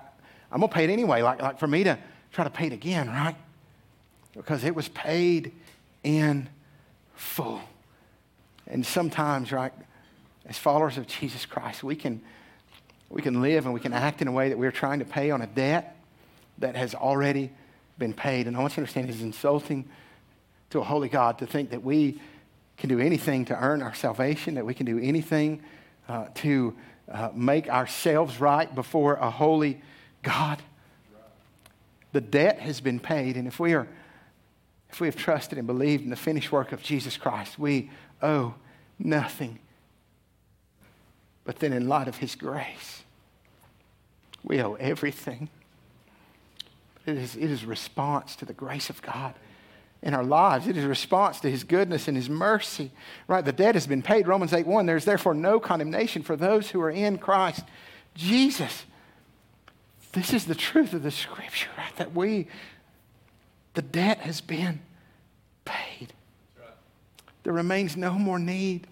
I'm 0.52 0.60
going 0.60 0.70
to 0.70 0.76
pay 0.76 0.84
it 0.84 0.90
anyway, 0.90 1.22
like, 1.22 1.42
like 1.42 1.60
for 1.60 1.68
me 1.68 1.86
to 1.86 1.98
try 2.32 2.44
to 2.44 2.50
pay 2.50 2.68
it 2.68 2.74
again, 2.74 3.08
right? 3.08 3.36
Because 4.36 4.64
it 4.64 4.76
was 4.76 4.90
paid 4.90 5.52
in 6.04 6.50
full. 7.16 7.62
And 8.68 8.86
sometimes, 8.86 9.52
right, 9.52 9.74
as 10.46 10.58
followers 10.58 10.98
of 10.98 11.08
Jesus 11.08 11.46
Christ, 11.46 11.84
we 11.84 11.96
can, 11.96 12.22
we 13.10 13.22
can 13.22 13.42
live 13.42 13.66
and 13.66 13.74
we 13.74 13.80
can 13.80 13.94
act 13.94 14.22
in 14.22 14.28
a 14.28 14.32
way 14.32 14.50
that 14.50 14.58
we're 14.58 14.72
trying 14.72 15.00
to 15.00 15.06
pay 15.06 15.32
on 15.32 15.42
a 15.42 15.48
debt 15.48 15.98
that 16.60 16.76
has 16.76 16.94
already 16.96 17.52
been 17.98 18.14
paid. 18.14 18.48
And 18.48 18.56
I 18.56 18.60
want 18.60 18.74
you 18.74 18.76
to 18.76 18.82
understand 18.82 19.10
it's 19.10 19.22
insulting 19.22 19.86
to 20.72 20.80
a 20.80 20.84
holy 20.84 21.10
God 21.10 21.40
to 21.40 21.46
think 21.46 21.70
that 21.72 21.84
we 21.84 22.20
can 22.78 22.90
do 22.90 23.00
anything 23.00 23.46
to 23.46 23.58
earn 23.58 23.82
our 23.82 23.94
salvation, 23.94 24.56
that 24.56 24.66
we 24.66 24.74
can 24.74 24.86
do 24.86 25.00
anything 25.00 25.62
uh, 26.10 26.28
to 26.36 26.76
uh, 27.12 27.30
make 27.34 27.70
ourselves 27.70 28.40
right 28.40 28.74
before 28.74 29.16
a 29.16 29.30
holy 29.30 29.82
God. 30.22 30.62
The 32.12 32.22
debt 32.22 32.60
has 32.60 32.82
been 32.82 33.00
paid, 33.00 33.38
and 33.38 33.48
if 33.48 33.60
we 33.60 33.74
are 33.74 33.88
if 34.94 35.02
we 35.02 35.08
have 35.08 35.16
trusted 35.16 35.58
and 35.58 35.66
believed 35.66 36.04
in 36.04 36.12
the 36.12 36.16
finished 36.16 36.52
work 36.52 36.72
of 36.72 36.84
Jesus 36.84 37.18
Christ, 37.18 37.58
we 37.58 37.90
owe 38.22 38.54
nothing. 39.00 39.58
But 41.46 41.58
then, 41.58 41.74
in 41.74 41.90
light 41.90 42.08
of 42.08 42.18
His 42.18 42.36
grace, 42.36 43.04
we 44.44 44.62
owe 44.62 44.76
everything. 44.76 45.50
It 47.06 47.18
is, 47.18 47.36
it 47.36 47.50
is 47.50 47.66
response 47.66 48.36
to 48.38 48.46
the 48.46 48.54
grace 48.54 48.90
of 48.90 49.02
God 49.02 49.34
in 50.04 50.14
our 50.14 50.24
lives. 50.24 50.68
It 50.68 50.78
is 50.78 50.86
response 50.86 51.40
to 51.42 51.50
his 51.50 51.64
goodness 51.64 52.08
and 52.08 52.16
his 52.16 52.30
mercy. 52.30 52.92
Right? 53.28 53.44
The 53.44 53.52
debt 53.52 53.76
has 53.76 53.88
been 53.88 54.02
paid. 54.02 54.28
Romans 54.28 54.54
8 54.54 54.68
1. 54.68 54.86
There's 54.86 55.06
therefore 55.06 55.34
no 55.34 55.60
condemnation 55.60 56.22
for 56.22 56.36
those 56.36 56.70
who 56.70 56.80
are 56.82 56.92
in 56.92 57.18
Christ 57.18 57.64
Jesus. 58.16 58.86
This 60.14 60.34
is 60.34 60.46
the 60.46 60.56
truth 60.56 60.94
of 60.94 61.04
the 61.04 61.12
scripture, 61.12 61.70
right? 61.78 61.96
That 61.98 62.14
we 62.14 62.48
the 63.74 63.82
debt 63.82 64.20
has 64.20 64.42
been 64.42 64.82
paid. 65.66 66.14
There 67.44 67.54
remains 67.54 67.98
no 67.98 68.14
more 68.14 68.40
need 68.40 68.88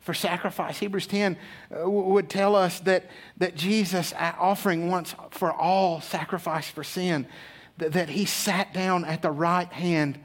for 0.00 0.14
sacrifice. 0.14 0.78
Hebrews 0.78 1.08
10 1.08 1.36
uh, 1.76 1.90
would 1.90 2.30
tell 2.30 2.54
us 2.54 2.78
that, 2.80 3.10
that 3.38 3.56
Jesus, 3.56 4.14
offering 4.16 4.88
once 4.88 5.14
for 5.30 5.52
all 5.52 6.00
sacrifice 6.00 6.68
for 6.68 6.84
sin, 6.84 7.26
that, 7.78 7.92
that 7.92 8.10
he 8.10 8.24
sat 8.24 8.72
down 8.72 9.04
at 9.04 9.22
the 9.22 9.30
right 9.32 9.70
hand 9.72 10.20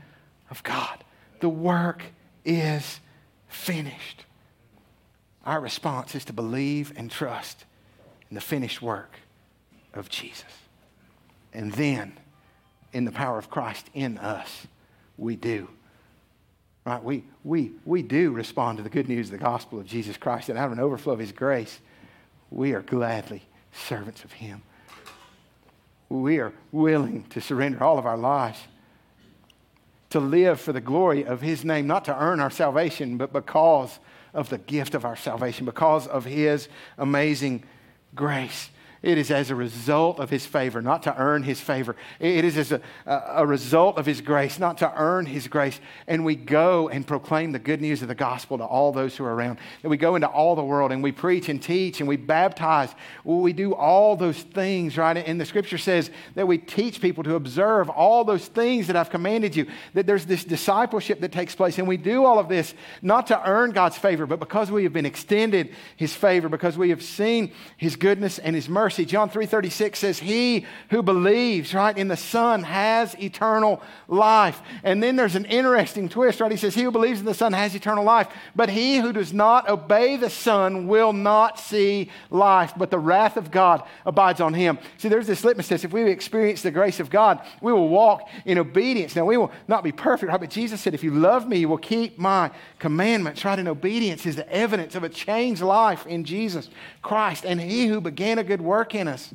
of 0.51 0.61
God. 0.61 1.03
The 1.39 1.49
work 1.49 2.03
is 2.45 2.99
finished. 3.47 4.25
Our 5.45 5.59
response 5.59 6.13
is 6.13 6.25
to 6.25 6.33
believe 6.33 6.93
and 6.95 7.09
trust 7.09 7.65
in 8.29 8.35
the 8.35 8.41
finished 8.41 8.81
work 8.81 9.15
of 9.95 10.09
Jesus. 10.09 10.45
And 11.53 11.73
then 11.73 12.17
in 12.93 13.05
the 13.05 13.11
power 13.11 13.37
of 13.37 13.49
Christ 13.49 13.89
in 13.93 14.17
us, 14.17 14.67
we 15.17 15.35
do. 15.35 15.69
Right? 16.85 17.03
We, 17.03 17.23
we, 17.43 17.71
we 17.85 18.01
do 18.01 18.31
respond 18.31 18.77
to 18.77 18.83
the 18.83 18.89
good 18.89 19.07
news 19.07 19.27
of 19.27 19.31
the 19.33 19.37
gospel 19.37 19.79
of 19.79 19.85
Jesus 19.85 20.17
Christ, 20.17 20.49
and 20.49 20.57
out 20.57 20.67
of 20.67 20.71
an 20.71 20.79
overflow 20.79 21.13
of 21.13 21.19
his 21.19 21.31
grace, 21.31 21.79
we 22.49 22.73
are 22.73 22.81
gladly 22.81 23.43
servants 23.71 24.23
of 24.23 24.33
him. 24.33 24.61
We 26.09 26.39
are 26.39 26.53
willing 26.71 27.23
to 27.29 27.39
surrender 27.39 27.83
all 27.83 27.97
of 27.97 28.05
our 28.05 28.17
lives 28.17 28.59
to 30.11 30.19
live 30.19 30.59
for 30.59 30.73
the 30.73 30.81
glory 30.81 31.25
of 31.25 31.41
his 31.41 31.63
name, 31.63 31.87
not 31.87 32.05
to 32.05 32.17
earn 32.17 32.41
our 32.41 32.49
salvation, 32.49 33.17
but 33.17 33.31
because 33.31 33.97
of 34.33 34.49
the 34.49 34.57
gift 34.57 34.93
of 34.93 35.05
our 35.05 35.15
salvation, 35.15 35.65
because 35.65 36.05
of 36.07 36.25
his 36.25 36.67
amazing 36.97 37.63
grace. 38.13 38.69
It 39.03 39.17
is 39.17 39.31
as 39.31 39.49
a 39.49 39.55
result 39.55 40.19
of 40.19 40.29
his 40.29 40.45
favor, 40.45 40.79
not 40.79 41.01
to 41.03 41.17
earn 41.17 41.41
his 41.41 41.59
favor. 41.59 41.95
It 42.19 42.45
is 42.45 42.55
as 42.55 42.71
a, 42.71 42.81
a 43.07 43.47
result 43.47 43.97
of 43.97 44.05
his 44.05 44.21
grace, 44.21 44.59
not 44.59 44.77
to 44.77 44.93
earn 44.95 45.25
his 45.25 45.47
grace. 45.47 45.79
And 46.05 46.23
we 46.23 46.35
go 46.35 46.87
and 46.87 47.05
proclaim 47.05 47.51
the 47.51 47.57
good 47.57 47.81
news 47.81 48.03
of 48.03 48.09
the 48.09 48.15
gospel 48.15 48.59
to 48.59 48.63
all 48.63 48.91
those 48.91 49.17
who 49.17 49.23
are 49.23 49.33
around. 49.33 49.57
And 49.81 49.89
we 49.89 49.97
go 49.97 50.13
into 50.13 50.27
all 50.27 50.55
the 50.55 50.63
world 50.63 50.91
and 50.91 51.01
we 51.01 51.11
preach 51.11 51.49
and 51.49 51.59
teach 51.59 51.99
and 51.99 52.07
we 52.07 52.15
baptize. 52.15 52.93
We 53.23 53.53
do 53.53 53.73
all 53.73 54.15
those 54.15 54.39
things, 54.39 54.95
right? 54.97 55.17
And 55.17 55.41
the 55.41 55.45
scripture 55.45 55.79
says 55.79 56.11
that 56.35 56.47
we 56.47 56.59
teach 56.59 57.01
people 57.01 57.23
to 57.23 57.33
observe 57.33 57.89
all 57.89 58.23
those 58.23 58.49
things 58.49 58.85
that 58.85 58.95
I've 58.95 59.09
commanded 59.09 59.55
you, 59.55 59.65
that 59.95 60.05
there's 60.05 60.27
this 60.27 60.43
discipleship 60.43 61.21
that 61.21 61.31
takes 61.31 61.55
place. 61.55 61.79
And 61.79 61.87
we 61.87 61.97
do 61.97 62.23
all 62.23 62.37
of 62.37 62.49
this 62.49 62.75
not 63.01 63.25
to 63.27 63.49
earn 63.49 63.71
God's 63.71 63.97
favor, 63.97 64.27
but 64.27 64.39
because 64.39 64.69
we 64.69 64.83
have 64.83 64.93
been 64.93 65.07
extended 65.07 65.73
his 65.95 66.13
favor, 66.13 66.49
because 66.49 66.77
we 66.77 66.91
have 66.91 67.01
seen 67.01 67.51
his 67.77 67.95
goodness 67.95 68.37
and 68.37 68.55
his 68.55 68.69
mercy 68.69 68.90
mercy. 68.91 69.05
John 69.05 69.29
3:36 69.29 69.99
says, 69.99 70.19
"He 70.19 70.65
who 70.89 71.01
believes, 71.01 71.73
right, 71.73 71.97
in 71.97 72.09
the 72.09 72.17
Son 72.17 72.63
has 72.63 73.15
eternal 73.21 73.81
life." 74.09 74.61
And 74.83 75.01
then 75.01 75.15
there's 75.15 75.37
an 75.37 75.45
interesting 75.45 76.09
twist, 76.09 76.41
right? 76.41 76.51
He 76.51 76.57
says, 76.57 76.75
"He 76.75 76.81
who 76.81 76.91
believes 76.91 77.21
in 77.21 77.25
the 77.25 77.33
Son 77.33 77.53
has 77.53 77.73
eternal 77.73 78.03
life, 78.03 78.27
but 78.53 78.69
he 78.69 78.97
who 78.97 79.13
does 79.13 79.31
not 79.31 79.69
obey 79.69 80.17
the 80.17 80.29
Son 80.29 80.87
will 80.87 81.13
not 81.13 81.57
see 81.57 82.11
life, 82.29 82.73
but 82.75 82.91
the 82.91 82.99
wrath 82.99 83.37
of 83.37 83.49
God 83.49 83.81
abides 84.05 84.41
on 84.41 84.53
him." 84.53 84.77
See, 84.97 85.07
there's 85.07 85.27
this 85.27 85.45
litmus 85.45 85.69
test. 85.69 85.85
If 85.85 85.93
we 85.93 86.03
experience 86.03 86.61
the 86.61 86.71
grace 86.71 86.99
of 86.99 87.09
God, 87.09 87.39
we 87.61 87.71
will 87.71 87.87
walk 87.87 88.27
in 88.43 88.57
obedience. 88.57 89.15
Now, 89.15 89.23
we 89.23 89.37
will 89.37 89.53
not 89.69 89.85
be 89.85 89.93
perfect, 89.93 90.29
right? 90.29 90.41
But 90.41 90.49
Jesus 90.49 90.81
said, 90.81 90.93
"If 90.93 91.01
you 91.01 91.11
love 91.11 91.47
me, 91.47 91.59
you 91.59 91.69
will 91.69 91.77
keep 91.77 92.19
my 92.19 92.51
commandments." 92.77 93.45
Right? 93.45 93.57
And 93.57 93.69
obedience 93.69 94.25
is 94.25 94.35
the 94.35 94.51
evidence 94.53 94.95
of 94.95 95.05
a 95.05 95.09
changed 95.09 95.61
life 95.61 96.05
in 96.05 96.25
Jesus 96.25 96.69
Christ. 97.01 97.45
And 97.45 97.61
he 97.61 97.87
who 97.87 98.01
began 98.01 98.37
a 98.37 98.43
good 98.43 98.59
work 98.59 98.80
work 98.81 98.95
in 98.95 99.07
us, 99.07 99.31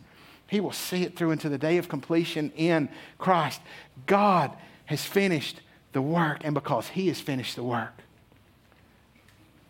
He 0.49 0.59
will 0.59 0.73
see 0.73 1.05
it 1.05 1.17
through 1.17 1.31
into 1.31 1.49
the 1.49 1.57
day 1.57 1.79
of 1.79 1.89
completion 1.89 2.51
in 2.57 2.89
Christ. 3.17 3.61
God 4.07 4.51
has 4.87 5.05
finished 5.05 5.61
the 5.93 6.03
work, 6.03 6.39
and 6.43 6.53
because 6.53 6.89
He 6.89 7.07
has 7.07 7.21
finished 7.21 7.55
the 7.55 7.63
work, 7.63 7.95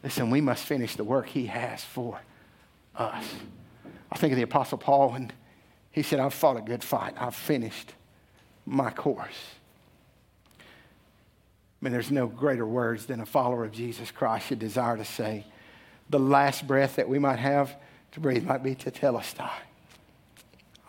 listen, 0.02 0.30
we 0.30 0.40
must 0.40 0.64
finish 0.64 0.96
the 0.96 1.04
work 1.04 1.26
He 1.26 1.44
has 1.46 1.84
for 1.84 2.20
us. 2.94 3.34
I 4.10 4.16
think 4.16 4.32
of 4.32 4.38
the 4.38 4.44
Apostle 4.44 4.78
Paul 4.78 5.10
when 5.10 5.30
he 5.90 6.02
said, 6.02 6.20
I've 6.20 6.32
fought 6.32 6.56
a 6.56 6.62
good 6.62 6.82
fight, 6.82 7.14
I've 7.18 7.34
finished 7.34 7.92
my 8.64 8.90
course. 8.90 9.40
I 10.58 10.62
mean, 11.84 11.92
there's 11.92 12.10
no 12.10 12.26
greater 12.26 12.66
words 12.66 13.04
than 13.04 13.20
a 13.20 13.26
follower 13.26 13.64
of 13.64 13.72
Jesus 13.72 14.10
Christ 14.10 14.46
should 14.46 14.58
desire 14.58 14.96
to 14.96 15.04
say. 15.04 15.44
The 16.08 16.18
last 16.18 16.66
breath 16.66 16.96
that 16.96 17.10
we 17.10 17.18
might 17.18 17.38
have 17.38 17.74
to 18.12 18.20
breathe 18.20 18.44
might 18.44 18.62
be 18.62 18.74
tetelestai. 18.74 19.50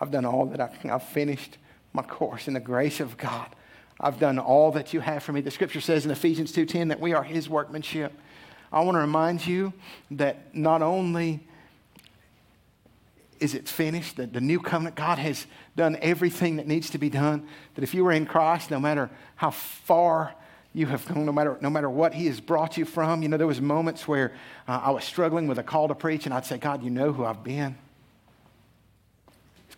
I've 0.00 0.10
done 0.10 0.24
all 0.24 0.46
that 0.46 0.60
I 0.60 0.68
can. 0.68 0.90
I've 0.90 1.02
finished 1.02 1.58
my 1.92 2.02
course 2.02 2.48
in 2.48 2.54
the 2.54 2.60
grace 2.60 3.00
of 3.00 3.16
God. 3.16 3.48
I've 4.00 4.20
done 4.20 4.38
all 4.38 4.70
that 4.72 4.92
you 4.92 5.00
have 5.00 5.22
for 5.22 5.32
me. 5.32 5.40
The 5.40 5.50
scripture 5.50 5.80
says 5.80 6.04
in 6.04 6.10
Ephesians 6.10 6.52
2:10 6.52 6.88
that 6.88 7.00
we 7.00 7.14
are 7.14 7.24
his 7.24 7.48
workmanship. 7.48 8.12
I 8.72 8.80
want 8.82 8.94
to 8.96 9.00
remind 9.00 9.46
you 9.46 9.72
that 10.12 10.54
not 10.54 10.82
only 10.82 11.40
is 13.40 13.54
it 13.54 13.68
finished, 13.68 14.16
that 14.16 14.32
the 14.32 14.40
new 14.40 14.60
covenant, 14.60 14.96
God 14.96 15.18
has 15.18 15.46
done 15.76 15.96
everything 16.02 16.56
that 16.56 16.66
needs 16.66 16.90
to 16.90 16.98
be 16.98 17.08
done, 17.08 17.46
that 17.74 17.84
if 17.84 17.94
you 17.94 18.04
were 18.04 18.12
in 18.12 18.26
Christ, 18.26 18.70
no 18.70 18.80
matter 18.80 19.10
how 19.36 19.50
far 19.50 20.34
you 20.74 20.86
have 20.86 21.06
gone, 21.06 21.24
no 21.24 21.32
matter, 21.32 21.56
no 21.60 21.70
matter 21.70 21.88
what 21.88 22.14
He 22.14 22.26
has 22.26 22.40
brought 22.40 22.76
you 22.76 22.84
from, 22.84 23.22
you 23.22 23.28
know, 23.28 23.36
there 23.36 23.46
was 23.46 23.60
moments 23.60 24.06
where 24.06 24.32
uh, 24.66 24.80
I 24.84 24.90
was 24.90 25.04
struggling 25.04 25.46
with 25.46 25.58
a 25.58 25.62
call 25.62 25.88
to 25.88 25.94
preach, 25.94 26.26
and 26.26 26.34
I'd 26.34 26.46
say, 26.46 26.58
God, 26.58 26.82
you 26.82 26.90
know 26.90 27.12
who 27.12 27.24
I've 27.24 27.42
been. 27.42 27.76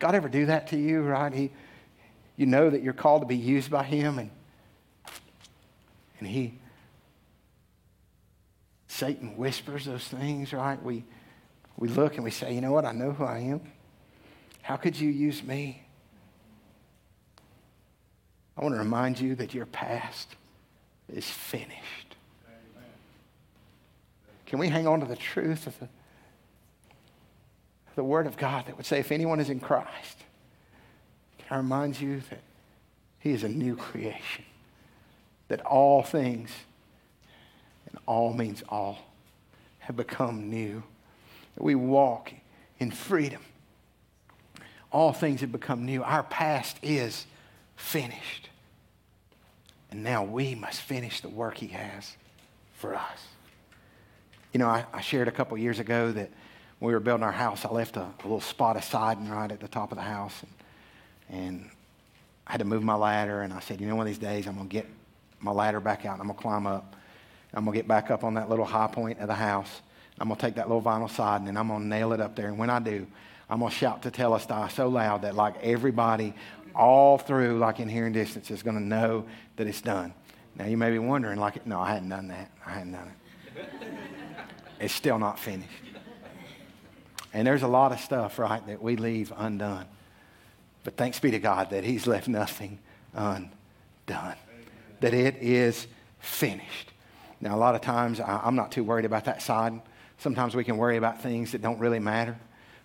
God 0.00 0.16
ever 0.16 0.28
do 0.28 0.46
that 0.46 0.68
to 0.68 0.78
you, 0.78 1.02
right? 1.02 1.32
He, 1.32 1.50
you 2.36 2.46
know 2.46 2.70
that 2.70 2.82
you're 2.82 2.92
called 2.94 3.22
to 3.22 3.26
be 3.26 3.36
used 3.36 3.70
by 3.70 3.84
Him, 3.84 4.18
and, 4.18 4.30
and 6.18 6.26
He 6.26 6.58
Satan 8.88 9.36
whispers 9.36 9.84
those 9.84 10.04
things, 10.04 10.52
right? 10.52 10.82
We, 10.82 11.04
we 11.78 11.88
look 11.88 12.16
and 12.16 12.24
we 12.24 12.30
say, 12.30 12.54
you 12.54 12.60
know 12.60 12.72
what? 12.72 12.84
I 12.84 12.92
know 12.92 13.12
who 13.12 13.24
I 13.24 13.38
am. 13.38 13.60
How 14.62 14.76
could 14.76 14.98
you 14.98 15.08
use 15.08 15.42
me? 15.42 15.82
I 18.56 18.62
want 18.62 18.74
to 18.74 18.78
remind 18.78 19.20
you 19.20 19.34
that 19.36 19.54
your 19.54 19.64
past 19.66 20.34
is 21.08 21.24
finished. 21.24 22.16
Can 24.44 24.58
we 24.58 24.68
hang 24.68 24.86
on 24.86 25.00
to 25.00 25.06
the 25.06 25.16
truth 25.16 25.66
of 25.66 25.78
the, 25.78 25.88
the 27.96 28.04
Word 28.04 28.26
of 28.26 28.36
God 28.36 28.66
that 28.66 28.76
would 28.76 28.86
say, 28.86 28.98
if 29.00 29.12
anyone 29.12 29.40
is 29.40 29.50
in 29.50 29.60
Christ, 29.60 30.18
can 31.38 31.46
I 31.50 31.56
remind 31.56 32.00
you 32.00 32.20
that 32.30 32.40
He 33.18 33.30
is 33.30 33.44
a 33.44 33.48
new 33.48 33.76
creation, 33.76 34.44
that 35.48 35.60
all 35.62 36.02
things 36.02 36.50
and 37.86 37.98
all 38.06 38.32
means 38.32 38.62
all, 38.68 38.98
have 39.80 39.96
become 39.96 40.48
new. 40.48 40.82
That 41.56 41.64
we 41.64 41.74
walk 41.74 42.32
in 42.78 42.90
freedom. 42.90 43.42
All 44.92 45.12
things 45.12 45.40
have 45.40 45.52
become 45.52 45.84
new. 45.84 46.02
Our 46.02 46.22
past 46.22 46.78
is 46.82 47.26
finished. 47.76 48.48
And 49.90 50.04
now 50.04 50.24
we 50.24 50.54
must 50.54 50.80
finish 50.80 51.20
the 51.20 51.28
work 51.28 51.58
He 51.58 51.68
has 51.68 52.16
for 52.74 52.94
us. 52.94 53.26
You 54.52 54.58
know, 54.58 54.68
I, 54.68 54.84
I 54.92 55.00
shared 55.00 55.28
a 55.28 55.32
couple 55.32 55.56
years 55.58 55.78
ago 55.78 56.12
that 56.12 56.30
when 56.80 56.88
we 56.88 56.94
were 56.94 57.00
building 57.00 57.22
our 57.22 57.32
house, 57.32 57.64
I 57.64 57.68
left 57.68 57.96
a, 57.96 58.00
a 58.00 58.22
little 58.22 58.40
spot 58.40 58.76
of 58.76 58.84
siding 58.84 59.28
right 59.28 59.52
at 59.52 59.60
the 59.60 59.68
top 59.68 59.92
of 59.92 59.96
the 59.96 60.02
house. 60.02 60.42
And, 61.28 61.38
and 61.38 61.70
I 62.46 62.52
had 62.52 62.58
to 62.58 62.64
move 62.64 62.82
my 62.82 62.94
ladder. 62.94 63.42
And 63.42 63.52
I 63.52 63.60
said, 63.60 63.80
you 63.80 63.86
know, 63.86 63.94
one 63.94 64.06
of 64.06 64.10
these 64.10 64.18
days 64.18 64.46
I'm 64.46 64.56
going 64.56 64.68
to 64.68 64.72
get 64.72 64.86
my 65.40 65.52
ladder 65.52 65.78
back 65.78 66.06
out 66.06 66.14
and 66.14 66.22
I'm 66.22 66.26
going 66.26 66.36
to 66.36 66.42
climb 66.42 66.66
up. 66.66 66.96
I'm 67.52 67.64
going 67.64 67.74
to 67.74 67.78
get 67.78 67.88
back 67.88 68.10
up 68.10 68.24
on 68.24 68.34
that 68.34 68.48
little 68.48 68.64
high 68.64 68.86
point 68.86 69.18
of 69.18 69.28
the 69.28 69.34
house. 69.34 69.82
I'm 70.18 70.28
going 70.28 70.38
to 70.38 70.46
take 70.46 70.54
that 70.54 70.68
little 70.68 70.82
vinyl 70.82 71.10
siding 71.10 71.48
and 71.48 71.58
I'm 71.58 71.68
going 71.68 71.82
to 71.82 71.86
nail 71.86 72.12
it 72.12 72.20
up 72.20 72.34
there. 72.34 72.48
And 72.48 72.58
when 72.58 72.70
I 72.70 72.78
do, 72.78 73.06
I'm 73.48 73.58
going 73.58 73.70
to 73.70 73.76
shout 73.76 74.02
Tetelestai 74.02 74.70
so 74.70 74.88
loud 74.88 75.22
that 75.22 75.34
like 75.34 75.56
everybody 75.62 76.34
all 76.74 77.18
through, 77.18 77.58
like 77.58 77.80
in 77.80 77.88
hearing 77.88 78.12
distance, 78.12 78.50
is 78.50 78.62
going 78.62 78.76
to 78.76 78.82
know 78.82 79.26
that 79.56 79.66
it's 79.66 79.80
done. 79.82 80.14
Now 80.56 80.66
you 80.66 80.76
may 80.76 80.90
be 80.90 80.98
wondering, 80.98 81.38
like, 81.38 81.66
no, 81.66 81.80
I 81.80 81.92
hadn't 81.92 82.08
done 82.08 82.28
that. 82.28 82.50
I 82.64 82.70
hadn't 82.70 82.92
done 82.92 83.08
it. 83.08 83.68
it's 84.80 84.94
still 84.94 85.18
not 85.18 85.38
finished. 85.38 85.89
And 87.32 87.46
there's 87.46 87.62
a 87.62 87.68
lot 87.68 87.92
of 87.92 88.00
stuff, 88.00 88.38
right, 88.38 88.64
that 88.66 88.82
we 88.82 88.96
leave 88.96 89.32
undone. 89.36 89.86
But 90.84 90.96
thanks 90.96 91.20
be 91.20 91.30
to 91.30 91.38
God 91.38 91.70
that 91.70 91.84
He's 91.84 92.06
left 92.06 92.28
nothing 92.28 92.78
undone. 93.14 94.36
That 95.00 95.14
it 95.14 95.36
is 95.36 95.86
finished. 96.18 96.92
Now, 97.40 97.54
a 97.54 97.58
lot 97.58 97.74
of 97.74 97.80
times 97.80 98.20
I, 98.20 98.46
am 98.46 98.56
not 98.56 98.72
too 98.72 98.84
worried 98.84 99.04
about 99.04 99.24
that 99.26 99.42
side. 99.42 99.80
Sometimes 100.18 100.54
we 100.54 100.64
can 100.64 100.76
worry 100.76 100.96
about 100.96 101.22
things 101.22 101.52
that 101.52 101.62
don't 101.62 101.78
really 101.78 101.98
matter. 101.98 102.36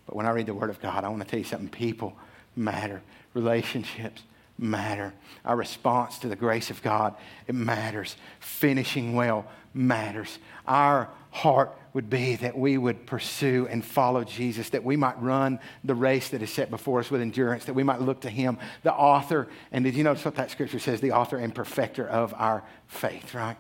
But 0.06 0.16
when 0.16 0.26
I 0.26 0.30
read 0.30 0.46
the 0.46 0.54
Word 0.54 0.70
of 0.70 0.80
God, 0.80 1.04
I 1.04 1.10
want 1.10 1.24
to 1.24 1.28
tell 1.28 1.40
you 1.40 1.46
something. 1.46 1.70
People 1.70 2.16
matter, 2.56 3.02
relationships 3.34 4.22
matter. 4.58 5.14
Our 5.44 5.56
response 5.56 6.20
to 6.20 6.28
the 6.28 6.36
grace 6.36 6.70
of 6.70 6.82
God, 6.82 7.16
it 7.48 7.56
matters. 7.56 8.16
Finishing 8.40 9.16
well 9.16 9.46
matters. 9.74 10.40
Our 10.66 11.10
heart 11.32 11.78
would 11.96 12.12
be 12.12 12.36
that 12.36 12.56
we 12.56 12.78
would 12.78 13.08
pursue 13.08 13.68
and 13.72 13.84
follow 13.84 14.24
Jesus, 14.24 14.70
that 14.70 14.84
we 14.84 14.96
might 14.96 15.20
run 15.20 15.60
the 15.84 15.96
race 15.96 16.30
that 16.30 16.44
is 16.44 16.54
set 16.54 16.70
before 16.70 17.00
us 17.00 17.10
with 17.10 17.22
endurance, 17.22 17.66
that 17.66 17.74
we 17.74 17.82
might 17.82 18.02
look 18.02 18.22
to 18.22 18.30
Him, 18.30 18.60
the 18.84 18.94
author. 18.94 19.48
And 19.72 19.84
did 19.84 19.96
you 19.96 20.04
notice 20.04 20.24
what 20.24 20.36
that 20.36 20.52
scripture 20.52 20.78
says? 20.78 21.02
The 21.02 21.14
author 21.14 21.38
and 21.38 21.56
perfecter 21.56 22.08
of 22.08 22.36
our 22.38 22.64
faith, 22.86 23.34
right? 23.34 23.58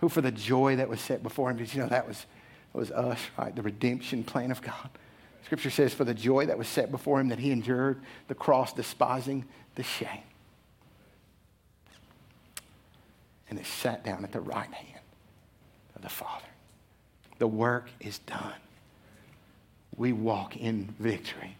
who 0.00 0.08
for 0.08 0.20
the 0.20 0.30
joy 0.30 0.76
that 0.76 0.88
was 0.88 1.00
set 1.00 1.22
before 1.22 1.50
him, 1.50 1.56
did 1.56 1.72
you 1.72 1.80
know 1.80 1.88
that 1.88 2.06
was, 2.06 2.26
that 2.72 2.78
was 2.78 2.90
us, 2.90 3.18
right? 3.38 3.54
The 3.54 3.62
redemption 3.62 4.24
plan 4.24 4.50
of 4.50 4.60
God. 4.62 4.90
Scripture 5.44 5.70
says, 5.70 5.94
for 5.94 6.04
the 6.04 6.14
joy 6.14 6.46
that 6.46 6.58
was 6.58 6.68
set 6.68 6.90
before 6.90 7.20
him, 7.20 7.28
that 7.28 7.38
he 7.38 7.50
endured 7.50 8.02
the 8.28 8.34
cross, 8.34 8.72
despising 8.72 9.44
the 9.76 9.82
shame. 9.82 10.22
And 13.48 13.58
is 13.60 13.66
sat 13.66 14.04
down 14.04 14.24
at 14.24 14.32
the 14.32 14.40
right 14.40 14.72
hand 14.72 15.04
of 15.94 16.02
the 16.02 16.08
Father. 16.08 16.45
The 17.38 17.46
work 17.46 17.88
is 18.00 18.18
done. 18.20 18.54
We 19.96 20.12
walk 20.12 20.56
in 20.56 20.94
victory 20.98 21.56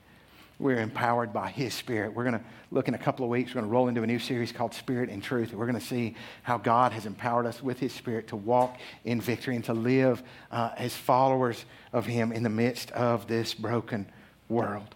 we're 0.58 0.78
empowered 0.78 1.32
by 1.32 1.50
His 1.50 1.74
Spirit. 1.74 2.14
We're 2.14 2.24
going 2.24 2.38
to 2.38 2.44
look 2.70 2.88
in 2.88 2.94
a 2.94 2.98
couple 2.98 3.24
of 3.24 3.30
weeks, 3.30 3.50
we're 3.50 3.60
going 3.60 3.70
to 3.70 3.72
roll 3.72 3.88
into 3.88 4.02
a 4.02 4.06
new 4.06 4.18
series 4.18 4.52
called 4.52 4.74
Spirit 4.74 5.10
and 5.10 5.22
Truth. 5.22 5.52
We're 5.52 5.66
going 5.66 5.78
to 5.78 5.84
see 5.84 6.16
how 6.42 6.58
God 6.58 6.92
has 6.92 7.06
empowered 7.06 7.46
us 7.46 7.62
with 7.62 7.78
His 7.78 7.92
Spirit 7.92 8.28
to 8.28 8.36
walk 8.36 8.78
in 9.04 9.20
victory 9.20 9.54
and 9.54 9.64
to 9.66 9.74
live 9.74 10.22
uh, 10.50 10.70
as 10.76 10.94
followers 10.94 11.64
of 11.92 12.06
Him 12.06 12.32
in 12.32 12.42
the 12.42 12.48
midst 12.48 12.90
of 12.92 13.26
this 13.26 13.54
broken 13.54 14.06
world. 14.48 14.94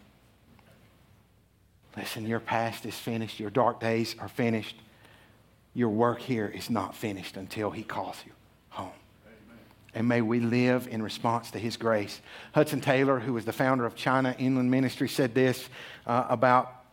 Listen, 1.96 2.26
your 2.26 2.40
past 2.40 2.86
is 2.86 2.94
finished, 2.94 3.38
your 3.38 3.50
dark 3.50 3.80
days 3.80 4.16
are 4.18 4.28
finished. 4.28 4.76
Your 5.74 5.90
work 5.90 6.20
here 6.20 6.48
is 6.48 6.70
not 6.70 6.96
finished 6.96 7.36
until 7.36 7.70
He 7.70 7.82
calls 7.82 8.16
you 8.26 8.32
and 9.94 10.06
may 10.06 10.20
we 10.20 10.40
live 10.40 10.88
in 10.88 11.02
response 11.02 11.50
to 11.50 11.58
his 11.58 11.76
grace. 11.76 12.20
Hudson 12.54 12.80
Taylor, 12.80 13.18
who 13.18 13.32
was 13.32 13.44
the 13.44 13.52
founder 13.52 13.86
of 13.86 13.94
China 13.94 14.34
Inland 14.38 14.70
Ministry, 14.70 15.08
said 15.08 15.34
this 15.34 15.68
uh, 16.06 16.26
about, 16.28 16.84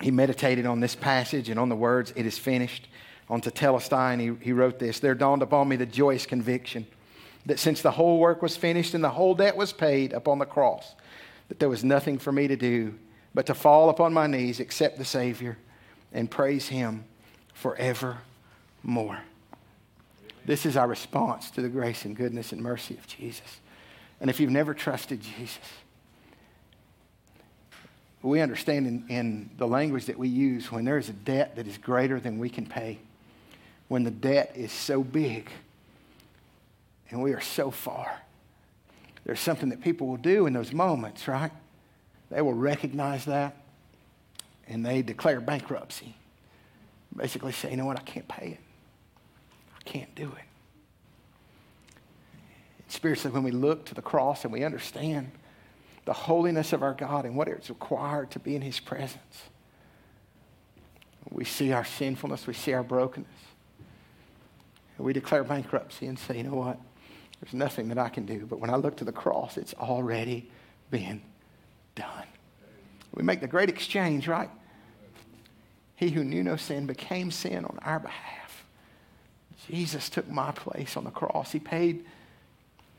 he 0.00 0.10
meditated 0.10 0.66
on 0.66 0.80
this 0.80 0.94
passage 0.94 1.48
and 1.48 1.58
on 1.58 1.68
the 1.68 1.76
words, 1.76 2.12
it 2.16 2.26
is 2.26 2.38
finished, 2.38 2.88
on 3.28 3.40
Tetelestai, 3.40 4.12
and 4.12 4.20
he, 4.20 4.32
he 4.44 4.52
wrote 4.52 4.78
this 4.78 5.00
There 5.00 5.14
dawned 5.14 5.42
upon 5.42 5.68
me 5.68 5.76
the 5.76 5.86
joyous 5.86 6.26
conviction 6.26 6.86
that 7.46 7.58
since 7.58 7.80
the 7.80 7.92
whole 7.92 8.18
work 8.18 8.42
was 8.42 8.56
finished 8.56 8.92
and 8.94 9.02
the 9.02 9.10
whole 9.10 9.34
debt 9.34 9.56
was 9.56 9.72
paid 9.72 10.12
upon 10.12 10.38
the 10.38 10.46
cross, 10.46 10.94
that 11.48 11.58
there 11.58 11.68
was 11.68 11.82
nothing 11.84 12.18
for 12.18 12.32
me 12.32 12.48
to 12.48 12.56
do 12.56 12.94
but 13.34 13.46
to 13.46 13.54
fall 13.54 13.88
upon 13.88 14.12
my 14.12 14.26
knees, 14.26 14.60
accept 14.60 14.98
the 14.98 15.04
Savior, 15.04 15.56
and 16.12 16.30
praise 16.30 16.68
him 16.68 17.04
forevermore. 17.54 19.20
This 20.44 20.66
is 20.66 20.76
our 20.76 20.88
response 20.88 21.50
to 21.52 21.62
the 21.62 21.68
grace 21.68 22.04
and 22.04 22.16
goodness 22.16 22.52
and 22.52 22.62
mercy 22.62 22.96
of 22.96 23.06
Jesus. 23.06 23.60
And 24.20 24.28
if 24.30 24.40
you've 24.40 24.50
never 24.50 24.74
trusted 24.74 25.20
Jesus, 25.20 25.58
we 28.22 28.40
understand 28.40 28.86
in, 28.86 29.04
in, 29.08 29.50
the 29.56 29.66
language 29.66 30.06
that 30.06 30.18
we 30.18 30.28
use 30.28 30.70
when 30.70 30.84
there 30.84 30.98
is 30.98 31.08
a 31.08 31.14
debt 31.14 31.56
that 31.56 31.66
is 31.66 31.78
greater 31.78 32.20
than 32.20 32.38
we 32.38 32.50
can 32.50 32.66
pay, 32.66 32.98
when 33.88 34.04
the 34.04 34.10
debt 34.10 34.52
is 34.54 34.72
so 34.72 35.02
big 35.02 35.50
and 37.10 37.22
we 37.22 37.32
are 37.32 37.40
so 37.40 37.70
far, 37.70 38.20
there's 39.24 39.40
something 39.40 39.70
that 39.70 39.80
people 39.80 40.06
will 40.06 40.16
do 40.16 40.46
in 40.46 40.52
those 40.52 40.72
moments, 40.72 41.26
right? 41.28 41.52
They 42.30 42.42
will 42.42 42.54
recognize 42.54 43.24
that 43.24 43.56
and 44.68 44.84
they 44.84 45.02
declare 45.02 45.40
bankruptcy. 45.40 46.14
Basically 47.16 47.52
say, 47.52 47.70
you 47.70 47.76
know 47.76 47.86
what, 47.86 47.98
I 47.98 48.02
can't 48.02 48.28
pay 48.28 48.58
it 48.58 48.69
can't 49.90 50.14
do 50.14 50.32
it. 50.36 50.44
Spiritually, 52.86 53.34
when 53.34 53.42
we 53.42 53.50
look 53.50 53.84
to 53.86 53.94
the 53.94 54.02
cross 54.02 54.44
and 54.44 54.52
we 54.52 54.62
understand 54.62 55.32
the 56.04 56.12
holiness 56.12 56.72
of 56.72 56.82
our 56.82 56.94
God 56.94 57.24
and 57.24 57.34
what 57.34 57.48
it's 57.48 57.68
required 57.68 58.30
to 58.32 58.38
be 58.38 58.54
in 58.54 58.62
His 58.62 58.78
presence, 58.78 59.42
we 61.30 61.44
see 61.44 61.72
our 61.72 61.84
sinfulness, 61.84 62.46
we 62.46 62.54
see 62.54 62.72
our 62.72 62.84
brokenness. 62.84 63.28
And 64.96 65.04
we 65.04 65.12
declare 65.12 65.42
bankruptcy 65.42 66.06
and 66.06 66.18
say, 66.18 66.36
you 66.38 66.44
know 66.44 66.54
what? 66.54 66.78
There's 67.40 67.54
nothing 67.54 67.88
that 67.88 67.98
I 67.98 68.10
can 68.10 68.26
do. 68.26 68.46
But 68.46 68.60
when 68.60 68.70
I 68.70 68.76
look 68.76 68.96
to 68.98 69.04
the 69.04 69.12
cross, 69.12 69.56
it's 69.56 69.74
already 69.74 70.50
been 70.90 71.20
done. 71.96 72.26
We 73.12 73.24
make 73.24 73.40
the 73.40 73.48
great 73.48 73.68
exchange, 73.68 74.28
right? 74.28 74.50
He 75.96 76.10
who 76.10 76.22
knew 76.22 76.44
no 76.44 76.56
sin 76.56 76.86
became 76.86 77.30
sin 77.32 77.64
on 77.64 77.78
our 77.82 77.98
behalf. 77.98 78.39
Jesus 79.68 80.08
took 80.08 80.28
my 80.28 80.52
place 80.52 80.96
on 80.96 81.04
the 81.04 81.10
cross. 81.10 81.52
He 81.52 81.58
paid 81.58 82.04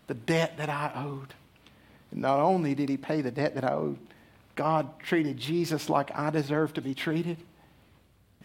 the 0.07 0.14
debt 0.14 0.57
that 0.57 0.70
I 0.70 0.91
owed. 0.95 1.34
And 2.12 2.22
not 2.22 2.39
only 2.39 2.76
did 2.76 2.89
he 2.89 2.97
pay 2.97 3.22
the 3.22 3.32
debt 3.32 3.55
that 3.55 3.64
I 3.64 3.74
owed, 3.74 3.97
God 4.55 4.99
treated 4.99 5.38
Jesus 5.38 5.89
like 5.89 6.12
I 6.14 6.30
deserve 6.30 6.74
to 6.74 6.82
be 6.82 6.93
treated. 6.93 7.38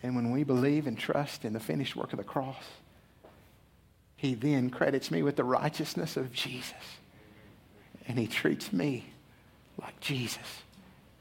And 0.02 0.14
when 0.14 0.30
we 0.30 0.44
believe 0.44 0.86
and 0.86 0.98
trust 0.98 1.44
in 1.44 1.52
the 1.52 1.60
finished 1.60 1.96
work 1.96 2.12
of 2.12 2.18
the 2.18 2.24
cross, 2.24 2.62
he 4.16 4.34
then 4.34 4.70
credits 4.70 5.10
me 5.10 5.22
with 5.22 5.36
the 5.36 5.44
righteousness 5.44 6.16
of 6.16 6.32
Jesus. 6.32 6.72
And 8.08 8.18
he 8.18 8.26
treats 8.26 8.72
me 8.72 9.06
like 9.80 9.98
Jesus 10.00 10.62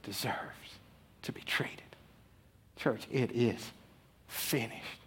deserves 0.03 0.79
to 1.23 1.31
be 1.31 1.41
treated. 1.41 1.81
Church, 2.77 3.07
it 3.11 3.31
is 3.31 3.71
finished. 4.27 4.99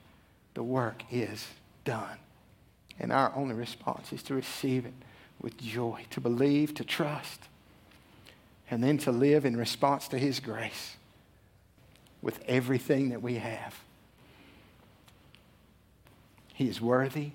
The 0.55 0.62
work 0.62 1.03
is 1.11 1.47
done. 1.89 2.18
And 3.01 3.11
our 3.11 3.32
only 3.34 3.55
response 3.55 4.12
is 4.12 4.22
to 4.24 4.34
receive 4.34 4.84
it 4.84 4.93
with 5.41 5.57
joy, 5.57 6.05
to 6.11 6.20
believe, 6.20 6.74
to 6.74 6.84
trust, 6.84 7.41
and 8.70 8.84
then 8.84 8.99
to 8.99 9.11
live 9.11 9.47
in 9.47 9.57
response 9.57 10.07
to 10.09 10.18
his 10.18 10.39
grace 10.39 10.97
with 12.20 12.45
everything 12.47 13.09
that 13.09 13.22
we 13.22 13.36
have. 13.36 13.74
He 16.53 16.68
is 16.68 16.78
worthy 16.78 17.30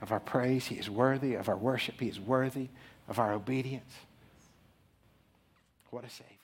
of 0.00 0.10
our 0.10 0.20
praise. 0.20 0.66
He 0.66 0.76
is 0.76 0.88
worthy 0.88 1.34
of 1.34 1.50
our 1.50 1.56
worship. 1.56 2.00
He 2.00 2.08
is 2.08 2.18
worthy 2.18 2.68
of 3.08 3.18
our 3.18 3.34
obedience. 3.34 3.92
What 5.90 6.04
a 6.04 6.08
Savior. 6.08 6.37